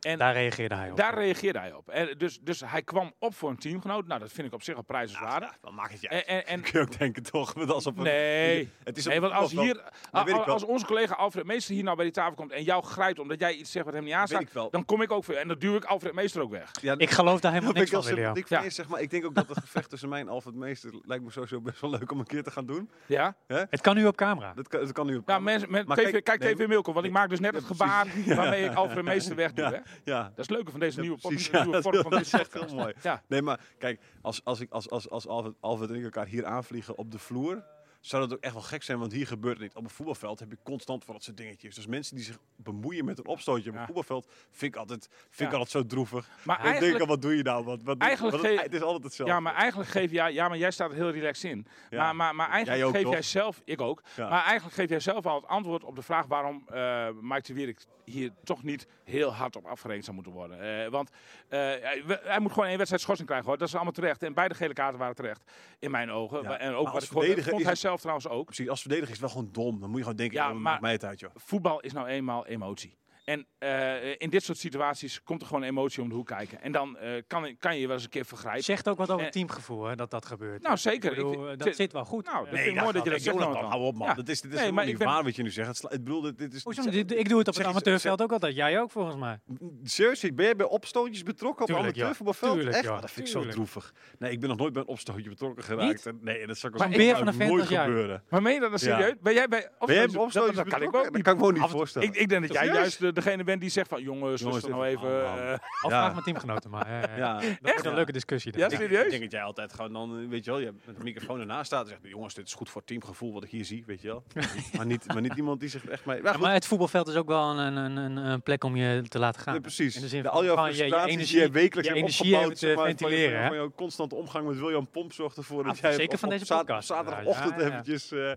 En 0.00 0.18
Daar 0.18 0.32
reageerde 0.32 0.74
hij 0.74 0.90
op. 0.90 0.96
daar 0.96 1.14
reageerde 1.14 1.58
hij 1.58 1.72
op. 1.72 1.88
En 1.88 2.14
dus, 2.18 2.38
dus 2.40 2.62
hij 2.66 2.82
kwam 2.82 3.12
op 3.18 3.34
voor 3.34 3.50
een 3.50 3.58
teamgenoot. 3.58 4.06
Nou, 4.06 4.20
dat 4.20 4.32
vind 4.32 4.46
ik 4.46 4.52
op 4.54 4.62
zich 4.62 4.76
al 4.76 4.82
prijzenswaardig. 4.82 5.50
Ja, 5.50 5.56
dan 5.60 5.74
maakt 5.74 5.92
het 5.92 6.00
je 6.00 6.08
En, 6.08 6.26
en, 6.26 6.46
en, 6.46 6.60
kun 6.70 6.70
je 6.72 6.80
ook 6.80 6.98
denken, 6.98 7.22
toch? 7.22 7.54
Met 7.56 7.70
alsof 7.70 7.96
een- 7.96 8.02
nee, 8.02 8.70
Het 8.84 8.96
is 8.96 9.04
nee, 9.04 9.14
op- 9.16 9.22
want 9.22 9.32
als, 9.34 9.52
hier, 9.52 9.76
ik 9.76 10.30
als, 10.30 10.46
als 10.46 10.64
onze 10.64 10.86
collega 10.86 11.14
Alfred 11.14 11.44
Meester 11.46 11.74
hier 11.74 11.84
nou 11.84 11.96
bij 11.96 12.04
die 12.04 12.14
tafel 12.14 12.34
komt 12.34 12.52
en 12.52 12.62
jou 12.62 12.84
grijpt 12.84 13.18
omdat 13.18 13.40
jij 13.40 13.54
iets 13.54 13.70
zegt 13.72 13.84
wat 13.84 13.94
hem 13.94 14.04
niet 14.04 14.12
aanstaat, 14.12 14.40
ik 14.40 14.48
dan 14.70 14.84
kom 14.84 15.02
ik 15.02 15.10
ook 15.12 15.24
voor 15.24 15.34
je. 15.34 15.40
En 15.40 15.48
dan 15.48 15.58
duw 15.58 15.76
ik 15.76 15.84
Alfred 15.84 16.12
Meester 16.14 16.42
ook 16.42 16.50
weg. 16.50 16.70
Ja, 16.80 16.94
Ik 16.98 17.10
geloof 17.10 17.40
daar 17.40 17.52
helemaal 17.52 17.72
dat 17.74 17.80
niks 17.90 17.94
van, 17.94 18.08
ik, 18.10 18.14
William. 18.16 18.36
ik, 18.36 18.48
Ja. 18.48 18.60
vind, 18.60 18.72
zeg 18.74 18.88
maar, 18.88 19.00
ik 19.00 19.10
denk 19.10 19.24
ook 19.24 19.34
dat 19.34 19.48
het 19.48 19.58
gevecht 19.58 19.90
tussen 19.90 20.08
mij 20.08 20.20
en 20.20 20.28
Alfred 20.28 20.54
Meester 20.54 20.90
lijkt 21.02 21.24
me 21.24 21.30
sowieso 21.30 21.60
best 21.60 21.80
wel 21.80 21.90
leuk 21.90 22.12
om 22.12 22.18
een 22.18 22.26
keer 22.26 22.42
te 22.42 22.50
gaan 22.50 22.66
doen. 22.66 22.90
Ja? 23.06 23.36
Het 23.46 23.80
kan 23.80 23.94
nu 23.96 24.06
op 24.06 24.16
camera. 24.16 24.52
Dat 24.54 24.68
kan, 24.68 24.80
dat 24.80 24.92
kan 24.92 25.06
nu 25.06 25.16
op 25.16 25.26
Nou, 25.26 25.42
mensen, 25.42 25.70
met 25.70 25.86
Maar 25.86 25.96
TV, 25.96 26.10
kijk- 26.10 26.24
kijk, 26.24 26.40
nee, 26.40 26.54
TV 26.54 26.66
Milko, 26.66 26.92
want 26.92 27.06
ik 27.06 27.12
maak 27.12 27.28
dus 27.28 27.40
net 27.40 27.54
het 27.54 27.64
gebaar 27.64 28.06
waarmee 28.26 28.64
ik 28.64 28.74
Alfred 28.74 29.04
Meester 29.04 29.36
wegdoe. 29.36 29.64
Ja. 29.64 29.82
Ja, 30.04 30.22
Dat 30.22 30.30
is 30.30 30.36
het 30.46 30.50
leuke 30.50 30.70
van 30.70 30.80
deze 30.80 30.96
Ja, 30.96 31.02
nieuwe, 31.02 31.18
precies. 31.18 31.50
nieuwe 31.50 31.70
Ja, 31.76 31.80
vorm 31.82 32.02
van 32.02 32.10
dat 32.10 32.20
is 32.20 32.32
echt 32.32 32.52
heel 32.52 32.74
mooi. 32.74 32.94
Ja. 33.02 33.22
Nee, 33.28 33.42
maar 33.42 33.60
kijk, 33.78 34.00
als, 34.22 34.44
als, 34.44 34.60
ik, 34.60 34.70
als, 34.70 34.90
als, 34.90 35.08
als 35.10 35.26
Alfred, 35.26 35.54
Alfred 35.60 35.90
en 35.90 35.96
ik 35.96 36.04
elkaar 36.04 36.26
hier 36.26 36.44
aanvliegen 36.46 36.98
op 36.98 37.10
de 37.10 37.18
vloer, 37.18 37.64
zou 38.00 38.22
dat 38.28 38.32
ook 38.38 38.42
echt 38.44 38.52
wel 38.52 38.62
gek 38.62 38.82
zijn, 38.82 38.98
want 38.98 39.12
hier 39.12 39.26
gebeurt 39.26 39.54
het 39.54 39.62
niet. 39.62 39.74
Op 39.76 39.84
een 39.84 39.90
voetbalveld 39.90 40.38
heb 40.40 40.50
je 40.50 40.58
constant 40.62 41.04
van 41.04 41.14
dat 41.14 41.22
soort 41.22 41.36
dingetjes. 41.36 41.74
Dus 41.74 41.86
mensen 41.86 42.16
die 42.16 42.24
zich 42.24 42.38
bemoeien 42.56 43.04
met 43.04 43.18
een 43.18 43.26
opstootje 43.26 43.68
op 43.68 43.74
Ja. 43.74 43.80
een 43.80 43.86
voetbalveld, 43.86 44.26
vind 44.50 44.74
ik 44.74 44.80
altijd, 44.80 45.08
vind 45.30 45.48
ik 45.52 45.58
altijd 45.58 45.70
zo 45.70 45.86
droevig. 45.86 46.28
Maar 46.44 46.62
denk 46.62 46.94
ik 46.94 47.00
al, 47.00 47.06
wat 47.06 47.22
doe 47.22 47.36
je 47.36 47.42
nou? 47.42 47.64
Wat, 47.64 47.82
wat 47.82 47.98
doe- 47.98 48.08
Eigenlijk 48.08 48.36
wat- 48.42 48.60
het 48.62 48.74
is 48.74 48.80
altijd 48.82 49.02
hetzelfde. 49.02 49.34
ja, 49.34 49.40
maar 49.40 49.54
eigenlijk 49.54 49.90
geef 49.90 50.10
jij, 50.10 50.32
ja, 50.32 50.48
maar 50.48 50.58
jij 50.58 50.70
staat 50.70 50.90
er 50.90 50.96
heel 50.96 51.10
relaxed 51.10 51.50
in. 51.50 51.66
Ja. 51.90 51.98
Maar, 52.02 52.16
maar, 52.16 52.34
maar 52.34 52.48
eigenlijk 52.50 52.82
Jij 52.82 52.92
geef 52.92 53.02
toch? 53.02 53.12
jij 53.12 53.22
zelf, 53.22 53.60
ik 53.64 53.80
ook, 53.80 54.02
maar 54.16 54.44
eigenlijk 54.44 54.74
geef 54.74 54.88
jij 54.88 55.00
zelf 55.00 55.26
al 55.26 55.34
het 55.40 55.46
antwoord 55.46 55.84
op 55.84 55.96
de 55.96 56.02
vraag 56.02 56.26
waarom 56.26 56.62
eh 56.68 57.08
Mike 57.20 57.42
de 57.46 57.54
Wierik 57.54 57.84
hier 58.08 58.30
toch 58.44 58.62
niet 58.62 58.86
heel 59.04 59.34
hard 59.34 59.56
op 59.56 59.66
afgerekend 59.66 60.04
zou 60.04 60.16
moeten 60.16 60.34
worden. 60.34 60.84
Eh, 60.84 60.90
want 60.90 61.10
eh, 61.48 61.58
hij, 61.58 62.38
moet 62.40 62.52
gewoon 62.52 62.66
één 62.68 62.76
wedstrijd 62.76 63.02
schorsing 63.02 63.28
krijgen 63.28 63.48
hoor. 63.48 63.58
Dat 63.58 63.68
is 63.68 63.74
allemaal 63.74 63.92
terecht. 63.92 64.22
En 64.22 64.34
beide 64.34 64.54
gele 64.54 64.72
kaarten 64.72 64.98
waren 64.98 65.14
terecht, 65.14 65.50
in 65.78 65.90
mijn 65.90 66.10
ogen. 66.10 66.42
Ja, 66.42 66.58
En 66.58 66.70
maar 66.70 66.78
ook 66.78 66.86
als 66.86 67.08
wat 67.08 67.24
ik 67.24 67.42
vond 67.42 67.64
hij 67.64 67.74
zelf 67.74 68.00
trouwens 68.00 68.28
ook. 68.28 68.44
Precies, 68.44 68.68
als 68.68 68.80
verdediger 68.80 69.14
is 69.14 69.20
het 69.20 69.32
wel 69.32 69.42
gewoon 69.42 69.52
dom. 69.52 69.80
Dan 69.80 69.88
moet 69.88 69.98
je 69.98 70.02
gewoon 70.02 70.18
denken, 70.18 70.36
Ja, 70.36 70.46
ja, 70.46 70.52
maar- 70.52 70.62
maakt 70.62 70.80
mij 70.80 70.92
het 70.92 71.04
uit 71.04 71.20
joh. 71.20 71.30
Voetbal 71.34 71.80
is 71.80 71.92
nou 71.92 72.06
eenmaal 72.06 72.46
emotie. 72.46 72.96
En 73.28 73.46
eh, 73.58 74.10
in 74.18 74.30
dit 74.30 74.42
soort 74.42 74.58
situaties 74.58 75.22
komt 75.22 75.40
er 75.40 75.46
gewoon 75.46 75.62
emotie 75.62 76.02
om 76.02 76.08
de 76.08 76.14
hoek 76.14 76.26
kijken. 76.26 76.62
En 76.62 76.72
dan 76.72 76.98
eh, 76.98 77.22
kan, 77.26 77.56
kan 77.58 77.74
je 77.74 77.80
je 77.80 77.86
wel 77.86 77.94
eens 77.96 78.04
een 78.04 78.10
keer 78.10 78.24
vergrijpen. 78.24 78.64
Zegt 78.64 78.88
ook 78.88 78.96
wat 78.98 79.10
over 79.10 79.30
teamgevoel 79.30 79.84
hè, 79.84 79.94
dat 79.96 80.10
dat 80.10 80.26
gebeurt. 80.26 80.62
Nou, 80.62 80.76
zeker. 80.76 81.10
Ik 81.10 81.16
bedoel, 81.16 81.32
Ik 81.42 81.48
vind- 81.48 81.58
dat 81.64 81.76
zit 81.76 81.92
wel 81.92 82.04
goed. 82.04 82.24
Nou, 82.26 82.44
Eh, 82.44 82.50
dat 82.50 82.60
vind 82.60 82.76
ik 82.76 82.80
mooi 82.82 82.92
dat 82.92 83.04
je 83.04 83.10
dat 83.10 83.20
zegt, 83.20 83.24
Jonathan, 83.36 83.52
Jonathan. 83.54 83.78
hou 83.78 83.92
op 83.92 83.94
man. 83.98 84.06
Ja. 84.08 84.14
Dat 84.14 84.28
is, 84.28 84.40
dit 84.40 84.52
is 84.52 84.60
Nee, 84.60 84.72
maar 84.72 84.84
niet 84.86 84.98
ben- 84.98 85.06
waar 85.06 85.24
wat 85.24 85.36
je 85.36 85.42
nu 85.42 85.50
zegt. 85.50 85.68
Het 85.68 85.76
sla- 85.76 85.90
Ik 85.90 86.04
bedoel, 86.04 86.20
dit, 86.20 86.38
dit 86.38 86.54
is... 86.54 86.64
Hoezo 86.64 86.82
ik 86.90 87.28
doe 87.28 87.38
het 87.38 87.48
op 87.48 87.54
Zeg 87.54 87.56
het 87.56 87.66
amateurveld 87.74 88.22
ook 88.22 88.32
altijd. 88.32 88.54
Jij 88.54 88.80
ook 88.80 88.90
volgens 88.90 89.16
mij. 89.16 89.40
Serieus, 89.82 90.20
ben 90.34 90.46
je 90.46 90.56
bij 90.56 90.66
opstootjes 90.66 91.22
betrokken 91.22 91.68
op 91.68 91.74
amateurvoetbalveld? 91.80 92.52
Tuurlijk, 92.54 92.76
Echt? 92.76 92.84
ja. 92.84 92.90
Ah, 92.94 93.00
dat 93.00 93.10
vind 93.10 93.26
ik 93.26 93.32
zo 93.32 93.46
droevig. 93.46 93.94
Nee, 94.18 94.30
ik 94.32 94.40
ben 94.40 94.48
nog 94.48 94.58
nooit 94.58 94.72
bij 94.72 94.82
een 94.82 94.88
opstootje 94.88 95.28
betrokken 95.28 95.64
geraakt. 95.64 96.04
Nee, 96.20 96.46
dat 96.46 96.58
zou 96.58 96.72
ik 96.72 96.78
vent 96.80 97.50
nooit 97.50 97.66
gebeuren. 97.66 98.22
Maar 98.28 98.42
meen 98.42 98.54
je 98.54 98.60
dat 98.60 98.70
dan 98.70 98.78
serieus? 98.78 99.14
Ben 99.20 99.34
jij 99.34 99.48
bij 99.48 99.68
opstootjes- 99.78 100.16
opstootjes 100.16 100.56
dat, 100.56 100.68
kan 100.68 100.82
ik 100.82 100.84
betrokken? 100.84 101.00
ook 101.00 101.12
Dat 101.12 101.22
kan 101.22 101.32
ik 101.34 101.40
me 101.40 101.46
ook 101.46 101.52
niet 101.52 101.70
voorstellen. 101.70 102.08
Ik, 102.08 102.14
ik 102.16 102.28
denk 102.28 102.42
dat 102.48 102.52
jij 102.56 102.66
juist 102.66 103.00
de, 103.00 103.12
degene 103.22 103.44
bent 103.44 103.60
die 103.60 103.70
zegt 103.70 103.88
van 103.88 104.02
jongens, 104.02 104.40
Jongens, 104.40 104.56
rustig 104.64 104.70
nou 104.80 104.86
even. 104.86 105.08
oh, 105.08 105.50
eh, 105.52 105.52
Of 105.82 105.90
Ja. 105.90 105.98
vraag 105.98 106.12
mijn 106.12 106.24
teamgenoten 106.24 106.70
maar. 106.70 106.90
Ja, 106.90 106.98
ja, 107.00 107.16
ja. 107.16 107.40
Ja. 107.40 107.48
Dat 107.48 107.58
wordt 107.60 107.84
een 107.84 107.90
Ja. 107.90 107.96
leuke 107.96 108.12
discussie. 108.12 108.52
Ja, 108.52 108.58
dan. 108.58 108.70
Ik- 108.70 108.76
serieus? 108.78 109.04
Ik 109.04 109.10
denk 109.10 109.22
dat 109.22 109.30
jij 109.32 109.42
altijd 109.42 109.72
gewoon 109.72 109.92
dan, 109.92 110.20
eh, 110.22 110.28
weet 110.28 110.44
je 110.44 110.50
wel, 110.50 110.60
je 110.60 110.66
hebt 110.66 110.86
met 110.86 110.96
een 110.96 111.02
microfoon 111.04 111.40
ernaast 111.40 111.66
staat 111.66 111.82
en 111.82 111.88
zegt, 111.88 112.00
jongens, 112.02 112.34
dit 112.34 112.46
is 112.46 112.54
goed 112.54 112.68
voor 112.68 112.80
het 112.80 112.86
teamgevoel 112.90 113.32
wat 113.32 113.44
ik 113.44 113.50
hier 113.50 113.64
zie, 113.64 113.82
weet 113.86 114.00
je 114.02 114.08
wel. 114.08 114.22
maar, 114.76 114.86
niet, 114.86 115.06
maar 115.12 115.20
niet 115.22 115.34
iemand 115.34 115.60
die 115.60 115.68
zich 115.68 115.86
echt 115.88 116.04
mee... 116.06 116.16
Ja, 116.16 116.22
Ja, 116.24 116.32
goed. 116.32 116.40
maar 116.40 116.52
het 116.52 116.66
voetbalveld 116.66 117.08
is 117.08 117.14
ook 117.14 117.26
wel 117.28 117.58
een, 117.58 117.76
een, 117.76 117.96
een, 117.96 118.16
een 118.16 118.42
plek 118.42 118.64
om 118.64 118.76
je 118.76 119.02
te 119.08 119.18
laten 119.18 119.40
gaan. 119.42 119.60
Precies. 119.60 119.94
In 119.96 120.00
de 120.00 120.08
zin 120.08 120.22
De- 120.22 120.28
van 120.28 120.36
al 120.36 120.44
jouw 120.44 120.54
gewoon 120.54 120.70
je- 120.70 120.76
je 120.76 120.84
energie- 120.94 121.16
die 121.26 121.36
jij 121.36 121.50
wekelijks 121.50 121.88
je 121.90 121.94
hebt 121.96 122.06
energie 122.06 122.56
zeg 122.56 122.74
maar, 122.76 122.84
van 122.84 122.88
je- 122.92 122.96
ventileren, 122.98 123.32
van, 123.32 123.40
hè? 123.42 123.46
van 123.48 123.56
jouw 123.56 123.72
constante 123.76 124.14
omgang 124.14 124.46
met 124.46 124.58
William 124.58 124.86
Pomp 124.90 125.12
zorgt 125.12 125.36
ervoor 125.36 125.64
dat 125.64 125.72
Ah, 125.74 125.80
jij 125.80 125.92
zeker 125.92 126.12
op, 126.12 126.18
van 126.18 126.28
op 126.32 126.38
deze 126.38 126.54
podcast. 126.54 126.86
zaterdagochtend 126.88 127.50
Ja, 127.50 127.56
ja, 127.60 127.62
ja. 127.66 127.70
eventjes... 127.70 128.12
eh, 128.12 128.30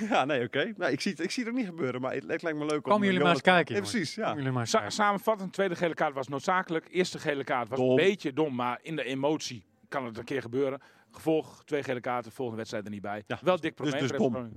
ja, 0.10 0.24
nee, 0.24 0.44
oké. 0.44 0.72
Nou, 0.76 0.92
ik, 0.92 1.00
zie 1.00 1.10
het, 1.12 1.20
ik 1.20 1.30
zie 1.30 1.42
het 1.44 1.52
ook 1.52 1.58
niet 1.58 1.68
gebeuren, 1.68 2.00
maar 2.00 2.12
het, 2.14 2.24
het 2.28 2.42
lijkt 2.42 2.58
me 2.58 2.64
leuk 2.64 2.74
om... 2.76 2.82
Komen 2.82 3.00
eh, 3.00 3.06
jullie 3.06 3.22
maar 3.22 3.32
eens 3.32 3.40
kijken, 3.42 3.74
Ja, 3.74 3.80
precies, 3.80 4.14
ja. 4.14 4.22
Komen 4.22 4.36
jullie 4.36 4.52
maar 4.52 4.60
eens 4.60 4.70
Sa- 4.70 4.78
kijken. 4.78 4.96
samenvattend, 4.96 5.52
tweede 5.52 5.74
gele 5.74 5.94
kaart 5.94 6.14
was 6.14 6.28
noodzakelijk. 6.28 6.86
Eerste 6.90 7.18
gele 7.18 7.44
kaart 7.44 7.68
was 7.68 7.78
Dom. 7.78 7.90
een 7.90 7.96
beetje 7.96 8.32
dom, 8.32 8.54
maar 8.54 8.78
in 8.82 8.96
de 8.96 9.04
emotie 9.04 9.64
kan 9.88 10.04
het 10.04 10.18
een 10.18 10.24
keer 10.24 10.42
gebeuren. 10.42 10.80
Gevolg, 11.10 11.64
twee 11.64 11.82
gele 11.82 12.00
kaarten, 12.00 12.32
volgende 12.32 12.56
wedstrijd 12.58 12.84
er 12.84 12.90
niet 12.92 13.02
bij. 13.02 13.22
Ja, 13.26 13.38
Wel 13.42 13.54
dik 13.60 13.62
dus- 13.62 13.72
probleem. 13.74 14.08
dus 14.08 14.10
voor 14.16 14.32
dom. 14.32 14.52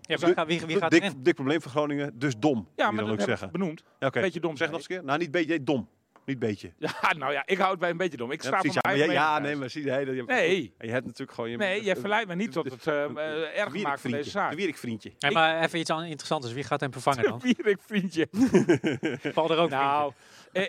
Ja, 0.00 0.16
wie, 0.16 0.34
gaat- 0.34 0.46
wie, 0.46 0.60
wie 0.66 0.76
gaat 0.78 0.90
dik, 1.22 1.34
probleem 1.34 1.62
voor 1.62 1.70
Groningen, 1.70 2.18
dus 2.18 2.34
dom. 2.38 2.68
Ja, 2.76 2.90
maar 2.90 3.04
dat 3.04 3.12
ook 3.12 3.20
zeggen. 3.20 3.52
benoemd. 3.52 3.82
Ja. 3.98 4.10
Beetje 4.10 4.40
dom, 4.40 4.56
Zeg 4.56 4.68
nog 4.68 4.76
eens 4.76 4.88
een 4.88 4.96
keer. 4.96 5.04
Nou, 5.04 5.18
niet 5.18 5.30
beetje, 5.30 5.64
dom. 5.64 5.88
Niet 6.24 6.38
beetje. 6.38 6.72
Ja, 6.78 7.12
nou 7.18 7.32
ja, 7.32 7.42
ik 7.46 7.58
houd 7.58 7.70
het 7.70 7.80
bij 7.80 7.90
een 7.90 7.96
beetje 7.96 8.16
dom. 8.16 8.30
Ik 8.30 8.42
Ja, 8.42 8.48
sta 8.48 8.58
precies, 8.60 8.74
ja, 8.74 8.80
jij- 8.90 8.92
eigen 8.98 9.14
ja, 9.14 9.38
nee, 9.38 9.56
maar 9.56 9.70
zie 9.70 9.84
je, 9.84 10.04
dat 10.04 10.14
je, 10.14 10.22
Nee. 10.26 10.74
En 10.78 10.86
je 10.86 10.92
hebt 10.92 11.04
natuurlijk 11.04 11.32
gewoon... 11.32 11.50
Je. 11.50 11.56
Nee, 11.56 11.82
jij 11.84 11.96
verleidt 11.96 12.28
me 12.28 12.34
niet 12.34 12.52
tot 12.52 12.70
het 12.70 12.86
eh, 12.86 13.04
eh, 13.04 13.58
erg 13.58 13.82
maken 13.82 14.00
van 14.00 14.10
deze 14.10 14.30
zaak. 14.30 14.50
Een 14.50 14.56
Wierik 14.56 14.76
vriendje. 14.76 15.12
Hey, 15.18 15.30
maar 15.30 15.62
even 15.62 15.78
iets 15.78 15.90
aan- 15.90 16.02
interessants. 16.04 16.52
Wie 16.52 16.64
gaat 16.64 16.80
hem 16.80 16.92
vervangen 16.92 17.22
dan? 17.30 17.40
Wierik 17.40 17.78
vriendje. 17.86 18.28
Valt 19.34 19.50
er 19.50 19.58
ook 19.58 19.70
Nou, 19.70 20.12
ik, 20.54 20.68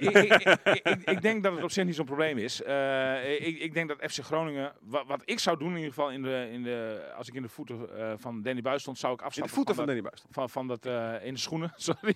ik, 0.84 1.04
ik, 1.06 1.21
denk 1.21 1.43
dat 1.43 1.54
het 1.54 1.63
op 1.63 1.71
zich 1.71 1.86
niet 1.86 1.95
zo'n 1.95 2.06
probleem 2.06 2.38
is. 2.38 2.62
Eh, 2.62 3.48
ik, 3.48 3.60
ik 3.60 3.74
denk 3.74 3.88
dat 3.88 4.12
FC 4.12 4.24
Groningen, 4.24 4.74
wat, 4.82 5.04
wat 5.08 5.21
ik 5.26 5.39
zou 5.39 5.58
doen 5.58 5.69
in 5.69 5.76
ieder 5.76 5.89
geval, 5.93 6.12
in 6.12 6.21
de, 6.21 6.50
in 6.52 6.63
de, 6.63 7.04
als 7.17 7.28
ik 7.28 7.34
in 7.34 7.41
de 7.41 7.50
voeten 7.50 7.98
eh, 8.00 8.13
van 8.17 8.41
Danny 8.41 8.62
Buis 8.62 8.82
stond, 8.82 8.98
zou 8.98 9.13
ik 9.13 9.19
In 9.19 9.24
de 9.24 9.30
afstappen 9.30 9.56
voeten 9.56 9.76
van 9.76 9.86
dat- 9.86 9.95
Danny 9.95 10.10
Buis. 10.10 10.26
van, 10.32 10.50
van 10.50 10.67
dat, 10.67 10.86
eh, 10.86 11.26
in 11.28 11.34
de 11.34 11.39
schoenen, 11.39 11.74
sorry. 11.88 12.15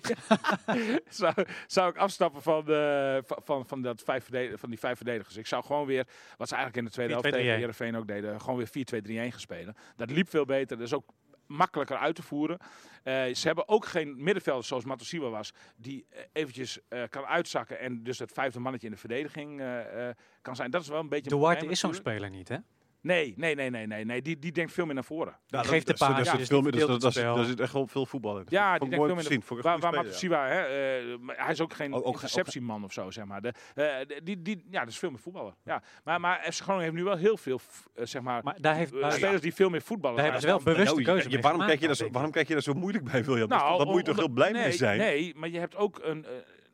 zou, 1.08 1.34
zou 1.66 1.90
ik 1.90 1.96
afstappen 1.96 2.42
van, 2.42 2.64
de, 2.64 3.22
van, 3.26 3.66
van, 3.66 3.82
dat 3.82 4.02
vijf 4.02 4.28
van 4.54 4.70
die 4.70 4.78
vijf 4.78 4.96
verdedigers. 4.96 5.36
Ik 5.36 5.46
zou 5.46 5.64
gewoon 5.64 5.86
weer, 5.86 6.06
wat 6.36 6.48
ze 6.48 6.54
eigenlijk 6.54 6.76
in 6.76 6.84
de 6.84 6.90
tweede 6.90 7.12
helft 7.12 7.28
4-2-3-1. 7.28 7.30
tegen 7.30 7.56
Heerenveen 7.56 7.96
ook 7.96 8.06
deden, 8.06 8.40
gewoon 8.40 8.56
weer 8.56 8.68
4-2-3-1 8.68 9.30
gaan 9.30 9.40
spelen. 9.40 9.76
Dat 9.96 10.10
liep 10.10 10.28
veel 10.30 10.44
beter, 10.44 10.76
dat 10.76 10.86
is 10.86 10.94
ook 10.94 11.04
makkelijker 11.50 11.96
uit 11.96 12.14
te 12.14 12.22
voeren. 12.22 12.58
Eh, 13.02 13.34
ze 13.34 13.46
hebben 13.46 13.68
ook 13.68 13.86
geen 13.86 14.14
middenvelder 14.22 14.64
zoals 14.64 14.84
Matosiwa 14.84 15.28
was, 15.28 15.52
die 15.76 16.06
eh, 16.08 16.20
eventjes 16.32 16.78
eh, 16.88 17.02
kan 17.10 17.24
uitzakken 17.24 17.78
en 17.78 18.02
dus 18.02 18.18
het 18.18 18.32
vijfde 18.32 18.60
mannetje 18.60 18.86
in 18.86 18.92
de 18.92 18.98
verdediging 18.98 19.62
kan 20.42 20.56
zijn. 20.56 20.70
Dat 20.70 20.82
is 20.82 20.88
wel 20.88 21.00
een 21.00 21.08
beetje 21.08 21.30
Duarte 21.30 21.46
probleem 21.46 21.70
is 21.70 21.80
zo'n 21.80 21.94
speler 21.94 22.30
niet, 22.30 22.48
hè? 22.48 22.56
Nee, 23.02 23.34
nee, 23.36 23.54
nee, 23.54 23.70
nee, 23.70 23.86
nee, 23.86 24.04
nee. 24.04 24.22
Die, 24.22 24.38
die 24.38 24.52
denkt 24.52 24.72
veel 24.72 24.84
meer 24.84 24.94
naar 24.94 25.04
voren. 25.04 25.36
Ja, 25.46 25.62
geeft 25.62 25.86
de 25.86 25.92
dat- 25.92 25.98
dat- 25.98 26.08
paas, 26.08 26.16
dat 26.16 26.24
ja, 26.26 26.30
zit 26.30 26.38
dus 26.40 26.48
veel 26.48 26.62
die 26.62 26.70
meer- 26.70 26.80
dat- 26.80 26.90
verdeelt 26.90 27.14
dat- 27.14 27.22
spel. 27.22 27.34
Daar 27.36 27.44
zit 27.44 27.60
echt 27.60 27.72
wel 27.72 27.86
veel 27.86 28.06
voetbal 28.06 28.38
in. 28.38 28.44
Ja, 28.48 28.64
die 28.64 28.74
ik 28.74 28.80
denkt 28.80 28.96
mooi 28.96 29.08
veel 29.08 29.16
om 29.18 29.22
te 29.24 29.28
meer 29.30 29.42
zien. 29.48 29.62
Waar, 29.62 29.78
waar 29.78 29.92
Matosiwa, 29.92 30.46
hè, 30.46 30.60
eh, 30.62 31.16
hij 31.26 31.52
is 31.52 31.60
ook 31.60 31.72
geen 31.74 31.92
interceptieman 31.92 32.84
of 32.84 32.92
zo, 32.92 33.10
zeg 33.10 33.24
maar. 33.24 33.40
De, 33.42 33.48
eh, 33.74 33.84
de- 34.06 34.20
die, 34.24 34.42
die, 34.42 34.64
ja, 34.70 34.80
dat 34.80 34.88
is 34.88 34.98
veel 34.98 35.10
meer 35.10 35.18
voetballen. 35.18 35.54
Ja. 35.64 35.82
Maar, 36.04 36.20
maar 36.20 36.38
FC 36.52 36.60
Groningen 36.60 36.84
heeft 36.84 36.96
nu 36.96 37.04
wel 37.04 37.16
heel 37.16 37.36
veel 37.36 37.60
eh, 37.94 38.06
zeg 38.06 38.22
maar, 38.22 38.42
Maar 38.44 38.56
daar 38.60 38.74
heeft 38.74 38.92
spelers 39.08 39.40
die 39.40 39.54
veel 39.54 39.68
meer 39.70 39.82
voetballen. 39.82 40.16
Daar 40.16 40.24
hebben 40.24 40.42
ze 40.42 40.48
wel 40.48 40.56
dan- 40.56 40.64
bewust 40.72 40.90
Nou, 40.92 41.02
keuze 41.02 41.40
waarom, 41.40 41.66
kijk 41.66 41.80
je 41.80 42.08
waarom 42.10 42.30
kijk 42.30 42.48
je 42.48 42.52
daar 42.54 42.62
zo 42.62 42.72
moeilijk 42.74 43.04
bij, 43.04 43.24
William? 43.24 43.48
Dat- 43.48 43.58
Nou, 43.58 43.78
dat 43.78 43.86
moet 43.86 43.96
je 43.96 44.02
toch 44.02 44.16
heel 44.16 44.28
blij 44.28 44.52
mee 44.52 44.72
zijn? 44.72 44.98
Nee, 44.98 45.34
maar 45.36 45.48
je 45.48 45.58
hebt 45.58 45.76
ook 45.76 45.98
een, 46.02 46.26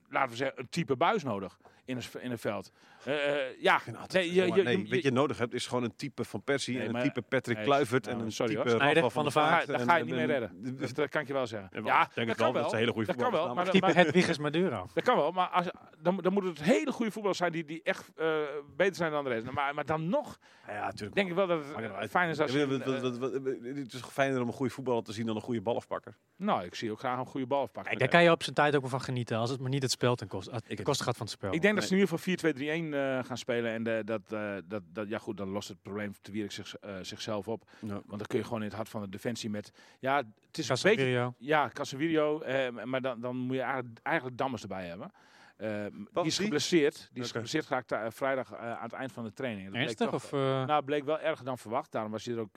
laten 0.09 0.31
we 0.31 0.37
zeggen, 0.37 0.59
een 0.59 0.69
type 0.69 0.97
buis 0.97 1.23
nodig 1.23 1.59
in 1.87 1.97
het, 1.97 2.11
in 2.21 2.31
het 2.31 2.41
veld. 2.41 2.71
Eh, 3.05 3.15
eh, 3.47 3.61
ja, 3.61 3.81
Nou, 3.93 4.05
nee, 4.13 4.33
je, 4.35 4.45
je, 4.55 4.63
nee, 4.63 4.79
je- 4.85 4.89
wat 4.95 5.03
je 5.03 5.11
nodig 5.13 5.39
hebt 5.39 5.55
is 5.55 5.67
gewoon 5.67 5.85
een 5.85 5.97
type 5.97 6.25
van 6.25 6.43
Persie 6.43 6.77
Nee, 6.79 6.89
en 6.89 6.95
een 6.95 7.03
type 7.03 7.23
Patrick 7.23 7.57
nee, 7.57 7.65
Kluivert 7.67 8.05
nou, 8.05 8.19
en 8.19 8.25
een 8.25 8.33
sorry, 8.33 8.55
type. 8.55 8.69
Snijder 8.71 9.11
van 9.11 9.25
de 9.25 9.33
daar 9.33 9.45
Vaart. 9.49 9.65
ga, 9.65 9.73
daar 9.73 9.81
en- 9.81 9.87
ga 9.89 9.97
je 9.97 10.05
niet 10.05 10.15
mee 10.15 10.23
en- 10.23 10.27
redden. 10.27 10.77
Dat, 10.79 10.95
dat 10.95 11.09
kan 11.09 11.21
ik 11.21 11.27
je 11.27 11.33
wel 11.33 11.47
zeggen. 11.47 11.69
Ja, 11.73 11.81
Ja, 11.85 12.03
ik 12.03 12.15
denk 12.15 12.29
dat 12.29 12.37
wel, 12.37 12.45
kan 12.47 12.53
wel. 12.55 12.63
dat 12.63 12.71
ze 12.71 12.77
hele 12.77 12.93
goede 12.93 13.07
Dat 13.07 13.17
kan 13.17 13.31
wel, 13.33 13.55
maar, 13.55 13.71
Type 13.71 13.87
maar, 13.87 13.95
Hedwiges 13.95 14.39
Maduro. 14.39 14.87
Dat 14.95 15.05
kan 15.05 15.17
wel, 15.17 15.33
maar 15.33 15.49
als, 15.49 15.67
dan, 16.01 16.17
dan 16.17 16.33
moeten 16.33 16.51
het 16.53 16.63
hele 16.63 16.93
goede 16.93 17.11
voetballers 17.11 17.39
zijn 17.39 17.53
die, 17.53 17.65
die 17.65 17.81
echt 17.83 18.11
eh, 18.17 18.37
beter 18.77 18.95
zijn 18.97 19.11
dan 19.11 19.25
de 19.25 19.31
rest. 19.31 19.51
Maar, 19.51 19.75
maar 19.75 19.85
dan 19.87 20.09
nog 20.09 20.39
Ja, 20.67 20.85
natuurlijk. 20.85 21.15
denk 21.15 21.29
ik 21.29 21.35
wel 21.35 21.47
dat 21.47 21.65
het 21.65 21.77
nou 21.91 22.09
fijn 22.09 22.29
is 22.31 22.41
als 22.41 22.53
Het 22.53 23.93
is 23.95 24.01
fijner 24.11 24.41
om 24.41 24.47
een 24.49 24.53
goede 24.55 24.73
voetballer 24.73 25.03
te 25.03 25.13
zien 25.13 25.27
dan 25.27 25.37
een 25.37 25.43
goede 25.43 25.61
balafpakker. 25.61 26.17
nou, 26.37 26.65
ik 26.65 26.75
zie 26.75 26.91
ook 26.91 26.99
graag 26.99 27.19
een 27.19 27.27
goede 27.27 27.47
bal 27.47 27.61
afpakken. 27.63 27.85
Kijk, 27.85 27.99
daar 27.99 28.09
kan 28.09 28.23
je 28.23 28.31
op 28.31 28.43
zijn 28.43 28.55
tijd 28.55 28.75
ook 28.75 28.81
wel 28.81 28.91
van 28.91 29.01
genieten. 29.01 29.37
Als 29.37 29.51
het 29.51 29.61
maar 29.61 29.71
niet 29.71 29.83
het 29.83 29.91
spel 29.91 30.15
ten 30.15 30.29
koste, 30.29 30.61
ten 30.67 30.83
koste 30.85 31.05
gaat 31.05 31.17
van 31.17 31.27
het 31.27 31.35
spel. 31.35 31.53
Ik 31.55 31.63
denk 31.63 31.76
dat 31.77 31.83
Nee. 31.83 31.87
ze 31.87 31.95
in 31.95 32.01
ieder 32.01 32.19
geval 32.19 32.85
4-2-3-1 32.91 32.95
eh, 32.95 33.25
gaan 33.25 33.39
spelen. 33.39 33.73
En 33.73 33.99
eh, 33.99 34.05
dat, 34.05 34.33
eh, 34.33 34.55
dat, 34.65 34.83
dat, 34.93 35.09
ja 35.09 35.19
goed, 35.19 35.37
dan 35.37 35.49
lost 35.49 35.69
het 35.69 35.83
probleem 35.83 36.13
te 36.21 36.33
Wierik 36.33 36.53
zich, 36.53 36.77
eh, 36.77 36.95
zichzelf 37.03 37.49
op. 37.49 37.71
Ja. 37.81 37.89
Want 37.89 38.09
dan 38.19 38.27
kun 38.27 38.39
je 38.39 38.45
gewoon 38.45 38.61
in 38.61 38.67
het 38.69 38.77
hart 38.77 38.89
van 38.89 39.01
de 39.01 39.09
defensie 39.09 39.51
met... 39.51 39.73
Ja, 39.99 40.17
het 40.47 40.59
is 40.59 40.69
een 40.69 40.77
beetje... 40.83 41.33
Ja, 41.39 41.71
Casemiro. 41.73 42.41
eh, 42.41 42.85
maar 42.85 43.01
dan, 43.01 43.21
dan 43.21 43.37
moet 43.37 43.57
je 43.57 43.63
eigenlijk, 43.63 43.99
eigenlijk 44.03 44.39
Dammers 44.39 44.63
erbij 44.63 44.87
hebben. 44.87 45.11
Eh, 45.57 45.85
die 46.13 46.25
is 46.25 46.39
geblesseerd. 46.39 47.11
Die 47.13 47.23
is 47.23 47.31
geblesseerd 47.31 47.67
geraakt 47.67 47.95
vrijdag 48.15 48.53
eh, 48.53 48.59
aan 48.59 48.83
het 48.83 48.93
eind 48.93 49.13
van 49.13 49.25
de 49.25 49.33
training. 49.33 49.63
Dat 49.65 49.73
bleek 49.73 49.85
Ernstig? 49.87 50.07
toch- 50.11 50.15
Of, 50.25 50.33
eh, 50.33 50.67
Nou, 50.67 50.85
bleek 50.85 51.05
wel 51.05 51.19
erger 51.21 51.45
dan 51.45 51.59
verwacht. 51.59 51.93
Daarom 51.93 52.13
was 52.13 52.25
hij 52.25 52.35
er 52.35 52.41
ook 52.41 52.55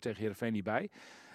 tegen 0.00 0.20
Heerenveen 0.20 0.52
niet 0.52 0.64
bij. 0.64 0.90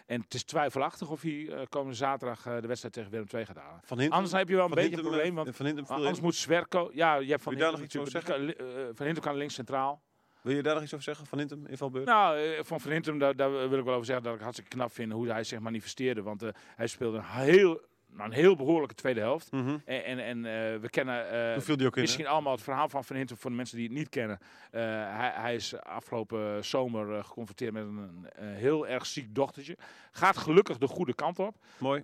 En 0.05 0.21
het 0.21 0.33
is 0.33 0.43
twijfelachtig 0.43 1.09
of 1.09 1.21
hij 1.21 1.47
eh, 1.49 1.61
komende 1.69 1.95
zaterdag 1.95 2.45
eh, 2.45 2.61
de 2.61 2.67
wedstrijd 2.67 2.93
tegen 2.93 3.11
Willem 3.11 3.27
II 3.33 3.45
gaat 3.45 3.57
halen. 3.57 3.79
Van 3.83 3.97
Hintem, 3.97 4.15
Anders 4.17 4.33
heb 4.37 4.49
je 4.49 4.55
wel 4.55 4.65
een 4.65 4.71
beetje 4.71 4.95
een 4.95 5.01
probleem. 5.01 5.37
eh, 5.37 5.43
Want 5.43 5.55
Van 5.55 5.65
Hintem 5.65 5.85
anders 5.85 6.17
in. 6.17 6.23
moet 6.23 6.35
Zwerko... 6.35 6.89
Ja, 6.93 7.15
je 7.15 7.29
hebt 7.29 7.43
Van 7.43 7.53
Hintem 7.53 7.71
nog 7.71 7.81
iets 7.81 7.97
over 7.97 8.45
die 8.45 8.55
eh, 8.55 8.65
Van 8.93 9.05
Hintem 9.05 9.23
kan 9.23 9.35
links 9.35 9.53
centraal. 9.53 10.01
Wil 10.41 10.55
je 10.55 10.61
daar 10.63 10.73
nog 10.73 10.83
iets 10.83 10.93
over 10.93 11.05
zeggen? 11.05 11.25
Van 11.25 11.37
Hintem, 11.37 11.65
invalbeurt? 11.67 12.05
Nou, 12.05 12.37
eh, 12.37 12.63
van 12.63 12.79
Van 12.81 12.91
Hintem, 12.91 13.17
daar, 13.19 13.35
daar 13.35 13.51
wil 13.69 13.77
ik 13.79 13.83
wel 13.85 13.93
over 13.93 14.05
zeggen 14.05 14.23
dat 14.25 14.35
ik 14.35 14.41
hartstikke 14.41 14.75
knap 14.75 14.91
vind 14.91 15.11
hoe 15.11 15.27
hij 15.27 15.43
zich 15.43 15.59
manifesteerde. 15.59 16.21
Want 16.21 16.43
hij 16.75 16.87
speelde 16.87 17.17
een 17.17 17.23
heel, 17.23 17.81
nou, 18.13 18.29
een 18.29 18.35
heel 18.35 18.55
behoorlijke 18.55 18.95
tweede 18.95 19.19
helft. 19.19 19.51
Mhm. 19.51 19.77
En, 19.85 20.03
en, 20.05 20.19
en 20.19 20.37
eh, 20.45 20.79
we 20.79 20.89
kennen 20.89 21.29
eh, 21.31 21.65
hè? 21.65 22.01
misschien 22.01 22.27
allemaal 22.27 22.51
het 22.51 22.61
verhaal 22.61 22.89
van 22.89 23.03
Van 23.03 23.15
Hintem 23.15 23.37
voor 23.37 23.49
de 23.49 23.55
mensen 23.55 23.77
die 23.77 23.87
het 23.87 23.97
niet 23.97 24.09
kennen. 24.09 24.39
Eh, 24.71 24.81
hij, 25.17 25.31
hij 25.35 25.55
is 25.55 25.81
afgelopen 25.81 26.65
zomer 26.65 27.23
geconfronteerd 27.23 27.73
met 27.73 27.83
een, 27.83 28.27
heel 28.41 28.87
erg 28.87 29.05
ziek 29.05 29.35
dochtertje. 29.35 29.77
Gaat 30.11 30.37
gelukkig 30.37 30.77
de 30.77 30.87
goede 30.87 31.13
kant 31.13 31.39
op. 31.39 31.55
Mooi. 31.77 32.03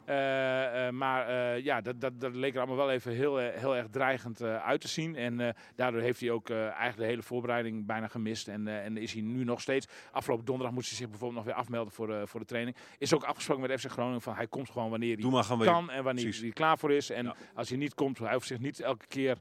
Maar 0.91 1.59
ja, 1.59 1.81
dat, 1.81 2.01
dat, 2.01 2.19
dat 2.19 2.35
leek 2.35 2.53
er 2.53 2.59
allemaal 2.59 2.77
wel 2.77 2.91
even 2.91 3.11
heel, 3.11 3.37
heel 3.37 3.75
erg 3.75 3.87
dreigend 3.89 4.41
uit 4.41 4.81
te 4.81 4.87
zien. 4.87 5.15
En 5.15 5.55
daardoor 5.75 6.01
heeft 6.01 6.19
hij 6.19 6.31
ook 6.31 6.49
eigenlijk 6.49 6.97
de 6.97 7.05
hele 7.05 7.23
voorbereiding 7.23 7.85
bijna 7.85 8.07
gemist. 8.07 8.47
En, 8.47 8.67
en 8.67 8.97
is 8.97 9.13
hij 9.13 9.21
nu 9.21 9.43
nog 9.43 9.61
steeds. 9.61 9.87
Afgelopen 10.11 10.45
donderdag 10.45 10.75
moest 10.75 10.89
hij 10.89 10.97
zich 10.97 11.09
bijvoorbeeld 11.09 11.45
nog 11.45 11.53
weer 11.53 11.61
afmelden 11.61 11.93
voor, 11.93 12.07
de 12.07 12.27
voor 12.27 12.39
de 12.39 12.45
training. 12.45 12.75
Is 12.97 13.13
ook 13.13 13.23
afgesproken 13.23 13.67
met 13.67 13.79
FC 13.79 13.91
Groningen 13.91 14.21
van 14.21 14.35
hij 14.35 14.47
komt 14.47 14.69
gewoon 14.69 14.89
wanneer 14.89 15.13
hij 15.13 15.21
Doe 15.21 15.31
maar 15.31 15.43
gaan 15.43 15.59
we. 15.59 15.65
kan 15.65 15.91
en 15.97 16.03
wanneer 16.03 16.23
Precies. 16.23 16.41
hij 16.41 16.51
klaar 16.51 16.77
voor 16.77 16.91
is. 16.91 17.09
En 17.09 17.25
Ja. 17.25 17.35
als 17.53 17.69
hij 17.69 17.77
niet 17.77 17.93
komt, 17.93 18.19
hij 18.19 18.33
hoeft 18.33 18.47
zich 18.47 18.59
niet 18.59 18.79
elke 18.79 19.05
keer 19.07 19.37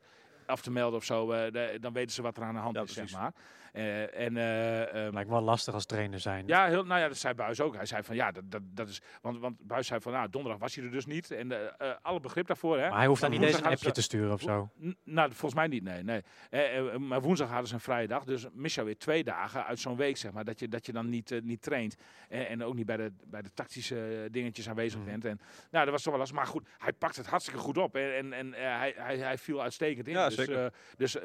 af 0.47 0.61
te 0.61 0.71
melden 0.71 0.99
of 0.99 1.05
zo, 1.05 1.31
eh, 1.33 1.53
de- 1.53 1.79
dan 1.81 1.93
weten 1.93 2.11
ze 2.15 2.23
wat 2.23 2.37
er 2.37 2.43
aan 2.43 2.55
de 2.55 2.61
hand 2.61 2.77
Ja, 2.77 2.83
is, 2.83 2.93
zeg 2.93 3.13
maar. 3.13 3.33
Eh, 3.77 4.21
en, 4.21 4.37
eh, 4.37 5.07
eh, 5.07 5.13
Lijkt 5.13 5.29
me 5.29 5.35
wel 5.35 5.45
lastig 5.45 5.75
als 5.75 5.87
trainer 5.87 6.21
zijn. 6.21 6.47
ja, 6.47 6.67
heel, 6.67 6.85
nou 6.85 7.01
ja, 7.01 7.09
dat 7.09 7.17
zei 7.17 7.35
Buis 7.35 7.61
ook. 7.61 7.75
Hij 7.75 7.87
zei 7.87 8.03
van 8.03 8.17
ja, 8.17 8.31
dat, 8.33 8.51
dat, 8.51 8.63
dat 8.65 8.89
is. 8.89 9.01
Want, 9.21 9.39
want 9.39 9.57
Buis 9.67 9.87
zei 9.87 10.01
van 10.01 10.13
nou, 10.13 10.31
donderdag 10.31 10.61
was 10.61 10.75
hij 10.75 10.85
er 10.85 10.91
dus 10.91 11.07
niet. 11.07 11.31
En 11.31 11.79
eh, 11.79 11.91
alle 12.03 12.21
begrip 12.21 12.47
daarvoor. 12.47 12.79
Hè. 12.79 12.89
Maar 12.89 12.99
hij 12.99 13.07
hoeft 13.07 13.21
dan 13.21 13.31
niet 13.31 13.43
eens 13.43 13.59
een 13.59 13.65
appje 13.65 13.91
te 13.91 14.03
sturen 14.03 14.33
of 14.33 14.41
zo. 14.41 14.71
Nou, 15.05 15.29
volgens 15.29 15.55
mij 15.55 15.67
niet, 15.67 15.83
nee. 15.83 16.03
nee. 16.03 16.99
Maar 16.99 17.21
woensdag 17.21 17.49
hadden 17.49 17.69
ze 17.69 17.75
een 17.75 17.81
vrije 17.81 18.07
dag, 18.07 18.25
dus 18.25 18.47
mis 18.53 18.75
je 18.75 18.83
weer 18.85 18.99
twee 18.99 19.25
dagen 19.25 19.65
uit 19.65 19.79
zo'n 19.79 19.97
week, 19.97 20.17
zeg 20.17 20.33
maar. 20.33 20.45
Dat 20.45 20.59
je, 20.59 20.69
dat 20.69 20.87
je 20.87 20.93
dan 20.93 21.09
niet, 21.09 21.41
niet 21.43 21.63
traint 21.63 21.97
en 22.29 22.63
ook 22.65 22.75
niet 22.75 22.87
bij 22.87 22.97
de, 22.97 23.13
bij 23.27 23.43
de 23.43 23.53
tactische 23.55 24.29
dingetjes 24.31 24.69
aanwezig 24.69 25.01
Mhm. 25.01 25.09
bent. 25.11 25.25
En, 25.25 25.41
nou, 25.71 25.85
dat 25.85 25.95
was 25.95 26.03
toch 26.03 26.11
wel 26.13 26.19
lastig. 26.21 26.39
Maar 26.39 26.47
goed, 26.47 26.69
hij 26.79 26.93
pakt 26.93 27.17
het 27.17 27.27
hartstikke 27.27 27.61
goed 27.61 27.79
op 27.79 27.97
en, 27.97 28.15
en, 28.17 28.33
en 28.33 28.55
eh, 28.55 28.79
hij, 28.79 28.95
hij, 28.97 29.17
hij 29.17 29.39
viel 29.39 29.63
uitstekend 29.63 30.07
in. 30.09 30.15
Ja, 30.15 30.27
dus 30.27 30.35
zeker. 30.35 30.65
eh, 30.65 30.71
dus 30.97 31.17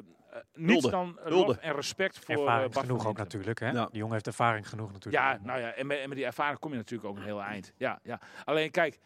niets 0.53 0.71
Hulde. 0.71 0.89
dan 0.89 1.17
eh, 1.19 1.23
Hulde. 1.25 1.45
lof 1.47 1.57
en 1.57 1.73
respect 1.73 2.19
voor 2.19 2.35
eh, 2.35 2.41
Ervaring 2.41 2.61
Bart 2.73 2.73
van 2.73 2.83
genoeg 2.85 3.07
ook 3.07 3.17
natuurlijk. 3.17 3.59
Hè? 3.59 3.69
Ja. 3.69 3.85
Die 3.85 3.97
jongen 3.97 4.13
heeft 4.13 4.27
ervaring 4.27 4.69
genoeg 4.69 4.91
natuurlijk. 4.91 5.23
Ja, 5.23 5.39
nou 5.43 5.59
ja, 5.59 5.71
en 5.73 5.87
met, 5.87 5.97
en 5.99 6.07
met 6.07 6.17
die 6.17 6.25
ervaring 6.27 6.59
kom 6.59 6.71
je 6.71 6.77
natuurlijk 6.77 7.09
ook 7.09 7.17
een 7.17 7.23
heel 7.23 7.41
eind. 7.41 7.73
Ja, 7.77 7.99
ja. 8.03 8.19
Alleen 8.43 8.71
kijk, 8.71 8.99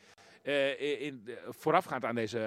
eh, 0.44 1.02
in, 1.02 1.30
voorafgaand 1.50 2.06
aan 2.06 2.16
deze 2.16 2.38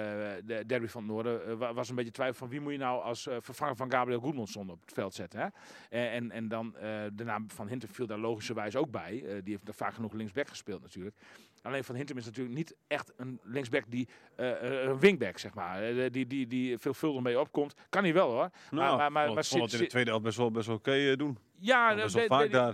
de 0.45 0.65
derby 0.65 0.87
van 0.87 1.01
het 1.03 1.11
Noorden 1.11 1.57
wa- 1.57 1.73
was 1.73 1.89
een 1.89 1.95
beetje 1.95 2.11
twijfel 2.11 2.35
van 2.37 2.49
wie 2.49 2.59
moet 2.61 2.71
je 2.71 2.77
nou 2.77 3.03
als 3.03 3.27
vervanger 3.39 3.75
van 3.75 3.91
Gabriel 3.91 4.19
Goedmondsson 4.19 4.69
op 4.69 4.81
het 4.81 4.93
veld 4.93 5.13
zetten. 5.13 5.39
Hè? 5.39 5.47
Eh, 5.89 6.15
en, 6.15 6.31
en 6.31 6.47
dan 6.47 6.75
eh, 6.75 6.81
de 7.13 7.23
naam 7.23 7.49
van 7.49 7.67
Hintem 7.67 7.89
viel 7.89 8.07
daar 8.07 8.17
logischerwijs 8.17 8.75
ook 8.75 8.91
bij. 8.91 9.13
Eh, 9.25 9.31
die 9.43 9.53
heeft 9.53 9.65
daar 9.65 9.75
vaak 9.75 9.93
genoeg 9.93 10.13
linksback 10.13 10.47
gespeeld 10.47 10.81
natuurlijk. 10.81 11.15
Alleen 11.61 11.83
Van 11.83 11.95
Hintem 11.95 12.17
is 12.17 12.25
natuurlijk 12.25 12.55
niet 12.55 12.75
echt 12.87 13.13
een 13.17 13.39
linksback 13.43 13.83
die 13.87 14.07
eh, 14.35 14.51
eh, 14.51 14.83
een 14.89 14.99
wingback 14.99 15.37
zeg 15.37 15.53
maar, 15.53 15.83
eh, 15.83 16.11
die, 16.11 16.27
die, 16.27 16.47
die 16.47 16.77
veelvuldig 16.77 17.21
mee 17.23 17.39
opkomt. 17.39 17.73
Kan 17.89 18.03
hij 18.03 18.13
wel 18.13 18.29
hoor. 18.31 18.49
Nou, 18.71 18.97
maar- 18.97 19.11
maar- 19.11 19.27
ik 19.27 19.33
maar 19.33 19.45
vond 19.45 19.63
het 19.63 19.73
in 19.73 19.79
de 19.79 19.87
tweede 19.87 20.09
helft 20.09 20.25
best 20.25 20.37
wel, 20.37 20.51
best 20.51 20.67
wel 20.67 20.75
oké 20.75 21.15
doen. 21.15 21.37
Ja, 21.61 21.89
dat 21.95 22.11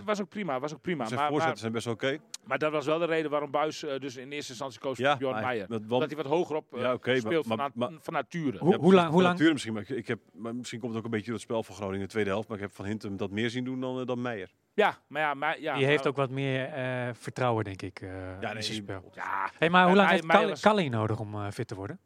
was 0.06 0.22
ook 0.22 0.30
prima. 0.30 0.60
Was 0.60 0.74
ook 0.74 0.82
prima. 0.82 1.06
Zijn 1.06 1.20
Maar, 1.20 1.20
maar, 1.20 1.30
voorzetten 1.30 1.60
zijn 1.60 1.72
best 1.72 1.86
wel 1.86 1.94
oké. 1.94 2.18
maar 2.44 2.58
dat 2.58 2.72
was 2.72 2.86
wel 2.86 3.00
de 3.00 3.06
reden 3.06 3.32
waarom 3.32 3.52
Buis 3.52 3.80
dus 3.80 4.16
in 4.16 4.32
eerste 4.32 4.52
instantie 4.52 4.80
koos 4.80 4.96
voor 4.98 5.06
Ja, 5.06 5.18
Bjorn 5.18 5.34
maar 5.34 5.44
Meijer. 5.44 5.68
dat- 5.68 5.82
want- 5.86 6.02
Dat 6.02 6.12
hij 6.14 6.24
wat 6.24 6.32
hoger 6.38 6.56
op 6.56 6.66
Ja, 6.72 6.82
maar- 6.82 7.18
speelt 7.18 7.46
maar- 7.46 7.58
van, 7.58 7.72
maar- 7.76 7.92
van 8.02 8.14
nature. 8.14 8.58
Hoe- 8.58 8.72
Ja, 8.72 8.78
hoe 8.78 8.94
lang- 8.94 9.06
hoe 9.06 9.14
van 9.14 9.22
lang- 9.22 9.34
nature 9.34 9.52
misschien, 9.52 9.74
maar 9.74 9.82
ik, 9.82 9.90
ik 9.90 10.08
heb, 10.08 10.20
maar 10.34 10.56
misschien 10.56 10.80
komt 10.80 10.92
het 10.92 11.00
ook 11.00 11.06
een 11.06 11.12
beetje 11.12 11.26
door 11.32 11.36
het 11.36 11.44
spel 11.44 11.64
van 11.64 11.76
Groningen 11.76 12.00
in 12.00 12.06
de 12.06 12.12
tweede 12.12 12.30
helft. 12.30 12.48
Maar 12.48 12.58
ik 12.58 12.64
heb 12.64 12.76
van 12.76 12.86
Hintem 12.86 13.18
dat 13.18 13.32
meer 13.32 13.50
zien 13.50 13.64
doen 13.64 13.80
dan, 13.80 14.06
dan 14.06 14.22
Meijer. 14.22 14.52
Ja, 14.76 14.98
maar 15.08 15.22
ja, 15.22 15.34
maar, 15.34 15.60
ja 15.60 15.76
die 15.76 15.86
heeft 15.86 15.98
maar- 16.04 16.08
ook 16.12 16.18
wat 16.18 16.30
meer 16.30 16.66
eh, 16.66 17.10
vertrouwen, 17.14 17.64
denk 17.64 17.82
ik, 17.82 18.02
eh 18.02 18.10
Ja, 18.10 18.48
in 18.48 18.54
nee, 18.54 18.62
zijn 18.64 18.78
spel. 18.78 19.12
Ja, 19.14 19.50
Hey, 19.58 19.70
maar 19.70 19.86
hoe 19.88 19.96
lang 19.96 20.10
heeft 20.10 20.26
was- 20.26 20.62
Kalli 20.62 20.90
nodig 20.90 21.20
om 21.20 21.34
eh, 21.36 21.52
fit 21.52 21.68
te 21.68 21.76
worden? 21.76 22.00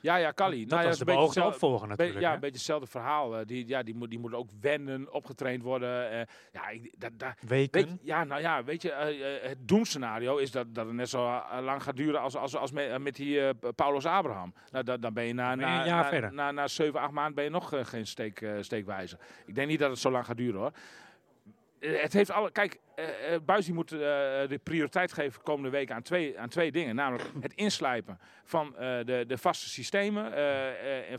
ja, 0.00 0.16
ja, 0.16 0.30
Kali. 0.30 0.60
Dat 0.60 0.68
nou, 0.68 0.82
ja, 0.82 0.88
was 0.88 0.88
de 0.88 0.90
is 0.90 0.98
een 1.00 1.04
beetje 1.06 1.20
beoogde 1.20 1.40
hetzelfde- 1.40 1.54
opvolger 1.66 1.88
natuurlijk. 1.88 2.20
ja, 2.20 2.28
hè? 2.28 2.34
een 2.34 2.40
beetje 2.40 2.56
hetzelfde 2.56 2.86
verhaal. 2.86 3.46
die, 3.46 3.68
ja, 3.68 3.82
die, 3.82 3.94
moet, 3.94 4.10
die 4.10 4.18
moet 4.18 4.34
ook 4.34 4.48
wennen, 4.60 5.12
opgetraind 5.12 5.62
worden. 5.62 6.10
eh, 6.10 6.20
ja, 6.52 6.68
ik, 6.68 6.94
dat, 6.98 7.10
dat, 7.18 7.34
Weken. 7.46 7.86
Weet, 7.88 7.98
ja, 8.02 8.24
nou 8.24 8.40
ja, 8.40 8.64
weet 8.64 8.82
je, 8.82 8.90
het 9.42 9.68
doemscenario 9.68 10.36
is 10.36 10.50
dat, 10.50 10.74
dat 10.74 10.86
het 10.86 10.94
net 10.94 11.08
zo 11.08 11.42
lang 11.60 11.82
gaat 11.82 11.96
duren 11.96 12.20
als, 12.20 12.36
als, 12.36 12.56
als 12.56 12.72
met, 12.72 12.98
met 12.98 13.14
die 13.16 13.40
eh, 13.46 13.50
Paulus 13.74 14.06
Abraham. 14.06 14.54
Nou, 14.70 14.84
dan, 14.84 15.00
dan 15.00 15.12
ben 15.14 15.24
je 15.24 15.32
na, 15.34 15.54
na, 15.54 15.80
een 15.80 15.86
jaar 15.86 16.02
na, 16.02 16.08
verder. 16.08 16.32
na, 16.32 16.50
na 16.50 16.68
7, 16.68 17.00
8 17.00 17.12
maanden 17.12 17.34
ben 17.34 17.44
je 17.44 17.50
nog 17.50 17.72
geen 17.82 18.06
steek, 18.06 18.46
steekwijzer. 18.60 19.18
Ik 19.46 19.54
denk 19.54 19.68
niet 19.68 19.78
dat 19.78 19.90
het 19.90 19.98
zo 19.98 20.10
lang 20.10 20.24
gaat 20.26 20.36
duren 20.36 20.60
hoor. 20.60 20.72
Eh, 21.84 22.02
het 22.02 22.12
heeft 22.12 22.30
alle. 22.30 22.50
Kijk, 22.50 22.80
die 23.64 23.74
moet 23.74 23.88
de 23.88 24.60
prioriteit 24.62 25.12
geven 25.12 25.42
komende 25.42 25.70
week 25.70 25.90
aan 25.90 26.02
twee, 26.02 26.38
aan 26.38 26.48
twee 26.48 26.72
dingen. 26.72 26.94
Namelijk 26.94 27.30
het 27.40 27.54
inslijpen 27.54 28.18
van 28.44 28.74
de, 28.78 29.24
de 29.26 29.38
vaste 29.38 29.68
systemen. 29.68 30.32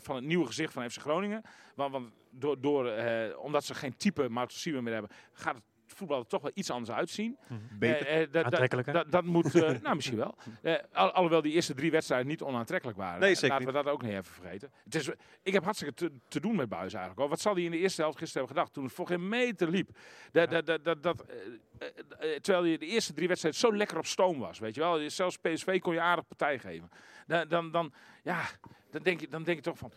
van 0.02 0.16
het 0.16 0.26
nieuwe 0.26 0.46
gezicht 0.46 0.74
van 0.74 0.90
FC 0.90 1.00
Groningen. 1.00 1.42
Want, 1.76 1.92
want 1.92 2.12
door, 2.30 2.62
door, 2.62 2.92
omdat 3.38 3.64
ze 3.64 3.74
geen 3.74 3.98
type 3.98 4.30
Martensiemen 4.30 4.84
meer 4.84 4.94
hebben, 4.94 5.12
gaat 5.34 5.56
het 5.56 5.64
voetbal 5.96 6.20
er 6.20 6.28
toch 6.28 6.42
wel 6.42 6.52
iets 6.54 6.70
anders 6.72 6.98
uitzien. 6.98 7.38
Beter. 7.80 8.08
Eh, 8.08 8.14
eh, 8.14 8.20
dat- 8.22 8.34
dat- 8.34 8.46
Aantrekkelijker? 8.46 8.94
Dat, 8.94 9.12
dat 9.12 9.24
moet, 9.24 9.56
eh, 9.56 9.62
nou 9.82 9.96
misschien 9.96 10.18
wel. 10.18 10.36
Eh, 10.62 10.74
al, 10.94 11.12
alhoewel 11.12 11.42
die 11.42 11.54
eerste 11.54 11.74
drie 11.74 11.92
wedstrijden 11.92 12.28
niet 12.28 12.42
onaantrekkelijk 12.42 12.98
waren. 12.98 13.20
Nee, 13.20 13.36
zeker 13.36 13.50
Laten 13.50 13.68
we 13.68 13.74
dat 13.84 13.88
ook 13.88 14.02
niet 14.02 14.12
even 14.12 14.24
vergeten. 14.34 14.72
Het 14.84 14.96
is, 14.96 15.10
ik 15.44 15.54
heb 15.54 15.64
hartstikke 15.64 15.94
te, 15.94 16.12
te 16.28 16.40
doen 16.40 16.56
met 16.56 16.70
Buis 16.70 16.94
eigenlijk. 16.94 17.20
Hoor. 17.20 17.30
Wat 17.30 17.40
zal 17.40 17.54
hij 17.54 17.64
in 17.64 17.72
de 17.72 17.78
eerste 17.78 18.02
helft 18.02 18.18
gisteren 18.18 18.46
hebben 18.46 18.56
gedacht 18.58 18.74
toen 18.76 18.84
het 18.84 18.94
voor 18.94 19.08
geen 19.08 19.30
meter 19.30 19.70
liep? 19.70 19.90
Dat, 20.32 20.50
dat, 20.50 20.66
dat, 20.66 20.84
dat, 20.84 21.04
dat, 21.04 21.26
terwijl 22.42 22.66
je 22.66 22.78
de 22.78 22.86
eerste 22.86 23.14
drie 23.14 23.28
wedstrijden 23.28 23.60
zo 23.60 23.76
lekker 23.76 23.98
op 23.98 24.06
stoom 24.06 24.40
was. 24.40 24.60
Weet 24.60 24.76
je 24.76 24.82
wel? 24.82 25.10
Zelfs 25.10 25.38
PSV 25.38 25.80
kon 25.80 25.94
je 25.94 26.00
aardig 26.02 26.28
partij 26.28 26.60
geven. 26.60 26.90
Dan, 27.28 27.48
dan, 27.48 27.72
dan, 27.72 27.94
ja, 28.26 28.42
dan, 28.92 29.02
denk 29.04 29.20
je, 29.20 29.28
dan 29.28 29.44
denk 29.44 29.58
je 29.58 29.64
toch 29.64 29.78
van, 29.78 29.92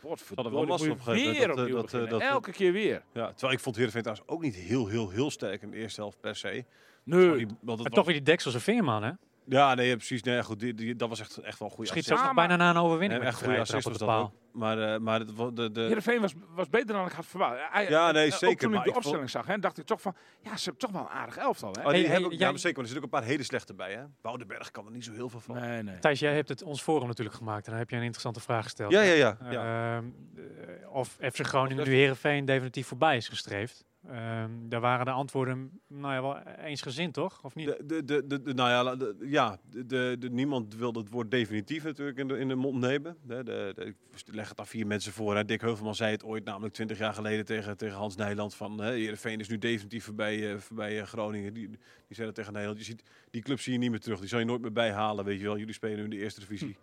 je 0.80 0.90
een 0.90 0.98
gegeven 1.00 1.32
weer 1.38 1.48
dat, 1.48 1.58
opnieuw 1.58 1.76
eh, 1.76 1.82
dat, 1.82 1.84
eh, 1.84 1.90
beginnen. 2.00 2.08
dat- 2.18 2.20
Elke 2.34 2.52
keer 2.52 2.72
weer. 2.72 3.02
Ja, 3.12 3.28
terwijl 3.32 3.52
ik 3.52 3.60
vond 3.60 3.76
Heerenveen 3.76 4.02
trouwens 4.02 4.28
ook 4.30 4.42
niet 4.42 4.54
heel, 4.54 4.86
heel, 4.86 5.10
heel 5.10 5.30
sterk 5.30 5.62
in 5.62 5.70
de 5.70 5.76
eerste 5.76 6.00
helft 6.00 6.20
per 6.20 6.36
se. 6.36 6.64
Nee. 7.04 7.26
Maar 7.28 7.36
die- 7.36 7.46
want 7.46 7.48
het 7.60 7.66
Maar 7.66 7.76
was- 7.76 7.92
toch 7.94 8.04
weer 8.04 8.14
die 8.14 8.22
Dekselse 8.24 8.60
Veerman, 8.60 9.02
hè? 9.02 9.10
Ja, 9.48 9.74
nee, 9.74 9.88
ja, 9.88 9.94
precies. 9.96 10.22
Nee, 10.22 10.34
ja, 10.34 10.42
goed, 10.42 10.60
die, 10.60 10.74
die, 10.74 10.96
dat 10.96 11.08
was 11.08 11.20
echt, 11.20 11.36
echt 11.36 11.58
wel 11.58 11.68
een 11.68 11.74
goede 11.74 11.90
Schiet 11.90 12.02
assist. 12.02 12.06
ze 12.06 12.12
ook 12.24 12.30
Ah, 12.30 12.36
nog 12.36 12.46
bijna 12.46 12.56
na 12.64 12.70
een 12.70 12.84
overwinning. 12.86 13.20
Met 13.20 13.28
echt 13.28 13.38
goede 13.42 13.58
assist 13.58 13.84
was 13.84 13.92
op 13.92 13.98
dat 13.98 14.08
de 14.08 14.14
ook. 14.14 14.32
Maar, 14.52 14.78
eh, 14.94 15.00
maar 15.00 15.18
het, 15.20 15.34
wa- 15.34 15.50
de, 15.50 15.70
de, 15.72 15.80
Heerenveen 15.80 16.20
was, 16.20 16.32
was 16.54 16.68
beter 16.68 16.86
dan 16.94 17.06
ik 17.06 17.12
had 17.12 17.26
verwacht. 17.26 17.56
Hij- 17.70 17.88
Ja, 17.88 18.10
nee, 18.10 18.26
eh, 18.26 18.32
ook 18.32 18.38
zeker, 18.38 18.56
toen 18.58 18.70
maar 18.70 18.78
ik 18.78 18.84
de 18.84 18.88
ik 18.88 18.94
vond- 18.94 19.04
opstelling 19.06 19.30
zag, 19.30 19.46
hè, 19.46 19.58
dacht 19.58 19.78
ik 19.78 19.86
toch 19.86 20.00
van... 20.00 20.14
Ja, 20.40 20.56
ze 20.56 20.62
hebben 20.64 20.80
toch 20.80 20.90
wel 20.90 21.00
een 21.00 21.08
aardig 21.16 21.36
elftal, 21.36 21.72
hè? 21.72 21.80
Oh, 21.80 21.90
die 21.90 21.94
Hey, 21.94 22.02
hebben, 22.10 22.20
hey, 22.22 22.30
ja, 22.32 22.36
jij- 22.38 22.50
maar 22.50 22.58
zeker, 22.58 22.76
maar 22.76 22.86
er 22.86 22.90
zitten 22.90 23.08
ook 23.08 23.14
een 23.14 23.20
paar 23.20 23.28
hele 23.28 23.42
slechte 23.42 23.74
bij. 23.74 23.92
Hè? 23.92 24.02
Woudenberg 24.20 24.70
kan 24.70 24.86
er 24.86 24.92
niet 24.92 25.04
zo 25.04 25.12
heel 25.12 25.28
veel 25.28 25.40
van. 25.40 25.54
Nee, 25.60 25.82
nee. 25.82 25.98
Thijs, 25.98 26.20
jij 26.20 26.34
hebt 26.34 26.48
het 26.48 26.62
ons 26.62 26.82
forum 26.82 27.06
natuurlijk 27.06 27.36
gemaakt 27.36 27.64
en 27.64 27.70
dan 27.70 27.80
heb 27.80 27.90
je 27.90 27.96
een 27.96 28.02
interessante 28.02 28.40
vraag 28.40 28.62
gesteld. 28.62 28.92
Ja, 28.92 29.00
ja, 29.00 29.12
ja. 29.14 29.36
ja. 29.50 29.96
Ehm, 29.96 30.04
eh, 30.36 30.94
of 30.94 31.08
FC 31.08 31.46
Groningen 31.46 31.84
nu 31.88 31.94
Heerenveen 31.94 32.44
definitief 32.44 32.86
voorbij 32.86 33.16
is 33.16 33.28
gestreefd. 33.28 33.84
Ehm, 34.08 34.50
daar 34.62 34.80
waren 34.80 35.04
de 35.04 35.10
antwoorden 35.10 35.80
nou 35.86 36.14
ja, 36.14 36.22
wel 36.22 36.38
eensgezind, 36.64 37.14
toch? 37.14 37.40
Of 37.42 37.54
niet? 37.54 37.66
De, 37.66 38.04
de, 38.04 38.26
de, 38.26 38.42
de, 38.42 38.54
nou 38.54 38.70
ja, 38.70 38.96
de, 38.96 39.16
ja 39.20 39.58
de, 39.70 40.16
de, 40.18 40.30
niemand 40.30 40.74
wil 40.74 40.92
het 40.92 41.08
woord 41.08 41.30
definitief 41.30 41.84
natuurlijk 41.84 42.18
in 42.18 42.28
de, 42.28 42.38
in 42.38 42.48
de 42.48 42.54
mond 42.54 42.80
nemen. 42.80 43.16
De, 43.22 43.42
de, 43.42 43.72
de, 43.74 43.84
ik 43.84 43.94
leg 44.24 44.48
het 44.48 44.58
aan 44.58 44.66
vier 44.66 44.86
mensen 44.86 45.12
voor. 45.12 45.36
Hè. 45.36 45.44
Dick 45.44 45.60
Heuvelman 45.60 45.94
zei 45.94 46.10
het 46.10 46.24
ooit 46.24 46.44
namelijk 46.44 46.74
twintig 46.74 46.98
jaar 46.98 47.14
geleden 47.14 47.44
tegen, 47.44 47.76
tegen 47.76 47.96
Hans 47.96 48.16
Nijland. 48.16 48.54
Van 48.54 48.80
hè, 48.80 48.92
Heerenveen 48.92 49.40
is 49.40 49.48
nu 49.48 49.58
definitief 49.58 50.04
voorbij, 50.04 50.52
eh, 50.52 50.58
voorbij 50.58 51.00
eh, 51.00 51.06
Groningen. 51.06 51.54
Die, 51.54 51.68
die 51.68 51.78
zei 52.08 52.26
dat 52.26 52.34
tegen 52.34 52.52
Nederland. 52.52 52.78
Je 52.78 52.86
ziet, 52.86 53.02
die 53.30 53.42
club 53.42 53.60
zie 53.60 53.72
je 53.72 53.78
niet 53.78 53.90
meer 53.90 54.00
terug. 54.00 54.18
Die 54.18 54.28
zal 54.28 54.38
je 54.38 54.44
nooit 54.44 54.60
meer 54.60 54.72
bijhalen. 54.72 55.24
Weet 55.24 55.38
je 55.38 55.44
wel. 55.44 55.58
Jullie 55.58 55.74
spelen 55.74 55.96
nu 55.96 56.04
in 56.04 56.10
de 56.10 56.18
eerste 56.18 56.40
divisie. 56.40 56.76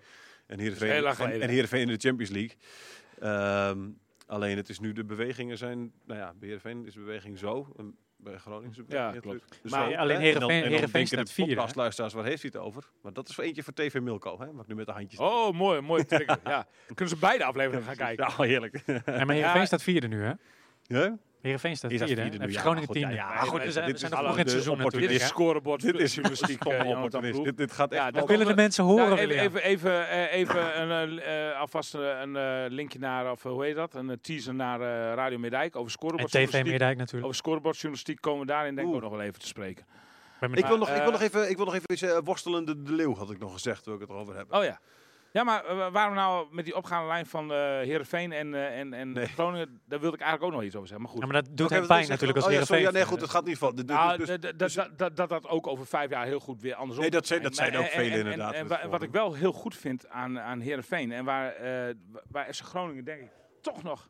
En 0.46 0.60
Heerenveen, 0.60 1.02
lang 1.02 1.08
en, 1.08 1.16
geleden. 1.16 1.42
en 1.42 1.50
Heerenveen 1.50 1.82
in 1.82 1.88
de 1.88 2.08
Champions 2.08 2.32
League. 2.32 2.58
Ehm, 3.20 3.90
alleen 4.28 4.58
het 4.58 4.70
is 4.70 4.80
nu 4.80 4.94
de 4.94 5.04
bewegingen 5.06 5.58
zijn... 5.58 5.92
Nou 6.06 6.20
ja, 6.20 6.26
bij 6.40 6.48
Heerenveen 6.48 6.86
is 6.86 6.94
de 6.94 7.00
beweging 7.00 7.38
zo. 7.38 7.74
En 7.78 7.96
bij 8.18 8.38
Groningen 8.38 8.70
is 8.70 8.76
de 8.76 8.84
Ja, 8.88 8.88
beweging 8.98 9.22
klopt. 9.22 9.40
natuurlijk- 9.40 9.62
Dus 9.64 9.72
Maar 9.72 9.92
zo, 9.92 9.96
alleen 9.98 10.20
Heerenveen- 10.20 10.34
en 10.34 10.40
dan- 10.40 10.50
en 10.50 10.82
dan 10.82 11.02
de 11.02 11.06
staat 11.06 11.36
podcastluisteraars, 11.48 12.14
waar 12.14 12.26
heeft 12.26 12.42
hij 12.42 12.52
het 12.54 12.62
over? 12.64 12.84
Maar 13.02 13.14
dat 13.14 13.30
is 13.30 13.36
voor 13.36 13.44
eentje 13.44 13.64
voor 13.64 13.74
TV 13.74 14.00
Milko, 14.00 14.40
hè? 14.40 14.52
Wat 14.52 14.62
ik 14.62 14.68
nu 14.68 14.76
met 14.76 14.86
de 14.86 14.92
handjes... 14.92 15.20
Oh, 15.20 15.52
mooi, 15.54 15.82
mooi 15.82 16.06
trigger. 16.06 16.40
ja. 16.44 16.68
Kunnen 16.86 17.08
ze 17.16 17.20
beide 17.20 17.44
afleveringen 17.44 17.86
gaan 17.86 17.96
kijken. 18.08 18.26
Ja, 18.38 18.44
heerlijk. 18.44 18.82
Ja, 18.86 18.94
maar 19.06 19.14
Heerenveen 19.16 19.60
Ja. 19.60 19.66
staat 19.66 19.84
vierde 19.84 20.08
nu, 20.08 20.22
hè? 20.24 20.32
Ja? 20.88 21.18
Heerenveen 21.42 21.76
staat 21.78 21.92
vierde, 21.92 22.16
vierde 22.22 22.38
FC 22.48 22.50
ja, 22.54 22.60
Groningen 22.60 22.90
tiende. 22.90 23.14
ja, 23.14 23.16
ja, 23.16 23.28
Maar 23.34 23.46
goed, 23.46 23.64
we 23.64 23.72
zijn, 23.72 23.86
dit 23.86 24.00
zijn 24.00 24.12
is 24.12 24.18
nog 24.18 24.26
vroeg 24.26 24.32
in 24.32 24.38
het 24.38 24.46
de 24.46 24.52
seizoen 24.52 24.74
opportunist. 24.74 25.10
Dit 25.12 25.22
is 25.22 25.28
natuurlijk. 25.28 25.54
scorebord 25.62 25.82
Dit 25.82 26.00
is 26.00 26.14
journalistiek. 26.14 26.64
eh. 26.64 27.32
Ploeg. 27.32 27.44
Dit, 27.46 27.58
dit 27.58 27.72
gaat 27.72 27.92
echt... 27.92 28.02
Ja, 28.02 28.12
Dat 28.12 28.28
willen 28.28 28.48
de 28.48 28.56
mensen 28.56 28.84
horen, 28.84 29.10
Ja, 29.10 29.18
even, 29.18 29.40
even, 29.42 29.64
even, 29.64 30.10
eh, 30.10 30.34
even 30.34 30.82
een, 30.82 31.20
eh, 31.20 31.50
eh, 31.52 31.60
alvast 31.60 31.96
eh, 31.96 32.20
een 32.22 32.36
eh, 32.36 32.66
linkje 32.68 33.00
naar, 33.00 33.32
of 33.32 33.46
eh, 33.46 33.52
hoe 33.52 33.64
heet 33.66 33.76
dat? 33.76 33.94
Een 33.94 34.10
eh, 34.10 34.16
teaser 34.22 34.54
naar 34.56 34.82
eh, 34.82 35.14
Radio 35.16 35.38
Meerdijk 35.38 35.76
over 35.76 35.86
En 35.86 35.92
scorebord. 35.92 36.32
TV 36.32 36.64
Meerdijk 36.64 36.98
natuurlijk. 36.98 37.24
Over 37.24 37.36
scorebordjournalistiek 37.36 38.22
komen 38.22 38.40
we 38.40 38.46
daarin 38.46 38.76
denk 38.76 38.88
ik 38.88 38.94
ook 38.96 39.02
nog 39.02 39.12
wel 39.12 39.22
even 39.22 39.40
te 39.40 39.48
spreken. 39.48 39.86
Ik 40.54 40.66
wil, 40.66 40.78
nog, 40.78 40.90
ik, 40.90 40.96
wil 40.96 41.04
eh, 41.06 41.12
nog 41.12 41.22
even, 41.22 41.50
ik 41.50 41.56
wil 41.56 41.66
nog 41.66 41.74
even 41.74 41.92
iets 41.92 42.02
eh, 42.02 42.18
worstelende 42.24 42.82
de 42.84 42.92
leeuw, 42.94 43.16
had 43.16 43.32
ik 43.32 43.40
nog 43.40 43.54
gezegd, 43.54 43.86
wil 43.86 43.94
ik 43.96 44.00
het 44.02 44.10
erover 44.10 44.36
hebben. 44.36 44.58
Oh 44.58 44.64
ja. 44.64 44.80
Ja, 45.36 45.44
maar 45.44 45.66
eh, 45.66 45.92
waarom 45.92 46.16
nou 46.16 46.48
met 46.52 46.66
die 46.66 46.76
opgaande 46.76 47.08
lijn 47.08 47.26
van 47.26 47.52
eh 47.52 47.58
Heerenveen 47.58 48.32
en, 48.32 48.54
eh, 48.54 48.80
en, 48.80 48.94
en 48.94 49.12
Nee. 49.12 49.26
Groningen, 49.28 49.82
daar 49.88 50.00
wilde 50.00 50.16
ik 50.16 50.22
eigenlijk 50.22 50.52
ook 50.54 50.58
nog 50.60 50.68
iets 50.68 50.76
over 50.76 50.88
zeggen. 50.88 51.06
Maar 51.06 51.16
goed. 51.16 51.26
Ja, 51.26 51.32
maar 51.34 51.42
dat 51.44 51.58
doet 51.58 51.70
hem 51.70 51.88
pijn 51.88 52.08
natuurlijk 52.08 52.36
als? 52.38 52.46
Oh 52.46 52.52
ja, 52.52 52.58
Heerenveen. 52.58 52.66
sorry, 52.66 52.84
ja, 52.84 52.92
nee, 52.92 53.06
goed, 53.06 53.22
het 53.22 53.30
gaat 53.30 53.46
niet 53.46 53.58
van. 53.58 53.76
de- 53.76 53.86
de- 53.86 53.94
Nou, 53.94 54.18
dus- 54.18 54.30
d- 54.30 54.42
d- 54.42 54.60
dus- 54.60 54.74
dat- 54.74 54.98
dat- 54.98 55.16
dat 55.16 55.30
dat 55.30 55.48
ook 55.48 55.68
over 55.68 55.86
vijf 55.88 56.10
jaar 56.10 56.26
heel 56.26 56.40
goed 56.40 56.62
weer 56.62 56.76
andersom 56.76 57.02
Nee, 57.04 57.12
dat 57.12 57.28
zei- 57.28 57.40
dat 57.42 57.56
zijn. 57.56 57.76
ook 57.76 57.84
En- 57.84 57.90
en- 57.92 57.96
velen 57.96 58.12
en- 58.12 58.18
inderdaad 58.20 58.54
En, 58.54 58.68
het 58.70 58.90
wat 58.90 59.02
ik 59.02 59.12
wel 59.12 59.34
heel 59.34 59.52
goed 59.52 59.76
vind 59.76 60.10
aan, 60.10 60.40
aan 60.40 60.60
Heerenveen 60.60 61.12
en 61.12 61.26
waar, 61.26 61.52
eh 61.54 61.94
waar 62.32 62.54
FC 62.54 62.62
Groningen 62.62 63.06
denk 63.06 63.22
ik 63.22 63.30
toch 63.62 63.84
nog, 63.84 64.10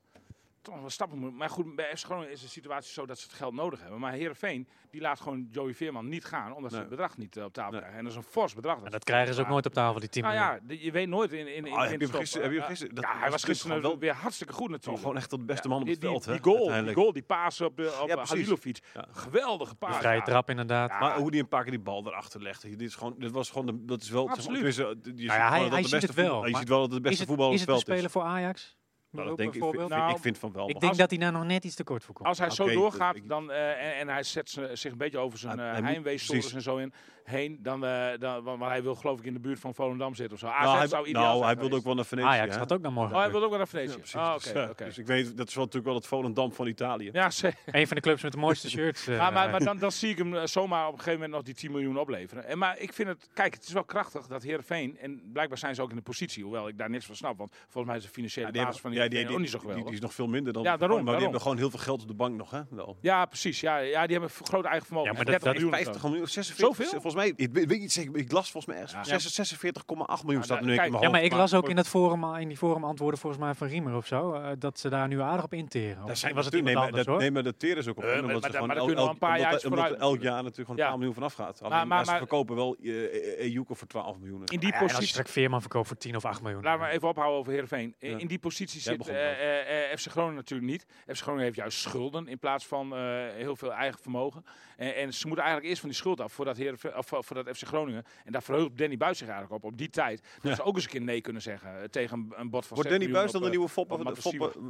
toch 0.66 0.92
stappen 0.92 1.18
moet. 1.18 1.34
Maar 1.34 1.50
goed, 1.50 1.76
bij 1.76 1.98
FC 1.98 2.06
Groningen 2.06 2.32
is 2.32 2.42
de 2.42 2.48
situatie 2.48 2.94
zo 2.94 3.06
dat 3.06 3.18
ze 3.20 3.24
het 3.28 3.34
geld 3.36 3.54
nodig 3.54 3.82
hebben. 3.82 4.00
Maar 4.00 4.12
Heerenveen 4.14 4.68
die 4.92 5.02
laat 5.02 5.20
gewoon 5.20 5.48
Joey 5.52 5.74
Veerman 5.74 6.08
niet 6.10 6.26
gaan 6.26 6.54
omdat 6.54 6.72
ze 6.72 6.78
het 6.78 6.90
bedrag 6.90 7.18
niet 7.18 7.38
eh, 7.38 7.44
op 7.44 7.54
tafel 7.54 7.72
Nee. 7.72 7.80
krijgen. 7.80 8.00
En 8.00 8.06
dat 8.06 8.14
is 8.18 8.20
een 8.26 8.32
fors 8.32 8.54
bedrag. 8.54 8.84
En 8.84 8.92
dat 8.92 9.04
krijgen 9.04 9.34
ze 9.34 9.42
ook 9.42 9.48
nooit 9.48 9.66
op 9.66 9.74
tafel, 9.74 10.00
die 10.00 10.10
10 10.10 10.24
Nou 10.24 10.36
ja, 10.36 10.60
de- 10.64 10.84
je 10.84 10.92
weet 10.92 11.08
nooit 11.08 11.32
in, 11.32 11.40
in, 11.40 11.48
in, 11.48 11.66
in 11.66 11.74
Ah, 11.74 11.90
heb 11.90 12.02
je 12.02 12.08
gisteren- 12.08 12.44
heb 12.44 12.52
je 12.52 12.58
hem 12.60 12.64
eh, 12.66 12.70
gisteren- 12.70 12.96
dat 12.96 13.04
Ja, 13.04 13.18
hij 13.20 13.30
was 13.32 13.44
gisteren 13.44 13.82
wel- 13.82 14.00
weer 14.00 14.14
hartstikke 14.14 14.54
goed 14.54 14.70
natuurlijk. 14.70 15.02
gewoon 15.02 15.18
echt 15.18 15.30
de 15.30 15.40
beste 15.40 15.68
man 15.68 15.82
op 15.82 15.88
het 15.88 16.00
veld, 16.00 16.24
die, 16.24 16.40
goal, 16.42 16.84
die 16.84 16.94
goal, 16.94 17.14
die 17.14 17.24
paas 17.24 17.62
op, 17.62 17.78
de, 17.78 17.98
op 18.02 18.08
ja, 18.08 18.16
precies. 18.16 18.30
Halilovic. 18.34 18.80
Geweldige 19.12 19.76
paas. 19.76 19.98
Vrije 19.98 20.22
trap 20.22 20.50
inderdaad. 20.50 21.00
Maar 21.00 21.18
hoe 21.18 21.32
die 21.32 21.42
een 21.42 21.48
paar 21.48 21.62
keer 21.62 21.72
die 21.72 21.80
bal 21.82 22.08
erachter 22.08 22.42
legde, 22.42 22.70
dit 22.70 22.82
is 22.82 22.96
gewoon, 22.96 23.16
dit 23.18 23.32
was 23.32 23.50
gewoon, 23.50 23.66
de, 23.66 23.86
dat 23.86 24.02
is 24.02 24.10
wel, 24.10 24.30
Absoluut. 24.30 24.62
je 24.62 24.72
ziet 24.72 25.22
ja, 25.22 25.50
hij- 25.50 25.58
gewoon 25.58 25.70
dat 25.70 25.82
beste 25.82 25.96
het 25.96 26.14
wel, 26.14 26.26
voetbal- 26.26 26.46
Je 26.46 26.52
maar 26.52 26.60
ziet 26.60 26.70
wel 26.70 26.80
dat 26.82 26.92
het 26.92 27.04
de 27.04 27.10
Is 27.10 27.18
beste 27.18 27.34
op 27.34 27.54
is 27.54 27.60
het 27.60 27.70
veld 27.70 27.82
spelen 27.82 28.10
voor 28.10 28.22
Ajax? 28.24 28.78
Nou, 29.16 29.28
dat 29.28 29.38
denk 29.38 29.50
ik, 29.50 29.56
ik, 29.56 29.62
bijvoorbeeld? 29.62 29.90
vind- 29.92 30.02
Nou, 30.04 30.16
ik 30.16 30.22
vind 30.22 30.38
van 30.38 30.52
wel. 30.52 30.70
ik 30.70 30.80
denk 30.80 30.88
als- 30.92 30.98
dat 30.98 31.10
hij 31.10 31.20
daar 31.20 31.32
nog 31.32 31.46
net 31.46 31.64
iets 31.64 31.76
te 31.76 31.84
kort 31.84 32.04
voor 32.04 32.14
komt. 32.16 32.28
Als 32.28 32.38
hij 32.38 32.50
zo 32.50 32.68
doorgaat 32.74 33.18
dan, 33.24 33.52
eh, 33.52 33.70
en, 33.88 33.96
en 34.00 34.08
hij 34.08 34.24
zet 34.24 34.50
ze- 34.50 34.70
zich 34.74 34.92
een 34.92 34.98
beetje 34.98 35.18
over 35.18 35.40
zijn 35.40 35.60
Hij- 35.60 35.82
uh, 35.82 36.54
en 36.54 36.62
zo 36.62 36.78
in, 36.78 36.94
heen, 37.26 37.60
dan, 37.62 37.86
eh, 37.86 38.08
dan, 38.20 38.44
want 38.44 38.62
hij 38.64 38.84
wil 38.84 38.96
geloof 38.96 39.20
ik 39.20 39.26
in 39.26 39.34
de 39.34 39.40
buurt 39.40 39.60
van 39.60 39.74
Volendam 39.74 40.16
zitten 40.16 40.34
of 40.34 40.40
zo. 40.40 40.48
AZ 40.48 40.64
Nou, 40.64 40.78
hij, 40.78 40.88
zou 40.88 41.08
ideaal 41.08 41.24
nou, 41.24 41.36
zijn 41.38 41.48
hij 41.50 41.58
wilde 41.60 41.76
ook 41.76 41.84
wel 41.84 41.96
naar 41.96 42.06
Venetië. 42.06 42.28
Ajax 42.28 42.54
hè? 42.54 42.60
gaat 42.60 42.74
ook 42.74 42.82
naar 42.82 42.92
morgen. 42.92 43.16
Oh, 43.16 43.22
hij 43.22 43.32
wil 43.32 43.44
ook 43.44 43.50
wel 43.50 43.58
naar 43.58 43.68
Venetië. 43.68 43.90
Ja, 43.92 43.98
precies. 43.98 44.16
Ah, 44.16 44.34
Dus, 44.34 44.48
oké, 44.50 44.60
ja, 44.60 44.70
oké. 44.70 44.84
dus 44.86 44.98
ik 44.98 45.08
weet, 45.08 45.38
dat 45.38 45.48
is 45.48 45.54
wel 45.56 45.64
natuurlijk 45.64 45.92
wel 45.92 45.96
het 46.02 46.08
Volendam 46.08 46.54
van 46.54 46.68
Italië. 46.68 47.10
Ja, 47.14 47.30
zeker. 47.30 47.60
Een 47.76 47.88
van 47.88 47.96
de 47.96 48.02
clubs 48.02 48.24
met 48.24 48.32
de 48.32 48.38
mooiste 48.38 48.70
shirts. 48.70 49.08
eh, 49.08 49.18
maar, 49.18 49.34
maar, 49.34 49.50
maar 49.50 49.64
dan, 49.64 49.78
dan 49.78 49.92
zie 49.92 50.10
ik 50.10 50.18
hem 50.18 50.36
eh, 50.36 50.46
zomaar 50.46 50.86
op 50.88 50.92
een 50.94 50.98
gegeven 51.00 51.14
moment 51.20 51.32
nog 51.32 51.44
die 51.44 51.54
10 51.54 51.72
miljoen 51.72 51.98
opleveren. 52.00 52.46
En, 52.48 52.58
maar 52.58 52.80
ik 52.80 52.94
vind 52.94 53.08
het, 53.08 53.30
kijk, 53.34 53.54
het 53.54 53.64
is 53.64 53.74
wel 53.74 53.84
krachtig 53.84 54.28
dat 54.28 54.44
Heerenveen, 54.44 54.98
en 55.00 55.22
blijkbaar 55.34 55.58
zijn 55.58 55.76
ze 55.76 55.82
ook 55.82 55.90
in 55.90 55.96
de 55.96 56.02
positie, 56.02 56.44
hoewel 56.44 56.68
ik 56.68 56.78
daar 56.78 56.90
niks 56.90 57.06
van 57.06 57.16
snap, 57.16 57.38
want 57.38 57.56
volgens 57.64 57.86
mij 57.86 57.96
is 57.96 58.04
de 58.04 58.10
financiële 58.10 58.46
Ja, 58.48 58.52
die 58.52 58.64
basis 58.64 58.82
van 58.82 58.92
die, 58.92 59.00
ja, 59.00 59.08
die, 59.08 59.30
ook 59.30 59.40
niet 59.40 59.50
zo 59.50 59.52
die, 59.52 59.60
geweldig. 59.60 59.86
die 59.86 59.94
is 59.94 60.00
nog 60.02 60.14
veel 60.14 60.28
minder 60.28 60.54
dan. 60.54 60.64
Ja, 60.64 60.78
daarom, 60.78 61.04
maar 61.04 61.14
die 61.14 61.24
hebben 61.24 61.42
gewoon 61.42 61.58
heel 61.58 61.70
veel 61.70 61.80
geld 61.80 62.02
op 62.02 62.08
de 62.08 62.14
bank 62.14 62.38
nog, 62.38 62.52
hè? 62.52 62.62
Wel. 62.70 62.98
Ja, 63.02 63.26
precies. 63.26 63.60
Ja, 63.60 63.78
ja, 63.78 64.02
die 64.08 64.18
hebben 64.18 64.38
een 64.40 64.46
groot 64.46 64.66
eigen 64.66 64.86
vermogen. 64.86 65.10
Ja, 65.12 65.16
maar 65.18 65.26
dat- 65.26 65.42
30 65.42 65.54
dat 65.54 65.56
is 65.56 65.62
miljoen 65.62 65.80
of 65.80 65.86
zo. 65.86 65.92
50 65.92 66.10
miljoen, 66.10 66.28
46, 66.28 66.86
Zoveel? 66.86 67.02
Volgens 67.16 67.38
mij, 67.38 67.62
ik 67.62 67.68
weet 67.68 67.80
niet 67.80 67.92
zeker, 67.92 68.18
ik 68.18 68.32
las 68.32 68.52
volgens 68.52 68.74
mij 68.74 68.82
ergens, 68.84 69.10
Ja. 69.10 69.20
46,8 69.20 70.24
miljoen 70.24 70.40
Ja, 70.40 70.42
staat 70.44 70.62
nu 70.62 70.70
in 70.72 70.78
kijk, 70.78 70.92
mijn 70.92 71.04
Ja, 71.04 71.10
maar 71.10 71.24
ik 71.24 71.32
las 71.34 71.54
ook 71.54 71.70
in, 71.70 71.78
het 71.78 71.88
forum, 71.88 72.36
in 72.36 72.48
die 72.48 72.58
forum 72.58 72.84
antwoorden 72.84 73.20
volgens 73.20 73.42
mij 73.44 73.54
van 73.54 73.68
Riemer 73.68 73.96
of 73.96 74.06
zo, 74.08 74.34
eh, 74.34 74.52
dat 74.60 74.80
ze 74.80 74.90
daar 74.90 75.08
nu 75.08 75.22
aardig 75.22 75.44
op 75.46 75.54
interen. 75.54 76.06
Daar 76.06 76.18
zijn 76.18 76.34
was 76.36 76.46
het 76.46 76.54
nee, 76.54 76.64
maar 76.64 76.76
anders 76.76 76.96
dat, 76.96 77.06
hoor. 77.06 77.18
nee, 77.18 77.32
maar 77.32 77.44
dat 77.44 77.60
teren 77.60 77.78
is 77.78 77.88
ook 77.88 77.98
op. 77.98 78.04
Eh, 78.04 78.10
maar- 78.10 78.20
omdat 78.22 78.42
maar 78.42 78.42
ze 78.42 78.50
gewoon 78.52 78.68
maar 78.68 78.76
daar 78.76 78.86
el- 78.86 78.86
kunnen 78.94 79.04
we 79.04 79.10
elk- 79.10 79.20
paar 79.20 79.40
omdat 79.40 79.62
vooruit 79.64 79.94
elk 80.00 80.22
jaar 80.22 80.44
natuurlijk 80.44 80.56
gewoon 80.70 80.76
Ja. 80.78 80.84
een 80.84 80.90
paar 80.90 80.98
miljoen 80.98 81.14
van 81.16 81.24
afgaat. 81.24 81.62
Alleen, 81.62 81.78
maar- 81.78 81.88
maar, 81.88 82.06
ze 82.06 82.16
verkopen 82.18 82.56
wel 82.56 82.76
uh, 82.80 83.40
Ejuke 83.40 83.76
voor 83.76 83.88
12 83.88 84.18
miljoen. 84.18 84.42
In 84.46 84.60
die 84.60 84.76
als 84.76 85.10
je 85.14 85.24
Veerman 85.26 85.62
verkoopt 85.62 85.88
voor 85.88 85.98
10 85.98 86.16
of 86.16 86.26
8 86.26 86.42
miljoen. 86.42 86.64
laten 86.64 86.86
we 86.88 86.92
even 86.92 87.08
ophouden 87.08 87.40
over 87.40 87.52
Heerenveen. 87.52 87.96
In, 88.00 88.20
in 88.20 88.28
die 88.28 88.40
positie 88.40 88.82
zit 88.82 89.08
eh, 89.08 89.32
eh, 89.32 89.92
eh, 89.92 89.98
FC 89.98 90.08
Groningen 90.12 90.36
natuurlijk 90.36 90.70
niet. 90.72 90.86
FC 91.08 91.22
Groningen 91.22 91.44
heeft 91.46 91.56
juist 91.58 91.78
schulden 91.80 92.28
in 92.28 92.40
plaats 92.40 92.66
van 92.68 92.96
eh, 92.96 93.00
heel 93.34 93.56
veel 93.56 93.74
eigen 93.74 94.00
vermogen. 94.02 94.46
En, 94.78 94.96
en 94.96 95.14
ze 95.14 95.28
moeten 95.28 95.44
eigenlijk 95.46 95.66
eerst 95.70 95.80
van 95.80 95.90
die 95.90 95.98
schuld 95.98 96.22
af 96.22 96.34
voordat, 96.34 96.58
Heerenveen, 96.58 96.94
of, 97.14 97.26
voordat 97.26 97.58
FC 97.58 97.64
Groningen, 97.68 98.04
en 98.26 98.32
daar 98.32 98.44
verheugt 98.44 98.78
Danny 98.78 98.98
Buis 98.98 99.18
zich 99.18 99.28
eigenlijk 99.28 99.64
op, 99.64 99.72
op 99.72 99.78
die 99.78 99.90
tijd, 99.90 100.22
dat 100.42 100.50
Ja. 100.52 100.56
ze 100.56 100.64
ook 100.64 100.76
eens 100.76 100.84
een 100.84 100.90
keer 100.90 101.02
nee 101.02 101.22
kunnen 101.22 101.42
zeggen 101.42 101.82
eh, 101.82 101.84
tegen 101.84 102.18
een, 102.18 102.34
een 102.36 102.50
bod 102.50 102.66
van 102.66 102.76
Wordt 102.78 102.92
6 102.92 103.00
Danny 103.00 103.14
Buis 103.14 103.32
dan 103.32 103.42
de 103.42 103.48
eh, 103.48 103.54
nieuwe 103.54 103.70
foppen? 103.70 103.98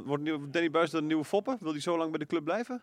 wordt 0.04 0.52
Danny 0.52 0.70
Buis 0.70 0.90
dan 0.90 1.00
de 1.00 1.06
nieuwe 1.06 1.24
foppen? 1.24 1.56
Wil 1.60 1.72
hij 1.72 1.80
zo 1.80 1.96
lang 1.98 2.10
bij 2.10 2.18
de 2.18 2.26
club 2.26 2.44
blijven? 2.44 2.82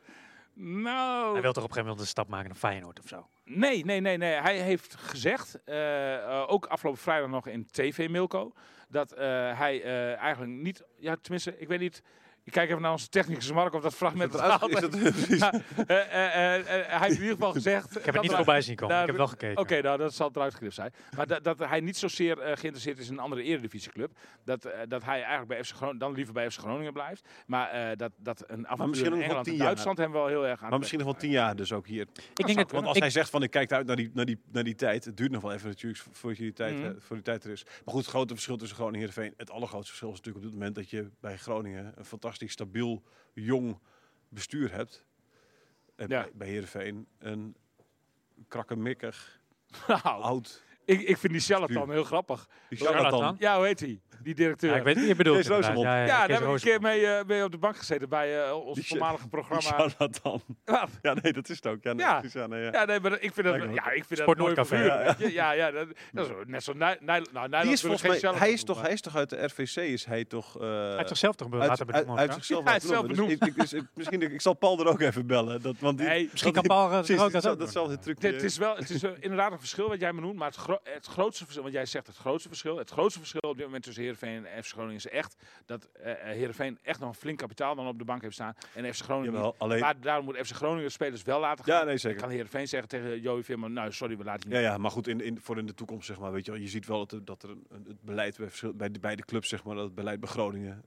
Nou, 0.56 1.34
Hij 1.34 1.42
wil 1.42 1.54
toch 1.54 1.64
op 1.64 1.70
een 1.70 1.76
gegeven 1.76 1.82
moment 1.84 2.00
een 2.00 2.08
stap 2.08 2.28
maken 2.28 2.48
naar 2.48 2.58
Feyenoord 2.58 3.00
of 3.00 3.08
zo. 3.08 3.28
Nee, 3.46 3.86
nee, 3.86 4.00
nee, 4.00 4.18
nee. 4.18 4.34
Hij 4.34 4.58
heeft 4.58 4.96
gezegd, 4.96 5.60
eh, 5.66 6.16
eh, 6.16 6.46
ook 6.52 6.66
afgelopen 6.66 7.02
vrijdag 7.02 7.30
nog 7.30 7.48
in 7.48 7.66
TV 7.72 8.10
Milko, 8.10 8.52
dat 8.90 9.12
eh, 9.12 9.26
hij 9.60 9.84
eh, 9.84 10.18
eigenlijk 10.18 10.52
niet, 10.52 10.84
ja 10.98 11.16
tenminste, 11.22 11.58
ik 11.60 11.68
weet 11.68 11.80
niet, 11.80 12.02
ik 12.44 12.52
kijk 12.52 12.70
even 12.70 12.82
naar 12.82 12.92
onze 12.92 13.10
technische 13.10 13.54
Mark 13.54 13.74
of 13.74 13.82
dat 13.82 13.94
fragment 13.94 14.34
eruit- 14.34 14.94
is 15.30 15.40
eh, 15.40 15.50
eh, 15.88 15.88
eh, 15.88 16.56
eh, 16.60 16.66
hij 16.66 17.00
heeft 17.00 17.04
in 17.16 17.22
ieder 17.22 17.30
geval 17.36 17.52
gezegd... 17.52 17.98
Ik 17.98 18.06
heb 18.06 18.14
het 18.14 18.24
niet 18.24 18.32
voorbij 18.34 18.62
zien 18.62 18.76
komen. 18.76 19.00
Ik 19.02 19.06
heb 19.08 19.16
wel 19.16 19.28
gekeken. 19.28 19.58
Oké, 19.62 19.82
nou 19.82 19.98
dat 19.98 20.14
zal 20.14 20.30
eruit 20.34 20.54
geknipt 20.54 20.74
zijn. 20.74 20.94
Maar 21.16 21.28
dat, 21.28 21.44
dat 21.44 21.60
hij 21.60 21.80
niet 21.80 21.98
zozeer 21.98 22.40
eh, 22.40 22.46
geïnteresseerd 22.48 23.00
is 23.00 23.08
in 23.08 23.14
een 23.14 23.20
andere 23.20 23.44
eredivisieclub. 23.44 24.12
Dat, 24.46 24.66
eh, 24.66 24.80
dat 24.88 25.04
hij 25.04 25.18
eigenlijk 25.18 25.48
bij 25.48 25.64
FC 25.64 25.72
Groningen, 25.76 26.00
dan 26.00 26.14
liever 26.14 26.34
bij 26.34 26.50
FC 26.52 26.60
Groningen 26.60 26.94
blijft. 26.94 27.28
Maar 27.46 27.70
eh, 27.70 27.98
dat, 27.98 28.12
dat 28.18 28.44
een 28.48 28.68
avontuur 28.68 28.88
misschien 28.90 29.06
in 29.06 29.12
nog 29.12 29.20
wel 29.20 29.26
Engeland 29.28 29.44
tien 29.46 29.54
en 29.54 29.60
jaar. 29.60 29.68
Duitsland 29.68 29.98
hem 29.98 30.12
wel 30.12 30.28
heel 30.28 30.48
erg 30.48 30.64
aan 30.64 30.70
Maar 30.70 30.80
misschien 30.80 31.00
nog 31.00 31.08
wel 31.08 31.18
10 31.20 31.30
jaar 31.30 31.56
dus 31.56 31.72
ook 31.72 31.88
hier. 31.88 32.08
Ik 32.36 32.46
denk 32.46 32.58
dat. 32.58 32.72
Want 32.72 32.86
als 32.86 32.96
ik- 32.96 33.02
hij 33.02 33.12
zegt 33.12 33.30
van 33.30 33.44
ik 33.44 33.52
kijk 33.52 33.72
uit 33.72 33.86
naar 33.86 33.96
die, 33.96 34.10
naar 34.14 34.26
die, 34.26 34.40
naar 34.52 34.64
die 34.64 34.76
tijd, 34.76 35.06
het 35.06 35.18
duurt 35.18 35.32
nog 35.32 35.42
wel 35.42 35.54
even 35.54 35.68
natuurlijk 35.70 36.04
voor 36.12 36.34
die 36.34 36.54
tijd, 36.54 36.78
Mhm. 36.78 36.92
voor 37.00 37.16
die 37.16 37.26
tijd 37.26 37.44
er 37.44 37.52
is. 37.52 37.64
Maar 37.64 37.94
goed, 37.94 38.02
het 38.02 38.10
grote 38.10 38.34
verschil 38.34 38.58
tussen 38.58 38.78
Groningen 38.78 39.08
en 39.08 39.14
Heerenveen, 39.14 39.34
het 39.38 39.52
allergrootste 39.52 39.88
verschil 39.90 40.10
is 40.12 40.18
natuurlijk 40.18 40.46
op 40.46 40.52
dit 40.52 40.60
moment 40.60 40.76
dat 40.76 40.90
je 40.90 41.10
bij 41.22 41.38
Groningen 41.38 41.86
een 41.86 42.06
fantastisch 42.06 42.32
stabiel, 42.52 43.04
jong 43.34 43.80
bestuur 44.30 44.72
hebt. 44.72 45.06
En 45.96 46.08
Ja. 46.08 46.22
bij, 46.22 46.32
bij 46.34 46.48
Heerenveen 46.48 47.08
een 47.18 47.56
krakkemikkig, 48.48 49.42
Nou, 49.88 50.02
oud, 50.04 50.64
ik, 50.86 51.02
ik 51.02 51.18
vind 51.18 51.34
die 51.34 51.42
charlatan 51.42 51.92
heel 51.92 52.04
grappig. 52.04 52.48
die 52.70 52.78
Charlatan? 52.80 53.36
Ja, 53.40 53.56
hoe 53.58 53.66
heet 53.66 53.80
hij? 53.80 54.00
Die 54.24 54.36
directeur. 54.36 54.72
ja, 54.72 54.78
ik 54.78 54.84
weet 54.84 54.96
niet, 54.96 55.08
je 55.08 55.16
bedoelt 55.16 55.36
Kees 55.38 55.46
inderdaad. 55.46 55.76
Roosemond. 55.76 55.96
Ja, 55.96 56.06
ja, 56.06 56.28
daar 56.28 56.40
heb 56.40 56.48
ik 56.48 56.54
een 56.54 56.60
keer 56.60 56.82
mee, 56.82 57.06
eh, 57.08 57.26
mee 57.26 57.44
op 57.44 57.52
de 57.52 57.58
bank 57.58 57.78
gezeten 57.78 58.10
bij 58.10 58.44
eh, 58.46 58.54
ons 58.66 58.76
Die 58.76 58.88
voormalige 58.88 59.22
Die 59.22 59.30
programma. 59.30 59.62
charlatan. 59.90 60.42
Wat? 60.66 60.90
Ja, 61.02 61.14
nee, 61.22 61.34
dat 61.34 61.50
is 61.50 61.56
het 61.56 61.68
ook. 61.68 61.78
Ja, 61.84 61.94
nee, 61.94 62.06
Ja. 62.06 62.20
precies, 62.20 62.42
nee, 62.48 62.62
ja. 62.64 62.72
Ja, 62.72 62.86
nee, 62.86 63.00
maar 63.00 63.12
ik 63.22 63.34
vind 63.34 63.48
dat, 63.48 63.56
ja, 63.74 63.92
ik 63.92 64.04
vind 64.06 64.26
dat 64.26 64.38
mooi 64.38 64.54
vervuur. 64.54 64.86
ja. 64.86 65.16
Ja, 65.18 65.52
ja, 65.52 65.72
dat, 65.72 65.88
dat 66.12 66.28
is 66.30 66.34
net 66.46 66.64
zo 66.64 66.74
nou, 66.74 66.98
Nijland 67.00 67.62
Die 67.64 67.72
is 67.72 67.82
volgens 67.82 68.02
geen 68.02 68.20
mij, 68.32 68.40
hij 68.40 68.52
is, 68.52 68.64
toch, 68.64 68.82
hij 68.82 68.92
is 68.92 69.02
toch 69.02 69.16
uit 69.16 69.30
de 69.30 69.44
RVC, 69.46 69.76
is 69.76 70.06
hij 70.06 70.26
toch... 70.26 70.62
eh, 70.62 70.68
Hij 70.70 70.96
heeft 70.96 71.08
zichzelf 71.08 71.36
toch 71.36 71.54
uit, 71.54 71.68
laten 71.68 71.86
uit, 71.86 71.92
benoemen. 71.96 72.18
uit 72.18 72.34
zichzelf 72.34 72.64
Ja, 72.64 72.72
hij 72.72 72.74
laten 72.74 72.90
is 72.90 72.96
zelf 72.96 73.08
benoemen. 73.08 73.36
Ik, 73.36 73.46
ik, 73.72 73.72
ik- 73.72 73.88
misschien, 73.94 74.22
ik 74.22 74.42
zal 74.42 74.54
Paul 74.54 74.80
er 74.80 74.88
ook 74.88 75.00
even 75.00 75.28
bellen. 75.28 75.62
Dat, 75.62 75.76
want 75.80 75.98
die, 75.98 76.08
Nee, 76.08 76.30
Misschien 76.32 76.54
kan 76.54 76.64
Paul 76.64 76.92
eh, 76.92 77.04
zich 77.04 77.22
ook 77.22 77.32
dat 77.32 77.60
datzelfde 77.60 77.98
trucje. 78.00 78.28
Het 78.28 78.44
is 78.44 78.58
wel, 78.58 78.76
het 78.76 78.90
is 78.90 79.04
eh, 79.04 79.12
inderdaad 79.20 79.52
een 79.52 79.60
verschil 79.60 79.88
wat 79.90 80.00
jij 80.00 80.14
me 80.14 80.22
noemt, 80.22 80.36
maar 80.36 80.48
het, 80.48 80.58
gro- 80.82 80.92
het 80.94 81.06
grootste 81.06 81.44
verschil, 81.44 81.62
want 81.64 81.74
jij 81.76 81.86
zegt 81.86 82.08
het 82.08 82.16
grootste 82.16 82.48
verschil, 82.50 82.78
het 82.78 82.90
grootste 82.90 83.20
verschil 83.20 83.40
op 83.50 83.56
dit 83.58 83.66
moment 83.66 83.84
tussen 83.84 84.04
Heerenveen 84.04 84.46
en 84.46 84.64
FC 84.64 84.72
Groningen 84.72 84.96
is 84.96 85.08
echt 85.08 85.36
dat 85.66 85.86
eh 85.94 86.14
Heerenveen 86.22 86.80
echt 86.82 87.00
nog 87.00 87.10
een 87.10 87.16
flink 87.16 87.38
kapitaal 87.38 87.76
dan 87.76 87.88
op 87.88 87.98
de 87.98 88.06
bank 88.06 88.22
heeft 88.22 88.34
staan 88.34 88.54
en 88.74 88.94
FC 88.94 89.02
Groningen 89.04 89.34
Jawel, 89.34 89.56
alleen... 89.58 89.80
Maar 89.80 90.00
daarom 90.02 90.26
moet 90.26 90.38
FC 90.38 90.52
Groningen 90.52 90.84
de 90.84 90.90
spelers 90.90 91.24
wel 91.24 91.40
laten 91.40 91.66
gaan. 91.66 91.74
Ja, 91.74 91.80
nee, 91.80 91.90
Dan 91.90 92.00
zeker. 92.00 92.22
kan 92.22 92.30
Heerenveen 92.30 92.68
zeggen 92.68 92.90
tegen 92.90 93.20
Joey 93.22 93.44
Veerman, 93.44 93.74
nou 93.74 93.92
sorry, 93.92 94.18
we 94.18 94.24
laten 94.24 94.50
je 94.50 94.56
Ja, 94.56 94.62
niet. 94.62 94.72
ja, 94.72 94.78
maar 94.78 94.92
goed, 94.92 95.08
in, 95.08 95.22
in, 95.22 95.40
voor 95.40 95.58
in 95.58 95.66
de 95.66 95.74
toekomst, 95.74 96.08
zeg 96.08 96.20
maar, 96.20 96.32
weet 96.32 96.46
je 96.46 96.52
wel, 96.52 96.60
je 96.60 96.68
ziet 96.68 96.86
wel 96.88 96.98
dat 97.00 97.12
er, 97.12 97.26
dat 97.26 97.44
er 97.44 97.50
een, 97.50 97.66
het 97.88 98.02
beleid 98.02 98.38
bij, 98.38 98.48
verschil- 98.48 98.74
bij, 98.74 98.92
de, 98.92 99.00
bij 99.00 99.16
de 99.16 99.26
clubs, 99.26 99.50
zeg 99.50 99.64
maar, 99.64 99.76
dat 99.76 99.84
het 99.86 99.96
beleid 99.96 100.20
bij 100.20 100.30
Groningen 100.30 100.84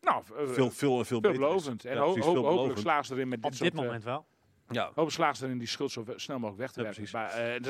Nou, 0.00 0.22
eh, 0.36 0.48
veel, 0.48 0.70
veel 0.70 0.98
en 0.98 1.06
veel 1.06 1.20
beter 1.20 1.30
is. 1.30 1.36
veelbelovend. 1.42 1.84
En 1.84 1.94
Ja, 1.94 2.00
ho- 2.00 2.04
precies, 2.12 2.22
ho- 2.24 2.28
hopelijk 2.30 2.46
veelbelovend. 2.54 2.78
slagen 2.86 3.04
ze 3.04 3.14
erin 3.14 3.28
met 3.28 3.42
dit 3.42 3.50
Op 3.50 3.56
soort... 3.56 3.70
dit 3.72 3.80
moment 3.82 4.04
wel. 4.04 4.26
Ja. 4.70 4.84
Hopelijk 4.84 5.10
slagen 5.10 5.36
ze 5.36 5.44
erin 5.44 5.58
die 5.58 5.68
schuld 5.68 5.90
zo 5.92 6.04
snel 6.16 6.38
mogelijk 6.38 6.58
weg 6.60 6.72
te 6.72 6.80
Ja, 6.80 6.86
werken. 6.86 7.08
Maar, 7.12 7.30
eh, 7.30 7.62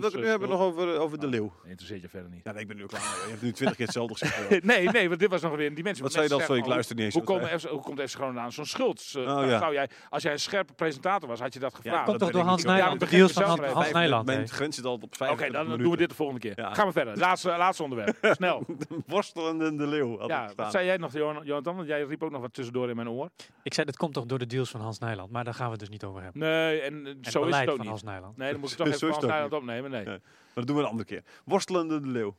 dat 0.00 0.12
ik 0.12 0.18
nu, 0.18 0.22
eh, 0.22 0.28
hebben 0.28 0.48
nog 0.48 0.60
over, 0.60 0.98
over 0.98 1.20
de 1.20 1.26
leeuw. 1.26 1.52
Interesseert 1.64 2.02
je 2.02 2.08
verder 2.08 2.30
niet. 2.30 2.44
Ja, 2.44 2.52
nee, 2.52 2.60
ik 2.60 2.68
ben 2.68 2.76
nu 2.76 2.82
ook 2.82 2.88
klaar. 2.88 3.02
Je 3.02 3.26
hebt 3.30 3.42
nu 3.42 3.52
twintig 3.52 3.76
keer 3.76 3.86
hetzelfde 3.86 4.14
gezegd. 4.16 4.62
nee, 4.64 4.88
nee, 4.88 5.08
want 5.08 5.20
dit 5.20 5.30
was 5.30 5.42
nog 5.42 5.56
weer 5.56 5.66
een 5.66 5.74
dimensie. 5.74 6.02
Wat 6.02 6.12
zei 6.12 6.22
je 6.24 6.28
dan? 6.30 6.38
mensen 6.38 6.54
Sorry, 6.56 6.68
ik 6.70 6.74
luister 6.74 6.96
niet 6.96 7.04
eens. 7.04 7.14
Hoe, 7.14 7.22
komen 7.24 7.60
FC, 7.60 7.68
hoe 7.68 7.80
komt 7.80 8.00
FC 8.00 8.14
Groningen 8.14 8.42
aan 8.42 8.52
zo'n 8.52 8.64
schuld? 8.66 9.12
Eh, 9.14 9.20
Oh, 9.20 9.26
nou, 9.26 9.46
ja. 9.48 9.58
zou 9.58 9.72
jij, 9.72 9.88
als 10.10 10.22
jij 10.22 10.32
een 10.32 10.38
scherpe 10.38 10.72
presentator 10.72 11.28
was, 11.28 11.40
had 11.40 11.54
je 11.54 11.60
dat 11.60 11.74
gevraagd. 11.74 12.04
Komt 12.04 12.18
dat 12.18 12.18
toch 12.18 12.28
weet 12.28 12.36
door 12.36 12.48
Hans. 12.50 12.64
Nijland? 12.64 12.92
Ja, 12.92 12.92
De 12.92 12.98
dat 12.98 13.10
deals 13.10 13.32
van 13.32 13.68
Hans. 13.72 13.92
Nijland. 13.92 14.26
Mijn 14.26 14.48
grens 14.48 14.76
zit 14.76 14.84
altijd 14.84 15.04
op 15.04 15.08
Oké, 15.08 15.24
25 15.24 15.68
dan 15.68 15.78
doen 15.78 15.90
we 15.90 15.96
dit 15.96 16.08
de 16.08 16.14
volgende 16.14 16.40
keer. 16.40 16.52
Ja. 16.56 16.74
Gaan 16.74 16.86
we 16.86 16.92
verder. 16.92 17.18
Laatste, 17.26 17.48
laatste 17.48 17.82
onderwerp. 17.82 18.16
Snel. 18.22 18.66
Worstelende 19.06 19.76
de 19.76 19.86
leeuw. 19.86 20.26
Ja, 20.26 20.50
wat 20.56 20.70
zei 20.70 20.86
jij 20.86 20.96
nog, 20.96 21.12
Johan- 21.12 21.44
Jonathan? 21.44 21.76
Want 21.76 21.88
jij 21.88 22.02
riep 22.02 22.22
ook 22.22 22.30
nog 22.30 22.40
wat 22.40 22.52
tussendoor 22.54 22.88
in 22.88 22.96
mijn 22.96 23.08
oor. 23.08 23.28
Ik 23.62 23.74
zei, 23.74 23.86
dat 23.86 23.96
komt 23.96 24.14
toch 24.14 24.24
door 24.26 24.38
de 24.38 24.46
deals 24.46 24.70
van 24.70 24.80
Hans 24.80 24.98
Nijland. 24.98 25.30
Maar 25.30 25.44
daar 25.44 25.54
gaan 25.54 25.64
we 25.66 25.70
het 25.70 25.80
dus 25.80 25.88
niet 25.88 26.04
over 26.04 26.15
hebben. 26.22 26.40
Nee, 26.40 26.80
en 26.80 27.06
eh, 27.06 27.12
En 27.22 27.30
zo 27.30 27.44
is 27.44 27.56
het 27.56 27.68
ook 27.68 27.82
niet. 27.82 28.04
Nee, 28.36 28.50
dan 28.52 28.60
moet 28.60 28.70
ik 28.70 28.76
toch 28.76 28.86
even 28.92 28.98
Frans 28.98 29.24
Nijland 29.24 29.52
opnemen. 29.52 29.90
Nee. 29.90 30.04
Maar 30.04 30.20
dat 30.54 30.66
doen 30.66 30.76
we 30.76 30.82
een 30.82 30.88
andere 30.88 31.08
keer. 31.08 31.22
Worstelende 31.44 32.00
de 32.00 32.08
leeuw. 32.08 32.36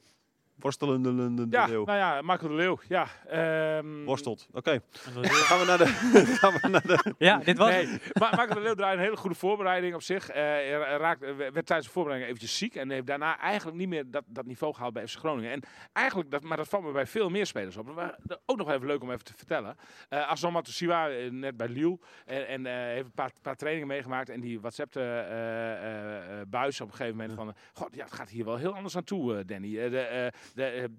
Worstelende 0.59 1.33
de 1.33 1.47
Ja, 1.49 1.65
leeuw. 1.65 1.85
nou 1.85 1.97
ja, 1.97 2.21
Marco 2.21 2.47
de 2.47 2.53
Leeuw. 2.53 2.79
Ja, 2.87 3.07
ehm, 3.27 4.03
Worstelt. 4.05 4.47
Oké. 4.53 4.71
En 4.71 4.81
Dan 5.13 5.21
dat- 5.21 5.31
gaan 5.31 5.59
we 5.59 5.65
naar 5.65 5.77
de... 5.77 5.85
gaan 6.41 6.53
we 6.61 6.67
naar 6.67 6.81
de 6.87 7.13
Ja, 7.17 7.37
dit 7.37 7.57
was 7.57 7.69
Nee, 7.69 7.99
maar 8.13 8.35
Marco 8.35 8.53
de 8.53 8.59
Leeuw 8.61 8.73
draaide 8.73 8.97
een 8.97 9.03
hele 9.03 9.17
goede 9.17 9.35
voorbereiding 9.35 9.93
op 9.95 10.01
zich. 10.01 10.29
Eh, 10.29 10.41
hij 10.43 10.71
raakte, 10.97 11.33
werd 11.33 11.65
tijdens 11.65 11.85
de 11.87 11.93
voorbereiding 11.93 12.33
eventjes 12.35 12.57
ziek. 12.57 12.75
En 12.75 12.89
heeft 12.89 13.05
daarna 13.07 13.39
eigenlijk 13.39 13.77
niet 13.77 13.87
meer 13.87 14.11
dat, 14.11 14.23
dat 14.27 14.45
niveau 14.45 14.73
gehaald 14.73 14.93
bij 14.93 15.07
FC 15.07 15.17
Groningen. 15.17 15.51
En 15.51 15.61
eigenlijk, 15.93 16.31
dat, 16.31 16.43
maar 16.43 16.57
dat 16.57 16.67
valt 16.67 16.83
me 16.83 16.91
bij 16.91 17.07
veel 17.07 17.29
meer 17.29 17.45
spelers 17.45 17.77
op. 17.77 17.85
Dat 17.85 17.95
was 17.95 18.37
ook 18.45 18.57
nog 18.57 18.69
even 18.71 18.87
leuk 18.87 19.01
om 19.01 19.11
even 19.11 19.25
te 19.25 19.33
vertellen. 19.35 19.77
Uh, 20.09 20.29
Azam 20.29 20.53
Matusiwa, 20.53 21.09
eh, 21.09 21.31
net 21.31 21.57
bij 21.57 21.67
Lille. 21.67 21.99
En, 22.25 22.47
en 22.47 22.65
eh, 22.65 22.73
heeft 22.73 23.05
een 23.05 23.11
paar, 23.11 23.31
paar 23.41 23.55
trainingen 23.55 23.87
meegemaakt. 23.87 24.29
En 24.29 24.39
die 24.39 24.59
WhatsAppte 24.59 24.99
eh, 24.99 25.71
eh, 25.71 26.39
eh, 26.39 26.47
Buis 26.47 26.81
op 26.81 26.87
een 26.89 26.95
gegeven 26.95 27.17
moment 27.17 27.35
van... 27.37 27.55
God, 27.73 27.95
ja, 27.95 28.03
het 28.03 28.13
gaat 28.13 28.29
hier 28.29 28.45
wel 28.45 28.57
heel 28.57 28.73
anders 28.75 28.95
aan 28.95 29.03
toe, 29.03 29.37
eh, 29.37 29.43
Danny. 29.45 29.79
Eh, 29.79 29.91
de, 29.91 29.99
eh, 29.99 30.27
de, 30.55 30.63
eh, 30.65 30.83
eh, 30.83 30.89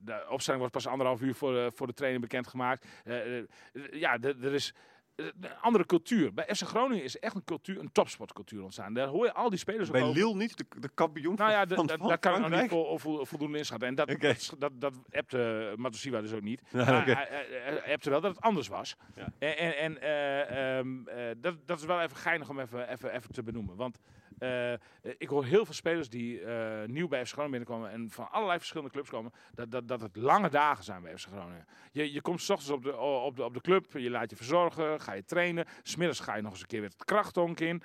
de 0.00 0.24
opstelling 0.28 0.62
was 0.62 0.70
pas 0.72 0.86
anderhalf 0.86 1.20
uur 1.20 1.34
voor, 1.34 1.52
de- 1.52 1.70
voor 1.74 1.86
de 1.86 1.92
training 1.94 2.22
bekendgemaakt. 2.22 2.86
Eh, 3.04 3.38
eh, 3.38 3.44
ja, 3.90 4.18
de- 4.18 4.36
er 4.42 4.54
is 4.54 4.74
een 5.16 5.34
andere 5.60 5.86
cultuur. 5.86 6.34
Bij 6.34 6.44
FC 6.54 6.62
Groningen 6.62 7.04
is 7.04 7.18
echt 7.18 7.34
een 7.34 7.44
cultuur, 7.44 7.78
een 7.78 7.92
topsportcultuur 7.92 8.62
ontstaan. 8.62 8.94
Daar 8.94 9.06
hoor 9.06 9.24
je 9.24 9.32
al 9.32 9.50
die 9.50 9.58
spelers 9.58 9.90
Bij 9.90 10.02
over. 10.02 10.14
Lille 10.14 10.34
niet, 10.34 10.56
de, 10.56 10.64
de 10.80 10.88
kampioen 10.94 11.34
Nou 11.34 11.50
ja, 11.50 11.58
van, 11.58 11.68
de- 11.68 11.74
van, 11.74 11.86
dat- 11.86 11.98
van 11.98 12.08
daar 12.08 12.18
kan 12.18 12.34
ik 12.44 12.48
nog 12.50 12.60
niet 12.60 12.70
vol- 12.70 13.24
voldoende 13.26 13.58
inschatten. 13.58 13.88
En 13.88 13.94
dat, 13.94 14.10
Oké. 14.10 14.26
dat, 14.28 14.54
dat, 14.58 14.72
dat 14.80 14.94
appte 15.10 15.72
Matosiwa 15.76 16.20
dus 16.20 16.32
ook 16.32 16.42
niet. 16.42 16.62
Ja, 16.70 16.84
maar 16.84 17.04
hij, 17.04 17.14
hij- 17.14 17.80
hij 17.82 17.92
appte 17.92 18.10
wel 18.10 18.20
dat 18.20 18.34
het 18.34 18.44
anders 18.44 18.68
was. 18.68 18.96
Ja. 19.14 19.28
En, 19.38 19.56
en, 19.56 19.76
en 19.76 20.00
eh, 20.02 20.78
ehm, 20.78 21.08
eh, 21.08 21.24
dat, 21.36 21.54
dat 21.66 21.78
is 21.78 21.84
wel 21.84 22.00
even 22.00 22.16
geinig 22.16 22.48
om 22.48 22.60
even, 22.60 22.88
even, 22.88 23.12
even 23.14 23.32
te 23.32 23.42
benoemen. 23.42 23.76
Want 23.76 23.98
eh, 24.38 24.72
eh, 24.72 24.78
ik 25.18 25.28
hoor 25.28 25.44
heel 25.44 25.64
veel 25.64 25.74
spelers 25.74 26.08
die 26.08 26.40
eh, 26.40 26.88
nieuw 26.88 27.08
bij 27.08 27.26
FC 27.26 27.32
Groningen 27.32 27.58
binnenkomen 27.58 27.90
en 27.90 28.10
van 28.10 28.30
allerlei 28.30 28.58
verschillende 28.58 28.92
clubs 28.92 29.10
komen, 29.10 29.32
dat, 29.54 29.70
dat, 29.70 29.88
dat 29.88 30.00
het 30.00 30.16
lange 30.16 30.48
dagen 30.48 30.84
zijn 30.84 31.02
bij 31.02 31.16
FC 31.16 31.26
Groningen. 31.26 31.66
Je, 31.92 32.12
je 32.12 32.20
komt 32.20 32.40
s 32.40 32.50
ochtends 32.50 32.72
op 32.72 32.82
de, 32.82 32.96
op, 32.96 33.36
de, 33.36 33.44
op 33.44 33.54
de 33.54 33.60
club, 33.60 33.92
je 33.92 34.10
laat 34.10 34.30
je 34.30 34.36
verzorgen, 34.36 35.00
ga 35.00 35.12
je 35.12 35.24
trainen. 35.24 35.66
Smiddags 35.82 36.20
ga 36.20 36.36
je 36.36 36.42
nog 36.42 36.52
eens 36.52 36.60
een 36.60 36.66
keer 36.66 36.80
weer 36.80 36.88
het 36.88 37.04
krachtonk 37.04 37.60
in. 37.60 37.82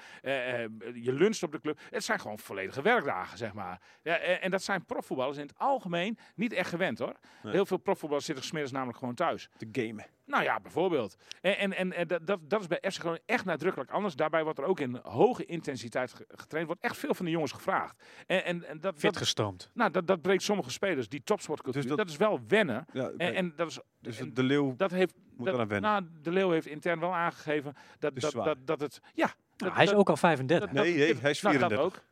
je 0.93 1.13
luncht 1.13 1.43
op 1.43 1.51
de 1.51 1.59
club. 1.59 1.79
Het 1.89 2.03
zijn 2.03 2.19
gewoon 2.19 2.39
volledige 2.39 2.81
werkdagen, 2.81 3.37
zeg 3.37 3.53
maar. 3.53 3.81
Ja, 4.03 4.17
en, 4.17 4.41
en 4.41 4.51
dat 4.51 4.63
zijn 4.63 4.85
profvoetballers 4.85 5.37
in 5.37 5.45
het 5.47 5.57
algemeen 5.57 6.17
niet 6.35 6.53
echt 6.53 6.69
gewend 6.69 6.99
hoor. 6.99 7.15
Nee. 7.43 7.53
Heel 7.53 7.65
veel 7.65 7.77
profvoetballers 7.77 8.25
zitten 8.25 8.45
smiddags 8.45 8.73
namelijk 8.73 8.97
gewoon 8.97 9.15
thuis. 9.15 9.49
Te 9.57 9.67
gamen. 9.71 10.05
Nou 10.25 10.43
ja, 10.43 10.59
bijvoorbeeld. 10.59 11.15
En, 11.41 11.57
en, 11.57 11.73
en, 11.73 11.93
en 11.93 12.07
dat, 12.07 12.27
dat, 12.27 12.39
dat 12.49 12.61
is 12.61 12.67
bij 12.67 12.77
FC 12.91 12.99
Groningen 12.99 13.23
echt 13.25 13.45
nadrukkelijk 13.45 13.91
anders. 13.91 14.15
Daarbij 14.15 14.43
wordt 14.43 14.59
er 14.59 14.65
ook 14.65 14.79
in 14.79 14.99
hoge 15.03 15.45
intensiteit 15.45 16.13
ge- 16.13 16.25
getraind. 16.27 16.67
Wordt 16.67 16.83
echt 16.83 16.97
veel 16.97 17.13
van 17.13 17.25
de 17.25 17.31
jongens 17.31 17.51
gevraagd. 17.51 18.03
En, 18.27 18.43
en, 18.45 18.67
en 18.67 18.79
dat, 18.79 18.93
Fit 18.93 19.03
dat, 19.03 19.17
gestoomd. 19.17 19.71
nou, 19.73 19.91
dat, 19.91 20.07
dat 20.07 20.21
breekt 20.21 20.43
sommige 20.43 20.71
spelers, 20.71 21.09
die 21.09 21.23
topsportcultuur. 21.23 21.81
Dus 21.81 21.89
dat- 21.89 21.97
dat, 21.99 22.09
is 22.09 22.17
wel 22.17 22.39
wennen. 22.47 22.85
Ja, 22.93 23.11
En, 23.17 23.33
en 23.35 23.53
dat 23.55 23.69
is, 23.69 23.79
dus 23.99 24.19
en 24.19 24.33
de 24.33 24.43
leeuw 24.43 24.75
dat 24.75 24.91
heeft, 24.91 25.13
moet 25.35 25.45
dat, 25.45 25.55
wennen. 25.55 25.81
nou, 25.81 26.05
de 26.21 26.31
Leeuw 26.31 26.51
heeft 26.51 26.67
intern 26.67 26.99
wel 26.99 27.13
aangegeven 27.15 27.73
dat, 27.99 28.19
dat, 28.19 28.31
dat, 28.33 28.57
dat 28.67 28.79
het... 28.79 28.99
Ja, 29.13 29.25
Nou, 29.25 29.35
dat- 29.57 29.73
hij 29.73 29.83
is 29.83 29.89
dat- 29.89 29.99
ook 29.99 30.09
al 30.09 30.17
35. 30.17 30.69
dat- 30.71 30.83
Nee, 30.83 30.95
nee, 30.95 31.15
hij 31.15 31.29
is 31.31 31.41
nou, 31.41 31.57
dat 31.57 31.69
34. 31.69 31.79
ook. 31.79 32.05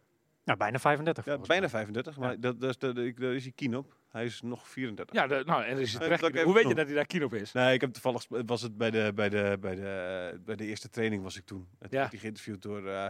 nou, 0.43 0.57
bijna 0.57 0.79
35 0.79 1.25
Ja, 1.25 1.37
bijna 1.37 1.61
mij. 1.61 1.69
35, 1.69 2.17
maar 2.17 2.39
dat, 2.39 2.59
dat 2.61 2.69
is 2.69 2.77
daar 2.77 3.33
is 3.33 3.43
hij 3.43 3.51
keen 3.55 3.77
op. 3.77 3.95
Hij 4.11 4.25
is 4.25 4.41
nog 4.41 4.67
34. 4.69 5.15
Ja, 5.15 5.27
de, 5.27 5.43
nou, 5.45 5.63
en 5.63 5.77
is 5.77 5.93
het 5.93 6.01
Eh, 6.01 6.11
ik 6.11 6.19
Hoe 6.19 6.29
even 6.33 6.53
weet 6.53 6.67
je 6.67 6.75
dat 6.75 6.85
hij 6.85 6.95
daar 6.95 7.05
keen 7.05 7.23
op 7.23 7.33
is? 7.33 7.51
Nee, 7.51 7.73
ik 7.73 7.81
heb 7.81 7.93
toevallig 7.93 8.23
was 8.45 8.61
het 8.61 8.77
bij 8.77 8.91
de, 8.91 9.11
bij 9.15 9.29
de, 9.29 9.57
bij 9.59 9.75
de, 9.75 10.39
bij 10.45 10.55
de 10.55 10.65
eerste 10.65 10.89
training 10.89 11.23
was 11.23 11.37
ik 11.37 11.45
toen. 11.45 11.67
En 11.71 11.77
toen 11.79 11.89
Ja. 11.89 11.97
werd 11.97 12.11
hij 12.11 12.19
geïnterviewd 12.19 12.61
door 12.61 12.87
eh 12.87 13.05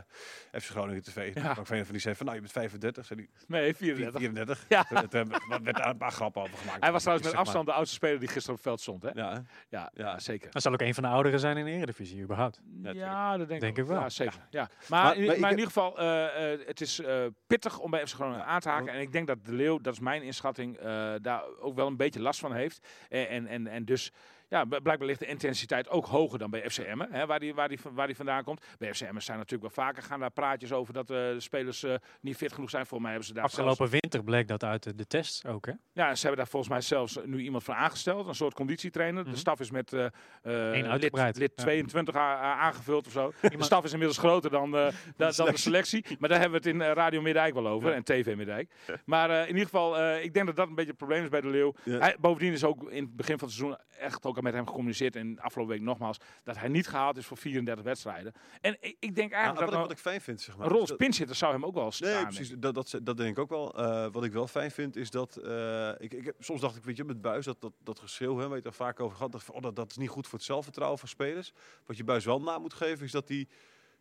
FC 0.52 0.64
Groningen 0.70 1.04
TV. 1.04 1.34
Ja. 1.36 1.54
Frank 1.54 1.68
van 1.68 1.91
die 1.91 1.99
zei 1.99 2.16
van, 2.16 2.26
nou 2.26 2.36
je 2.38 2.41
bent 2.41 2.54
35, 2.54 3.06
zei 3.06 3.20
hij 3.20 3.30
Nee, 3.62 3.76
34. 3.76 4.20
34. 4.20 4.66
Ja. 4.70 4.84
Toen, 4.84 5.08
toen 5.08 5.64
werd 5.64 5.78
daar 5.78 5.89
een 5.89 5.97
paar 5.97 6.12
grappen 6.12 6.41
over 6.41 6.58
gemaakt. 6.58 6.84
Hij 6.84 6.91
was 6.91 7.02
trouwens 7.02 7.28
met 7.30 7.38
afstand 7.38 7.66
de 7.66 7.74
oudste 7.74 7.95
speler 7.95 8.20
die 8.20 8.28
gisteren 8.28 8.49
op 8.49 8.56
het 8.56 8.66
veld 8.66 8.82
stond. 8.82 9.04
Hè? 9.04 9.10
Ja? 9.70 9.89
Ja, 9.93 10.20
zeker. 10.20 10.52
Dat 10.52 10.62
zal 10.62 10.74
ook 10.74 10.82
een 10.82 10.93
van 10.93 11.04
de 11.04 11.10
ouderen 11.10 11.39
zijn 11.39 11.58
in 11.58 11.66
de 11.66 11.72
Eredivisie, 11.72 12.22
überhaupt. 12.22 12.62
Ja, 12.82 13.38
dat 13.38 13.47
denk, 13.47 13.62
Denk 13.62 13.78
ik 13.78 13.86
wel. 13.86 13.99
Ja, 13.99 14.10
zeker. 14.10 14.47
Ja. 14.49 14.70
Maar, 14.89 15.04
Maar- 15.04 15.16
in, 15.16 15.26
maar 15.26 15.36
ik 15.36 15.41
maar 15.41 15.52
in 15.52 15.58
heb- 15.60 15.68
ieder 15.68 15.84
geval, 15.84 15.99
eh, 15.99 16.54
eh, 16.54 16.60
het 16.66 16.82
is 16.82 16.99
eh, 16.99 17.26
pittig 17.47 17.80
om 17.80 17.91
bij 17.91 18.08
FC 18.08 18.14
Groningen 18.14 18.45
aan 18.45 18.60
te 18.60 18.70
haken. 18.70 18.93
En 18.93 18.99
ik 19.02 19.12
denk 19.12 19.28
dat 19.28 19.45
de 19.45 19.54
Leeuw, 19.54 19.80
dat 19.80 19.93
is 19.93 19.99
mijn 19.99 20.22
inschatting, 20.24 20.78
eh, 20.78 20.91
daar 21.22 21.44
ook 21.60 21.76
wel 21.76 21.88
een 21.88 21.98
beetje 21.98 22.22
last 22.22 22.39
van 22.39 22.54
heeft. 22.54 22.88
En, 23.10 23.28
en, 23.28 23.48
en, 23.48 23.68
en 23.68 23.86
dus... 23.86 24.12
Ja, 24.52 24.66
blijkbaar 24.66 25.08
ligt 25.08 25.20
de 25.20 25.26
intensiteit 25.26 25.89
ook 25.89 26.06
hoger 26.06 26.39
dan 26.39 26.49
bij 26.49 26.70
FCM, 26.70 26.99
hè, 27.10 27.26
waar, 27.26 27.39
die, 27.39 27.54
waar, 27.54 27.68
die, 27.70 27.80
waar 27.91 28.08
die 28.08 28.16
vandaan 28.16 28.43
komt. 28.43 28.66
Bij 28.78 28.93
FCM 28.93 29.20
zijn 29.20 29.38
natuurlijk 29.38 29.76
wel 29.76 29.86
vaker 29.86 30.04
gaan 30.04 30.20
daar 30.20 30.32
praatjes 30.32 30.72
over 30.72 30.93
dat 30.93 31.10
eh, 31.10 31.18
de 31.18 31.39
spelers 31.39 31.84
eh, 31.84 31.93
niet 32.22 32.36
fit 32.36 32.54
genoeg 32.54 32.70
zijn. 32.70 32.86
Volgens 32.86 33.02
mij 33.02 33.10
hebben 33.12 33.28
ze 33.28 33.34
daar 33.34 33.49
zelfs- 33.49 33.70
Afgelopen 33.70 33.99
winter 34.02 34.24
bleek 34.24 34.47
dat 34.47 34.64
uit 34.64 34.84
de, 34.84 34.95
de 34.95 35.06
tests 35.08 35.45
ook, 35.45 35.66
hè? 35.66 35.72
ja, 35.93 36.10
en 36.10 36.16
ze 36.16 36.22
hebben 36.22 36.38
daar 36.43 36.47
volgens 36.52 36.72
mij 36.72 36.82
zelfs 36.82 37.18
nu 37.26 37.39
iemand 37.41 37.64
voor 37.64 37.74
aangesteld, 37.74 38.28
een 38.28 38.36
soort 38.36 38.54
conditietrainer. 38.54 39.22
Mhm. 39.24 39.32
De 39.32 39.38
staf 39.38 39.60
is 39.60 39.72
met 39.72 39.93
eh, 39.93 40.06
eh, 40.06 40.12
lid, 40.99 41.38
lid 41.38 41.52
ja. 41.56 41.64
22 41.64 42.16
a- 42.16 42.20
a- 42.20 42.56
aangevuld 42.58 43.06
of 43.06 43.12
zo. 43.12 43.32
De 43.41 43.64
staf 43.64 43.84
is 43.84 43.91
inmiddels 43.91 44.18
groter 44.20 44.49
dan, 44.52 44.76
eh, 44.78 44.88
da- 45.18 45.32
dan 45.32 45.45
de 45.45 45.58
selectie. 45.58 46.06
Maar 46.20 46.30
daar 46.30 46.39
hebben 46.39 46.62
we 46.62 46.70
het 46.70 46.76
in 46.82 46.82
Radio 46.93 47.22
Middijk 47.22 47.54
wel 47.54 47.68
over 47.68 47.93
en 47.93 48.04
TV 48.04 48.36
Middijk. 48.36 48.72
Maar 49.06 49.30
eh, 49.30 49.41
in 49.41 49.47
ieder 49.47 49.64
geval, 49.64 49.97
eh, 49.97 50.24
ik 50.24 50.34
denk 50.34 50.45
dat 50.45 50.56
dat 50.56 50.68
een 50.68 50.76
beetje 50.76 50.89
het 50.89 50.99
probleem 50.99 51.24
is 51.24 51.30
bij 51.30 51.41
de 51.41 51.47
Leeuw. 51.49 51.74
Ja. 51.84 51.97
Hij, 51.99 52.16
bovendien 52.20 52.52
is 52.54 52.64
ook 52.64 52.89
in 52.91 53.04
het 53.04 53.16
begin 53.16 53.38
van 53.39 53.47
het 53.47 53.58
seizoen 53.58 53.78
echt 53.99 54.26
ook 54.26 54.39
al 54.42 54.50
met 54.50 54.54
hem 54.54 54.68
gecommuniceerd. 54.68 55.16
En 55.16 55.39
afgelopen 55.39 55.74
week 55.74 55.84
nogmaals, 55.84 56.18
dat 56.44 56.58
hij 56.58 56.68
niet 56.68 56.88
gehaald 56.88 57.18
is 57.18 57.26
voor 57.26 57.38
34 57.38 57.86
wedstrijden. 57.86 58.34
En 58.62 58.78
ik, 58.80 58.96
ik 59.00 59.16
denk 59.16 59.32
eigenlijk 59.32 59.46
wat, 59.46 59.56
dat 59.60 59.68
ik, 59.68 59.72
nou, 59.72 59.82
wat 59.82 59.92
ik 59.92 59.98
fijn 59.98 60.22
vind, 60.22 60.42
zeg 60.42 60.58
maar. 60.58 60.66
een 60.66 60.72
rol 60.72 60.82
als 60.82 60.96
pinchitter 60.96 61.36
zou 61.36 61.54
hem 61.54 61.66
ook 61.66 61.74
wel 61.74 61.92
staan. 61.92 62.14
Nee, 62.14 62.24
precies. 62.24 62.54
Dat, 62.58 62.74
dat, 62.74 63.00
dat 63.04 63.18
denk 63.18 63.30
ik 63.30 63.39
ook 63.39 63.50
wel. 63.50 63.78
Eh, 63.78 64.08
wat 64.12 64.24
ik 64.24 64.32
wel 64.32 64.48
fijn 64.48 64.72
vind 64.72 64.96
is 64.96 65.10
dat. 65.10 65.36
eh, 65.36 65.89
ik, 65.98 66.14
ik, 66.14 66.34
soms 66.39 66.62
dacht 66.62 66.76
ik, 66.76 66.84
weet 66.84 66.98
je, 66.98 67.04
met 67.04 67.22
buis, 67.22 67.46
dat, 67.46 67.62
dat, 67.62 67.74
dat 67.84 68.00
geschreeuw, 68.00 68.38
hè, 68.38 68.42
waar 68.42 68.50
je 68.50 68.56
het 68.56 68.66
er 68.66 68.74
vaak 68.74 69.00
over 69.00 69.16
gehad. 69.16 69.32
Dat, 69.32 69.50
oh, 69.52 69.62
dat, 69.62 69.76
dat 69.76 69.89
is 69.89 69.98
niet 69.98 70.10
goed 70.10 70.28
voor 70.28 70.38
het 70.38 70.48
zelfvertrouwen 70.48 71.00
van 71.00 71.08
spelers. 71.08 71.54
Wat 71.86 71.98
je 71.98 72.04
buis 72.04 72.26
wel 72.26 72.42
na 72.42 72.58
moet 72.58 72.74
geven, 72.74 73.06
is 73.06 73.12
dat 73.12 73.28
hij 73.28 73.48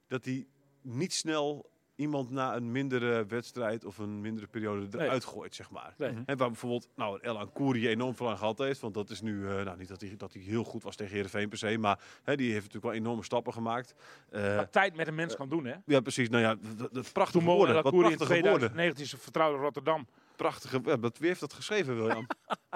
dat 0.07 0.25
die 0.25 0.49
niet 0.83 1.13
snel 1.13 1.70
iemand 2.01 2.31
na 2.31 2.57
een 2.57 2.73
mindere 2.73 3.27
wedstrijd 3.27 3.85
of 3.85 3.99
een 3.99 4.21
mindere 4.21 4.47
periode 4.47 4.87
Nee. 4.99 5.07
eruit 5.07 5.25
gooit, 5.25 5.55
zeg 5.55 5.71
maar. 5.71 5.95
Nee. 5.97 6.11
En 6.27 6.37
waar 6.37 6.49
bijvoorbeeld 6.49 6.89
nou, 6.97 7.19
Elan 7.23 7.53
Koeri 7.53 7.89
enorm 7.89 8.15
veel 8.15 8.29
aan 8.31 8.39
gehad 8.39 8.59
heeft. 8.59 8.81
Want 8.81 8.95
dat 8.95 9.11
is 9.11 9.21
nu, 9.21 9.49
eh, 9.49 9.65
nou 9.65 9.79
niet 9.79 9.89
dat 9.89 10.01
hij, 10.01 10.15
dat 10.17 10.33
hij 10.33 10.43
heel 10.43 10.65
goed 10.65 10.83
was 10.83 10.97
tegen 10.97 11.13
Heerenveen 11.15 11.49
per 11.49 11.59
se. 11.59 11.79
Maar 11.79 11.99
hè, 12.23 12.37
die 12.37 12.47
heeft 12.53 12.65
natuurlijk 12.65 12.93
wel 12.93 13.03
enorme 13.03 13.25
stappen 13.25 13.53
gemaakt. 13.53 13.95
Eh, 14.31 14.57
Wat 14.57 14.73
tijd 14.73 14.97
met 14.97 15.07
een 15.07 15.15
mens 15.15 15.37
kan 15.37 15.49
doen, 15.49 15.65
hè? 15.65 15.75
ja, 15.87 16.01
precies. 16.01 16.29
Nou 16.29 16.43
ja, 16.43 16.55
dat- 16.55 16.79
dat 16.79 16.93
Toen 16.93 17.13
prachtige 17.13 17.45
Mo 17.45 17.55
woorden. 17.57 17.83
Wat 17.83 17.93
in 17.93 17.99
prachtige 17.99 18.19
woorden. 18.19 18.43
2019 18.43 19.07
zijn 19.07 19.21
vertrouwde 19.21 19.59
Rotterdam. 19.59 20.07
Prachtige. 20.37 20.81
ja, 20.85 20.99
wat, 20.99 21.19
wie 21.19 21.29
heeft 21.29 21.41
dat 21.41 21.53
geschreven, 21.53 21.97
William? 21.97 22.27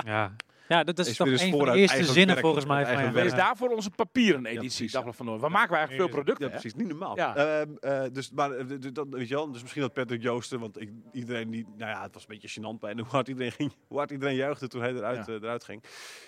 Ja, 0.04 0.36
ja 0.68 0.84
dat, 0.84 0.96
dat 0.96 1.06
is, 1.06 1.10
Is 1.10 1.16
toch 1.16 1.26
een 1.26 1.50
van 1.50 1.64
de 1.64 1.72
eerste 1.72 2.04
zinnen 2.04 2.38
volgens 2.38 2.64
mij. 2.66 2.86
van. 2.86 3.12
Wees 3.12 3.34
daarvoor 3.34 3.68
onze 3.70 3.90
papieren 3.90 4.46
editie. 4.46 4.90
Dagblad 4.90 5.16
van 5.16 5.26
Noord. 5.26 5.40
Waar 5.40 5.50
maken 5.50 5.70
we 5.70 5.76
eigenlijk 5.76 6.04
veel 6.10 6.14
producten, 6.22 6.46
Ja, 6.46 6.52
hè? 6.52 6.60
precies. 6.60 6.78
Niet 6.78 6.88
normaal. 6.88 7.16
Ja. 7.16 7.36
Ehm, 7.36 7.70
eh, 7.80 8.02
dus, 8.12 8.30
maar, 8.30 8.50
eh, 8.50 8.66
dat, 8.92 9.06
weet 9.10 9.28
je 9.28 9.34
wel, 9.34 9.52
dus 9.52 9.60
misschien 9.60 9.82
dat 9.82 9.92
Patrick 9.92 10.22
Joosten, 10.22 10.60
want 10.60 10.80
ik, 10.80 10.90
iedereen 11.12 11.50
die, 11.50 11.66
nou 11.76 11.90
ja, 11.90 12.02
het 12.02 12.14
was 12.14 12.22
een 12.28 12.38
beetje 12.38 12.60
gênant 12.60 12.78
bij 12.80 12.90
en 12.90 12.98
hoe 12.98 13.08
hard 13.08 13.28
iedereen 13.28 13.52
ging, 13.52 13.72
hoe 13.88 13.98
hard 13.98 14.10
iedereen 14.10 14.34
juichte 14.34 14.68
toen 14.68 14.80
hij 14.80 14.92
eruit, 14.94 15.26
Ja. 15.26 15.32
eh, 15.32 15.42
eruit 15.42 15.64
ging. 15.64 15.82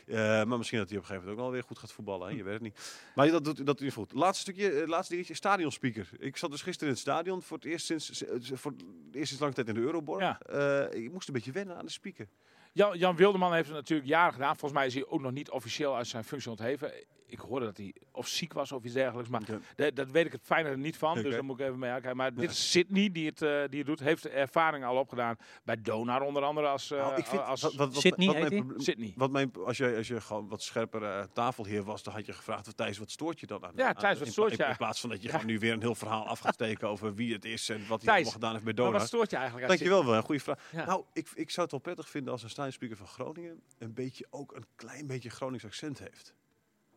Eh, 0.07 0.17
maar 0.17 0.59
misschien 0.59 0.79
dat 0.79 0.89
hij 0.89 0.99
op 0.99 1.03
een 1.03 1.09
gegeven 1.09 1.15
moment 1.15 1.31
ook 1.31 1.39
wel 1.39 1.51
weer 1.51 1.63
goed 1.63 1.79
gaat 1.79 1.93
voetballen, 1.93 2.29
hè? 2.29 2.35
je 2.37 2.43
weet 2.43 2.53
het 2.53 2.63
niet. 2.63 3.01
Maar 3.15 3.31
dat 3.31 3.45
doet 3.45 3.67
dat 3.67 3.83
goed. 3.93 4.13
Laatste 4.13 4.41
stukje, 4.53 4.87
laatste 4.87 5.13
dingetje, 5.13 5.35
stadionspeaker. 5.35 6.09
Ik 6.19 6.37
zat 6.37 6.51
dus 6.51 6.63
gisteren 6.63 6.89
in 6.89 6.93
het 6.95 7.03
stadion 7.03 7.43
voor 7.43 7.57
het 7.57 7.67
eerst 7.67 7.87
sinds, 7.87 8.23
voor 8.53 8.71
het 8.73 8.83
eerst 9.13 9.27
sinds 9.29 9.39
lange 9.43 9.55
tijd 9.55 9.69
in 9.69 9.75
de 9.75 9.81
Euroborg. 9.81 10.21
Ja. 10.21 10.41
Eh, 10.41 11.03
ik 11.03 11.13
moest 11.13 11.29
een 11.29 11.35
beetje 11.35 11.53
wennen 11.53 11.77
aan 11.77 11.85
de 11.85 11.91
speaker. 11.91 12.29
Jan, 12.77 12.99
Jan 12.99 13.17
Wilderman 13.17 13.53
heeft 13.53 13.67
het 13.69 13.77
natuurlijk 13.77 14.09
jaren 14.09 14.33
gedaan. 14.33 14.57
Volgens 14.57 14.73
mij 14.73 14.87
is 14.87 14.95
hij 14.95 15.07
ook 15.07 15.21
nog 15.21 15.33
niet 15.33 15.51
officieel 15.51 15.97
uit 15.97 16.07
zijn 16.07 16.25
functie 16.25 16.51
ontheven. 16.51 16.93
Ik 17.29 17.39
hoorde 17.39 17.65
dat 17.65 17.77
hij 17.77 17.95
of 18.13 18.29
ziek 18.29 18.53
was 18.53 18.73
of 18.73 18.85
iets 18.85 18.95
dergelijks. 18.95 19.31
Maar 19.31 19.43
Ja. 19.47 19.59
de- 19.77 19.93
dat 19.93 20.11
weet 20.11 20.27
ik 20.27 20.33
het 20.33 20.41
fijner 20.45 20.79
niet 20.79 20.97
van. 20.97 21.15
Dus 21.23 21.33
daar 21.33 21.45
moet 21.45 21.61
ik 21.61 21.67
even 21.67 21.79
mee 21.79 21.91
aankijken. 21.91 22.17
Maar 22.17 22.35
dit 22.35 22.51
is 22.51 22.71
Sydney 22.71 23.11
die 23.13 23.27
het, 23.27 23.43
eh, 23.43 23.63
die 23.69 23.79
het 23.79 23.87
doet. 23.87 24.01
Heeft 24.01 24.29
ervaring 24.29 24.85
al 24.85 24.97
opgedaan 24.97 25.37
bij 25.65 25.81
Donar 25.83 26.21
onder 26.23 26.43
andere 26.43 26.67
als, 26.67 26.91
eh, 26.91 26.99
Nou, 26.99 27.17
ik 27.17 27.27
vind, 27.27 27.43
als 27.43 27.63
wat, 27.63 27.75
wat, 27.75 27.93
wat, 27.93 28.03
Sydney 28.03 28.27
wat 28.27 28.51
mijn 28.51 28.73
Sydney. 28.77 29.13
Wat 29.17 29.31
mijn, 29.31 29.51
als, 29.65 29.77
je, 29.77 29.97
als 29.97 30.09
je 30.09 30.21
gewoon 30.21 30.49
wat 30.49 30.63
scherper 30.63 31.03
eh, 31.03 31.23
tafelheer 31.33 31.83
was, 31.83 32.03
dan 32.03 32.15
had 32.15 32.27
je 32.27 32.33
gevraagd, 32.33 32.77
Thijs, 32.77 32.99
wat 32.99 33.11
stoort 33.11 33.41
je 33.41 33.47
dan 33.47 33.65
aan? 33.65 33.73
Ja, 33.77 33.93
Thijs, 33.93 34.19
wat 34.19 34.27
in- 34.27 34.33
stoort 34.33 34.57
je 34.57 34.63
in, 34.65 34.71
in 34.71 34.77
plaats 34.77 35.01
van 35.01 35.11
dat 35.11 35.23
je 35.23 35.29
Ja. 35.29 35.45
nu 35.45 35.59
weer 35.59 35.73
een 35.73 35.81
heel 35.81 35.95
verhaal 35.95 36.27
af 36.33 36.39
gaat 36.39 36.55
steken 36.55 36.89
over 36.89 37.15
wie 37.15 37.33
het 37.33 37.45
is 37.45 37.69
en 37.69 37.79
wat 37.79 37.89
hij 37.89 37.99
Thijs, 37.99 38.13
allemaal 38.13 38.33
gedaan 38.33 38.53
heeft 38.53 38.65
bij 38.65 38.73
Maar 38.75 38.85
Donar. 38.85 38.99
wat 39.01 39.09
stoort 39.09 39.31
je 39.31 39.37
eigenlijk 39.37 39.65
aan 39.71 39.77
Dankjewel 39.77 40.05
wel, 40.05 40.15
een 40.15 40.23
goede 40.23 40.41
vraag. 40.41 40.71
Ja. 40.73 40.85
Nou, 40.87 41.05
ik, 41.13 41.29
ik 41.35 41.51
zou 41.51 41.63
het 41.63 41.71
wel 41.71 41.81
prettig 41.81 42.09
vinden 42.09 42.33
als 42.33 42.43
een 42.43 42.51
stadionspeaker 42.51 42.97
van 42.97 43.07
Groningen 43.07 43.61
een 43.79 43.95
beetje 43.95 44.27
ook 44.31 44.55
een 44.57 44.65
klein 44.77 45.07
beetje 45.07 45.31
Gronings 45.31 45.65
accent 45.65 45.99
heeft. 45.99 46.35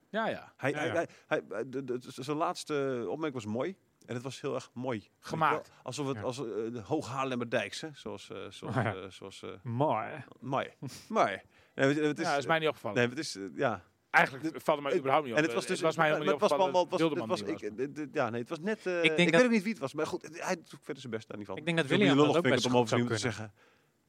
Ja, 0.09 0.27
ja. 0.27 0.53
Hij, 0.57 0.71
Ja, 0.71 0.77
hij, 0.77 0.87
ja. 0.87 0.93
hij, 0.93 1.07
hij- 1.49 1.69
de- 1.69 1.83
de- 1.83 1.97
de- 1.99 2.23
zijn 2.23 2.37
laatste 2.37 3.05
opmerking 3.09 3.43
was 3.43 3.53
mooi. 3.53 3.75
En 4.05 4.13
het 4.15 4.23
was 4.23 4.41
heel 4.41 4.55
erg 4.55 4.69
mooi. 4.73 5.09
Gemaakt. 5.19 5.67
Weet? 5.67 5.77
Alsof 5.83 6.07
het 6.07 6.15
Ja. 6.17 6.21
als 6.23 6.39
uh, 6.39 6.45
de 6.45 6.81
Hoog 6.85 7.07
Haarlemmerdijks, 7.07 7.81
hè? 7.81 7.89
zoals, 7.93 8.29
eh, 8.29 8.37
zoals, 8.49 8.75
Ja. 8.75 8.95
eh, 8.95 9.09
zoals 9.09 9.43
eh, 9.43 9.49
Mooi. 9.63 10.07
mooi. 10.39 10.67
mooi. 11.09 11.41
Nee, 11.75 11.87
het, 11.87 11.97
het 11.99 12.19
is, 12.19 12.25
ja, 12.25 12.29
dat 12.31 12.39
is 12.39 12.45
mij 12.45 12.59
niet 12.59 12.67
opgevallen. 12.67 12.97
Nee, 12.97 13.07
het 13.09 13.17
is, 13.19 13.37
ja. 13.55 13.83
Eigenlijk 14.09 14.61
valt 14.61 14.79
het 14.79 14.87
mij 14.87 14.97
überhaupt 14.97 15.25
niet 15.25 15.33
op. 15.33 15.39
En 15.39 15.45
het 15.45 15.53
was 15.55 15.65
dus, 15.65 15.75
het 15.75 15.85
was 15.85 15.95
mij 15.95 16.05
helemaal 16.05 16.25
niet 16.33 16.41
het 16.41 16.49
was 16.49 16.59
opgevallen. 16.59 16.89
dat 16.89 16.99
was, 16.99 17.09
het 17.09 17.27
was, 17.27 17.41
ik, 17.41 17.95
was. 17.95 18.05
ja, 18.13 18.29
nee, 18.29 18.39
het 18.41 18.49
was 18.49 18.59
net. 18.59 18.85
eh, 18.85 18.97
Ik 18.97 19.03
ik, 19.03 19.07
denk 19.07 19.17
weet 19.17 19.31
dat- 19.31 19.43
ook 19.43 19.49
niet 19.51 19.61
wie 19.63 19.71
het 19.71 19.81
was, 19.81 19.93
maar 19.93 20.07
goed, 20.07 20.29
hij 20.31 20.55
doet 20.55 20.75
verder 20.81 21.01
zijn 21.01 21.13
best 21.13 21.27
daar 21.27 21.37
niet 21.37 21.47
van. 21.47 21.57
Ik 21.57 21.65
denk 21.65 21.75
dat 21.77 21.85
Ik 21.85 21.91
wil 21.91 21.99
William 21.99 22.17
niet 22.17 22.27
dat 22.27 22.37
ook 22.37 22.43
best 22.43 22.61
vinden 22.61 22.71
om 22.79 22.83
over 22.85 22.95
te 22.97 23.01
kunnen. 23.03 23.19
zeggen. 23.19 23.53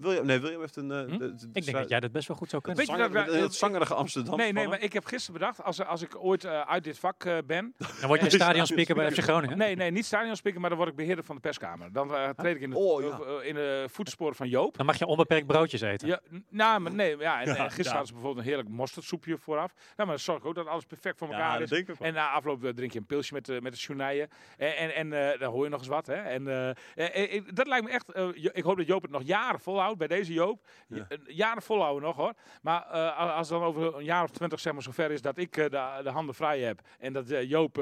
William, 0.01 0.27
nee, 0.27 0.39
William 0.41 0.61
heeft 0.61 0.77
een. 0.77 0.91
eh, 0.91 0.99
Hm? 1.01 1.19
de- 1.19 1.35
de- 1.35 1.49
Ik 1.53 1.65
denk 1.65 1.77
dat 1.77 1.89
jij 1.89 2.01
dat 2.01 2.13
best 2.13 2.29
wel 2.29 2.37
goed 2.37 2.51
zou 2.51 2.63
kunnen. 2.63 2.81
Weet 2.87 2.97
je 2.97 3.03
dat 3.03 3.13
zanger- 3.13 3.31
wij- 3.33 3.41
het 3.41 3.55
zangerige 3.55 3.95
Amsterdam. 3.95 4.37
Nee, 4.37 4.53
nee, 4.53 4.69
maar 4.69 4.81
ik 4.81 4.93
heb 4.93 5.05
gisteren 5.05 5.41
bedacht, 5.41 5.63
als, 5.63 5.85
als 5.85 6.03
ik 6.03 6.25
ooit 6.25 6.45
eh, 6.45 6.61
uit 6.61 6.85
dit 6.85 6.99
vak 6.99 7.25
eh, 7.25 7.37
ben... 7.47 7.75
Dan 8.01 8.09
word 8.09 8.21
je 8.21 8.27
Nee, 8.27 8.31
stadionspeaker 8.35 8.95
bij 8.95 9.11
FC 9.13 9.19
Groningen. 9.19 9.59
Nee, 9.59 9.77
nee, 9.77 9.91
niet 9.91 10.05
stadionspeaker, 10.05 10.61
maar 10.61 10.69
dan 10.71 10.79
word 10.79 10.91
ik 10.91 10.97
beheerder 10.97 11.25
van 11.25 11.35
de 11.35 11.41
perskamer. 11.41 11.93
Dan 11.93 12.15
eh, 12.15 12.29
treed 12.29 12.57
ik 12.57 12.63
in 12.63 12.71
de, 12.71 12.77
Oh, 12.77 13.03
ja. 13.03 13.09
eh, 13.41 13.49
in 13.49 13.55
de 13.55 13.85
voetsporen 13.91 14.35
van 14.35 14.49
Joop. 14.49 14.77
Dan 14.77 14.87
mag 14.87 14.99
je 14.99 15.07
onbeperkt 15.07 15.47
broodjes 15.47 15.81
eten. 15.81 16.09
Ja, 16.09 16.21
nou, 16.49 16.81
maar 16.81 16.95
nee, 16.95 17.17
ja, 17.19 17.41
en, 17.41 17.47
Ja, 17.47 17.55
gisteren 17.55 17.83
ja. 17.85 17.89
hadden 17.91 18.07
ze 18.07 18.13
bijvoorbeeld 18.13 18.45
een 18.45 18.53
heerlijk 18.53 18.69
mosterdsoepje 18.69 19.39
vooraf. 19.39 19.73
Nou, 19.75 19.87
maar 19.97 20.07
dan 20.07 20.19
zorg 20.19 20.39
ik 20.39 20.45
ook 20.45 20.55
dat 20.55 20.67
alles 20.67 20.85
perfect 20.85 21.19
voor 21.19 21.27
elkaar 21.29 21.61
Ja, 21.61 21.77
is. 21.77 21.85
En 21.99 22.15
na 22.15 22.29
afloop 22.31 22.65
eh, 22.65 22.71
drink 22.71 22.93
je 22.93 22.99
een 22.99 23.07
pilsje 23.07 23.35
met, 23.35 23.45
de 23.47 23.59
met 23.63 23.73
de 23.73 23.79
Sjoenijen. 23.79 24.29
En, 24.57 24.77
en, 24.77 24.95
en 24.95 25.33
eh, 25.33 25.39
dan 25.41 25.53
hoor 25.53 25.65
je 25.65 25.71
nog 25.71 25.79
eens 25.81 25.89
wat. 25.89 26.07
Hè? 26.07 26.15
En, 26.15 26.49
eh, 26.49 26.69
eh, 26.95 27.35
eh, 27.37 27.43
dat 27.55 27.67
lijkt 27.67 27.85
me 27.85 27.91
echt... 27.91 28.13
eh, 28.13 28.29
ik 28.53 28.63
hoop 28.63 28.77
dat 28.77 28.87
Joop 28.87 29.03
het 29.03 29.11
nog 29.11 29.23
jaren 29.23 29.61
volhoudt. 29.61 29.90
Bij 29.99 30.07
deze 30.07 30.33
Joop. 30.33 30.67
Ja. 30.89 31.07
Eh, 31.09 31.19
Jaren 31.27 31.63
volhouden 31.63 32.03
nog 32.03 32.17
hoor. 32.17 32.33
Maar 32.63 32.87
a- 32.95 33.13
als 33.33 33.49
het 33.49 33.59
dan 33.59 33.69
over 33.69 33.97
een 33.97 34.05
jaar 34.05 34.23
of 34.23 34.31
twintig 34.31 34.61
zeg 34.61 34.73
maar, 34.73 34.83
zover 34.83 35.11
is 35.11 35.23
dat 35.23 35.39
ik 35.39 35.57
eh, 35.57 35.65
de, 35.71 36.01
de 36.03 36.11
handen 36.11 36.35
vrij 36.35 36.61
heb. 36.61 36.81
En 36.99 37.13
dat 37.13 37.29
Joop 37.29 37.77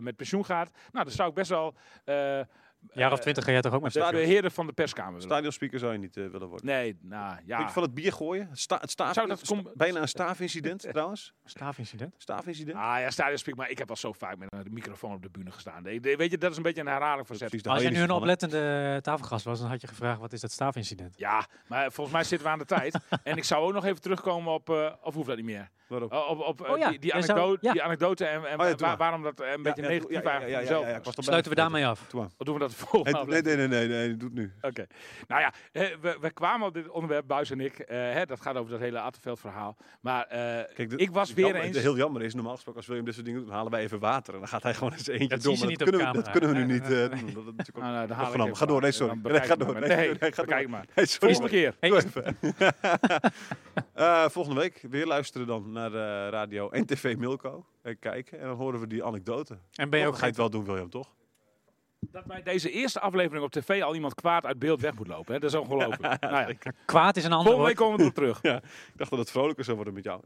met 0.00 0.16
pensioen 0.16 0.44
gaat. 0.44 0.70
Nou, 0.92 1.04
dan 1.04 1.14
zou 1.14 1.28
ik 1.28 1.34
best 1.34 1.50
wel... 1.50 1.74
eh, 2.90 2.94
Een 2.94 3.00
jaar 3.02 3.10
of 3.12 3.16
eh, 3.16 3.22
twintig 3.22 3.44
ga 3.44 3.50
jij 3.50 3.60
toch 3.60 3.72
ook 3.74 3.82
met 3.82 3.92
de 3.92 4.16
heren 4.16 4.50
van 4.50 4.66
de 4.66 4.72
perskamer. 4.72 5.22
Stadionspeaker 5.22 5.78
zou 5.78 5.92
je 5.92 5.98
niet 5.98 6.16
eh, 6.16 6.26
willen 6.26 6.48
worden. 6.48 6.66
Nee, 6.66 6.98
nou 7.02 7.36
ja. 7.46 7.58
Je 7.60 7.68
van 7.68 7.82
het 7.82 7.94
bier 7.94 8.12
gooien? 8.12 8.48
Het, 8.48 8.58
sta, 8.58 8.78
het 8.80 8.90
staaf, 8.90 9.14
Zou 9.14 9.28
dat 9.28 9.38
sta- 9.38 9.54
kom- 9.54 9.70
bijna 9.74 10.00
een 10.00 10.08
staafincident 10.08 10.80
trouwens. 10.92 11.32
Staafincident? 11.44 12.14
Staafincident. 12.18 12.76
Ah 12.76 13.00
ja, 13.00 13.10
stadionspeak, 13.10 13.56
maar 13.56 13.70
ik 13.70 13.78
heb 13.78 13.90
al 13.90 13.96
zo 13.96 14.12
vaak 14.12 14.36
met 14.38 14.48
een 14.52 14.66
microfoon 14.72 15.12
op 15.14 15.22
de 15.22 15.30
bühne 15.30 15.50
gestaan. 15.50 15.86
Ik- 15.86 16.02
Weet 16.16 16.30
je, 16.30 16.38
dat 16.38 16.50
is 16.50 16.56
een 16.56 16.62
beetje 16.62 16.80
een 16.80 16.86
herhaling 16.86 17.26
van 17.26 17.36
zet. 17.36 17.66
Als 17.66 17.82
je 17.82 17.90
nu 17.90 18.00
een 18.00 18.10
oplettende 18.10 18.98
tafelgast 19.02 19.44
was, 19.44 19.60
dan 19.60 19.68
had 19.68 19.80
je 19.80 19.86
gevraagd 19.86 20.20
wat 20.20 20.32
is 20.32 20.40
dat 20.40 20.50
staafincident? 20.52 21.14
Ja, 21.18 21.46
maar 21.66 21.92
volgens 21.92 22.16
mij 22.16 22.24
zitten 22.24 22.46
we 22.46 22.52
aan 22.52 22.58
de 22.58 22.64
tijd. 22.64 22.98
En 23.22 23.36
ik 23.36 23.44
zou 23.44 23.64
ook 23.66 23.72
nog 23.72 23.84
even 23.84 24.00
terugkomen 24.00 24.52
op, 24.52 24.70
eh, 24.70 24.92
of 25.02 25.14
hoeft 25.14 25.26
dat 25.26 25.36
niet 25.36 25.44
meer? 25.44 25.68
Waarop? 25.88 26.12
Uh, 26.12 26.30
op 26.30 26.40
op 26.40 26.64
eh, 26.64 26.70
Oh 26.72 26.78
ja, 26.78 26.88
die, 26.88 26.98
die, 26.98 27.12
jij 27.12 27.22
zou- 27.22 27.38
anekdote, 27.38 27.66
ja. 27.66 27.72
die 27.72 27.82
anekdote 27.82 28.24
en, 28.24 28.44
en 28.44 28.60
Oh 28.60 28.68
ja, 28.68 28.74
waar- 28.74 28.96
waarom 28.96 29.22
dat 29.22 29.40
eh, 29.40 29.52
een 29.52 29.62
beetje 29.62 29.82
negatief 29.82 30.22
eigenlijk 30.22 31.06
Sluiten 31.18 31.50
we 31.50 31.56
daarmee 31.56 31.86
af. 31.86 32.06
Doen 32.38 32.54
we 32.54 32.58
dat 32.58 32.74
Nee, 33.02 33.42
nee, 33.42 33.56
nee, 33.56 33.56
nee, 33.56 33.68
nee, 33.68 33.88
nee, 33.88 34.16
doe 34.16 34.28
het 34.28 34.38
nu. 34.38 34.52
Oké. 34.60 34.86
Nou 35.26 35.40
ja, 35.40 35.52
we, 36.00 36.16
we 36.20 36.30
kwamen 36.30 36.66
op 36.66 36.74
dit 36.74 36.88
onderwerp, 36.88 37.26
Buis 37.26 37.50
en 37.50 37.60
ik. 37.60 37.78
eh, 37.78 37.96
hè, 37.98 38.26
dat 38.26 38.40
gaat 38.40 38.56
over 38.56 38.70
dat 38.70 38.80
hele 38.80 39.00
Attenveld 39.00 39.40
verhaal. 39.40 39.76
Maar 40.00 40.24
eh, 40.26 40.38
Kijk, 40.74 40.92
ik 40.92 41.10
was 41.10 41.34
weer 41.34 41.44
jammer- 41.46 41.62
eens... 41.62 41.78
Heel 41.78 41.96
jammer 41.96 42.22
is, 42.22 42.34
normaal 42.34 42.54
gesproken 42.54 42.78
als 42.80 42.86
William 42.88 43.06
dit 43.06 43.14
soort 43.14 43.26
dingen 43.26 43.40
doet, 43.42 43.48
dan 43.50 43.58
halen 43.58 43.72
wij 43.72 43.82
even 43.82 43.98
water. 43.98 44.32
En 44.34 44.38
dan 44.38 44.48
gaat 44.48 44.62
hij 44.62 44.74
gewoon 44.74 44.92
eens 44.92 45.06
eentje 45.08 45.28
Dat 45.28 45.42
door. 45.42 45.56
dat, 45.56 45.70
op 45.70 45.76
kunnen 45.76 46.06
we, 46.06 46.12
dat 46.12 46.30
kunnen 46.30 46.50
we 46.50 46.56
nu 46.56 46.64
niet 46.72 46.82
eh, 46.82 46.88
doen. 46.88 47.44
Dat 47.54 47.74
Nou, 47.74 48.08
nou, 48.36 48.54
Ga 48.54 48.66
door, 48.66 48.80
nee, 48.80 48.92
sorry. 48.92 49.18
Nee, 49.22 49.40
ga 49.40 49.56
door. 49.56 49.80
Nee, 49.80 50.14
door. 50.18 50.68
maar. 50.70 50.84
Volgende 50.94 51.48
keer. 51.48 51.74
Hey, 51.80 51.90
Doe 51.90 51.98
even. 52.04 52.36
Eh, 53.94 54.28
volgende 54.28 54.60
week 54.60 54.84
weer 54.90 55.06
luisteren 55.06 55.46
dan 55.46 55.72
naar 55.72 55.92
eh, 55.94 56.30
radio 56.30 56.70
en 56.70 56.86
tv 56.86 57.16
Milko. 57.16 57.66
En 57.82 57.98
kijken. 57.98 58.40
En 58.40 58.46
dan 58.46 58.56
horen 58.56 58.80
we 58.80 58.86
die 58.86 59.04
anekdote. 59.04 59.58
En 59.74 59.90
ben 59.90 59.98
je 59.98 60.04
Toch? 60.04 60.14
ook 60.14 60.18
ga 60.20 60.24
je 60.24 60.30
het 60.30 60.40
wel 60.40 60.50
doen, 60.50 60.64
William, 60.64 60.90
toch? 60.90 61.14
Dat 62.12 62.24
bij 62.24 62.42
deze 62.42 62.70
eerste 62.70 63.00
aflevering 63.00 63.44
op 63.44 63.50
tv 63.50 63.82
al 63.82 63.94
iemand 63.94 64.14
kwaad 64.14 64.44
uit 64.46 64.58
beeld 64.58 64.80
weg 64.80 64.94
moet 64.94 65.06
lopen. 65.06 65.34
Hè? 65.34 65.40
Dat 65.40 65.50
is 65.50 65.56
ongelooflijk. 65.68 66.20
nou 66.20 66.48
ja. 66.48 66.72
kwaad 66.84 67.16
is 67.16 67.24
een 67.24 67.32
ander 67.32 67.52
Volgende 67.52 67.56
woord. 67.56 67.66
week 67.66 67.76
komen 67.76 67.96
we 67.96 68.02
erop 68.02 68.14
terug. 68.14 68.62
Ik 68.64 68.92
dacht 68.96 69.10
dat 69.10 69.18
het 69.18 69.30
vrolijker 69.30 69.64
zou 69.64 69.76
worden 69.76 69.94
met 69.94 70.04
jou. 70.04 70.16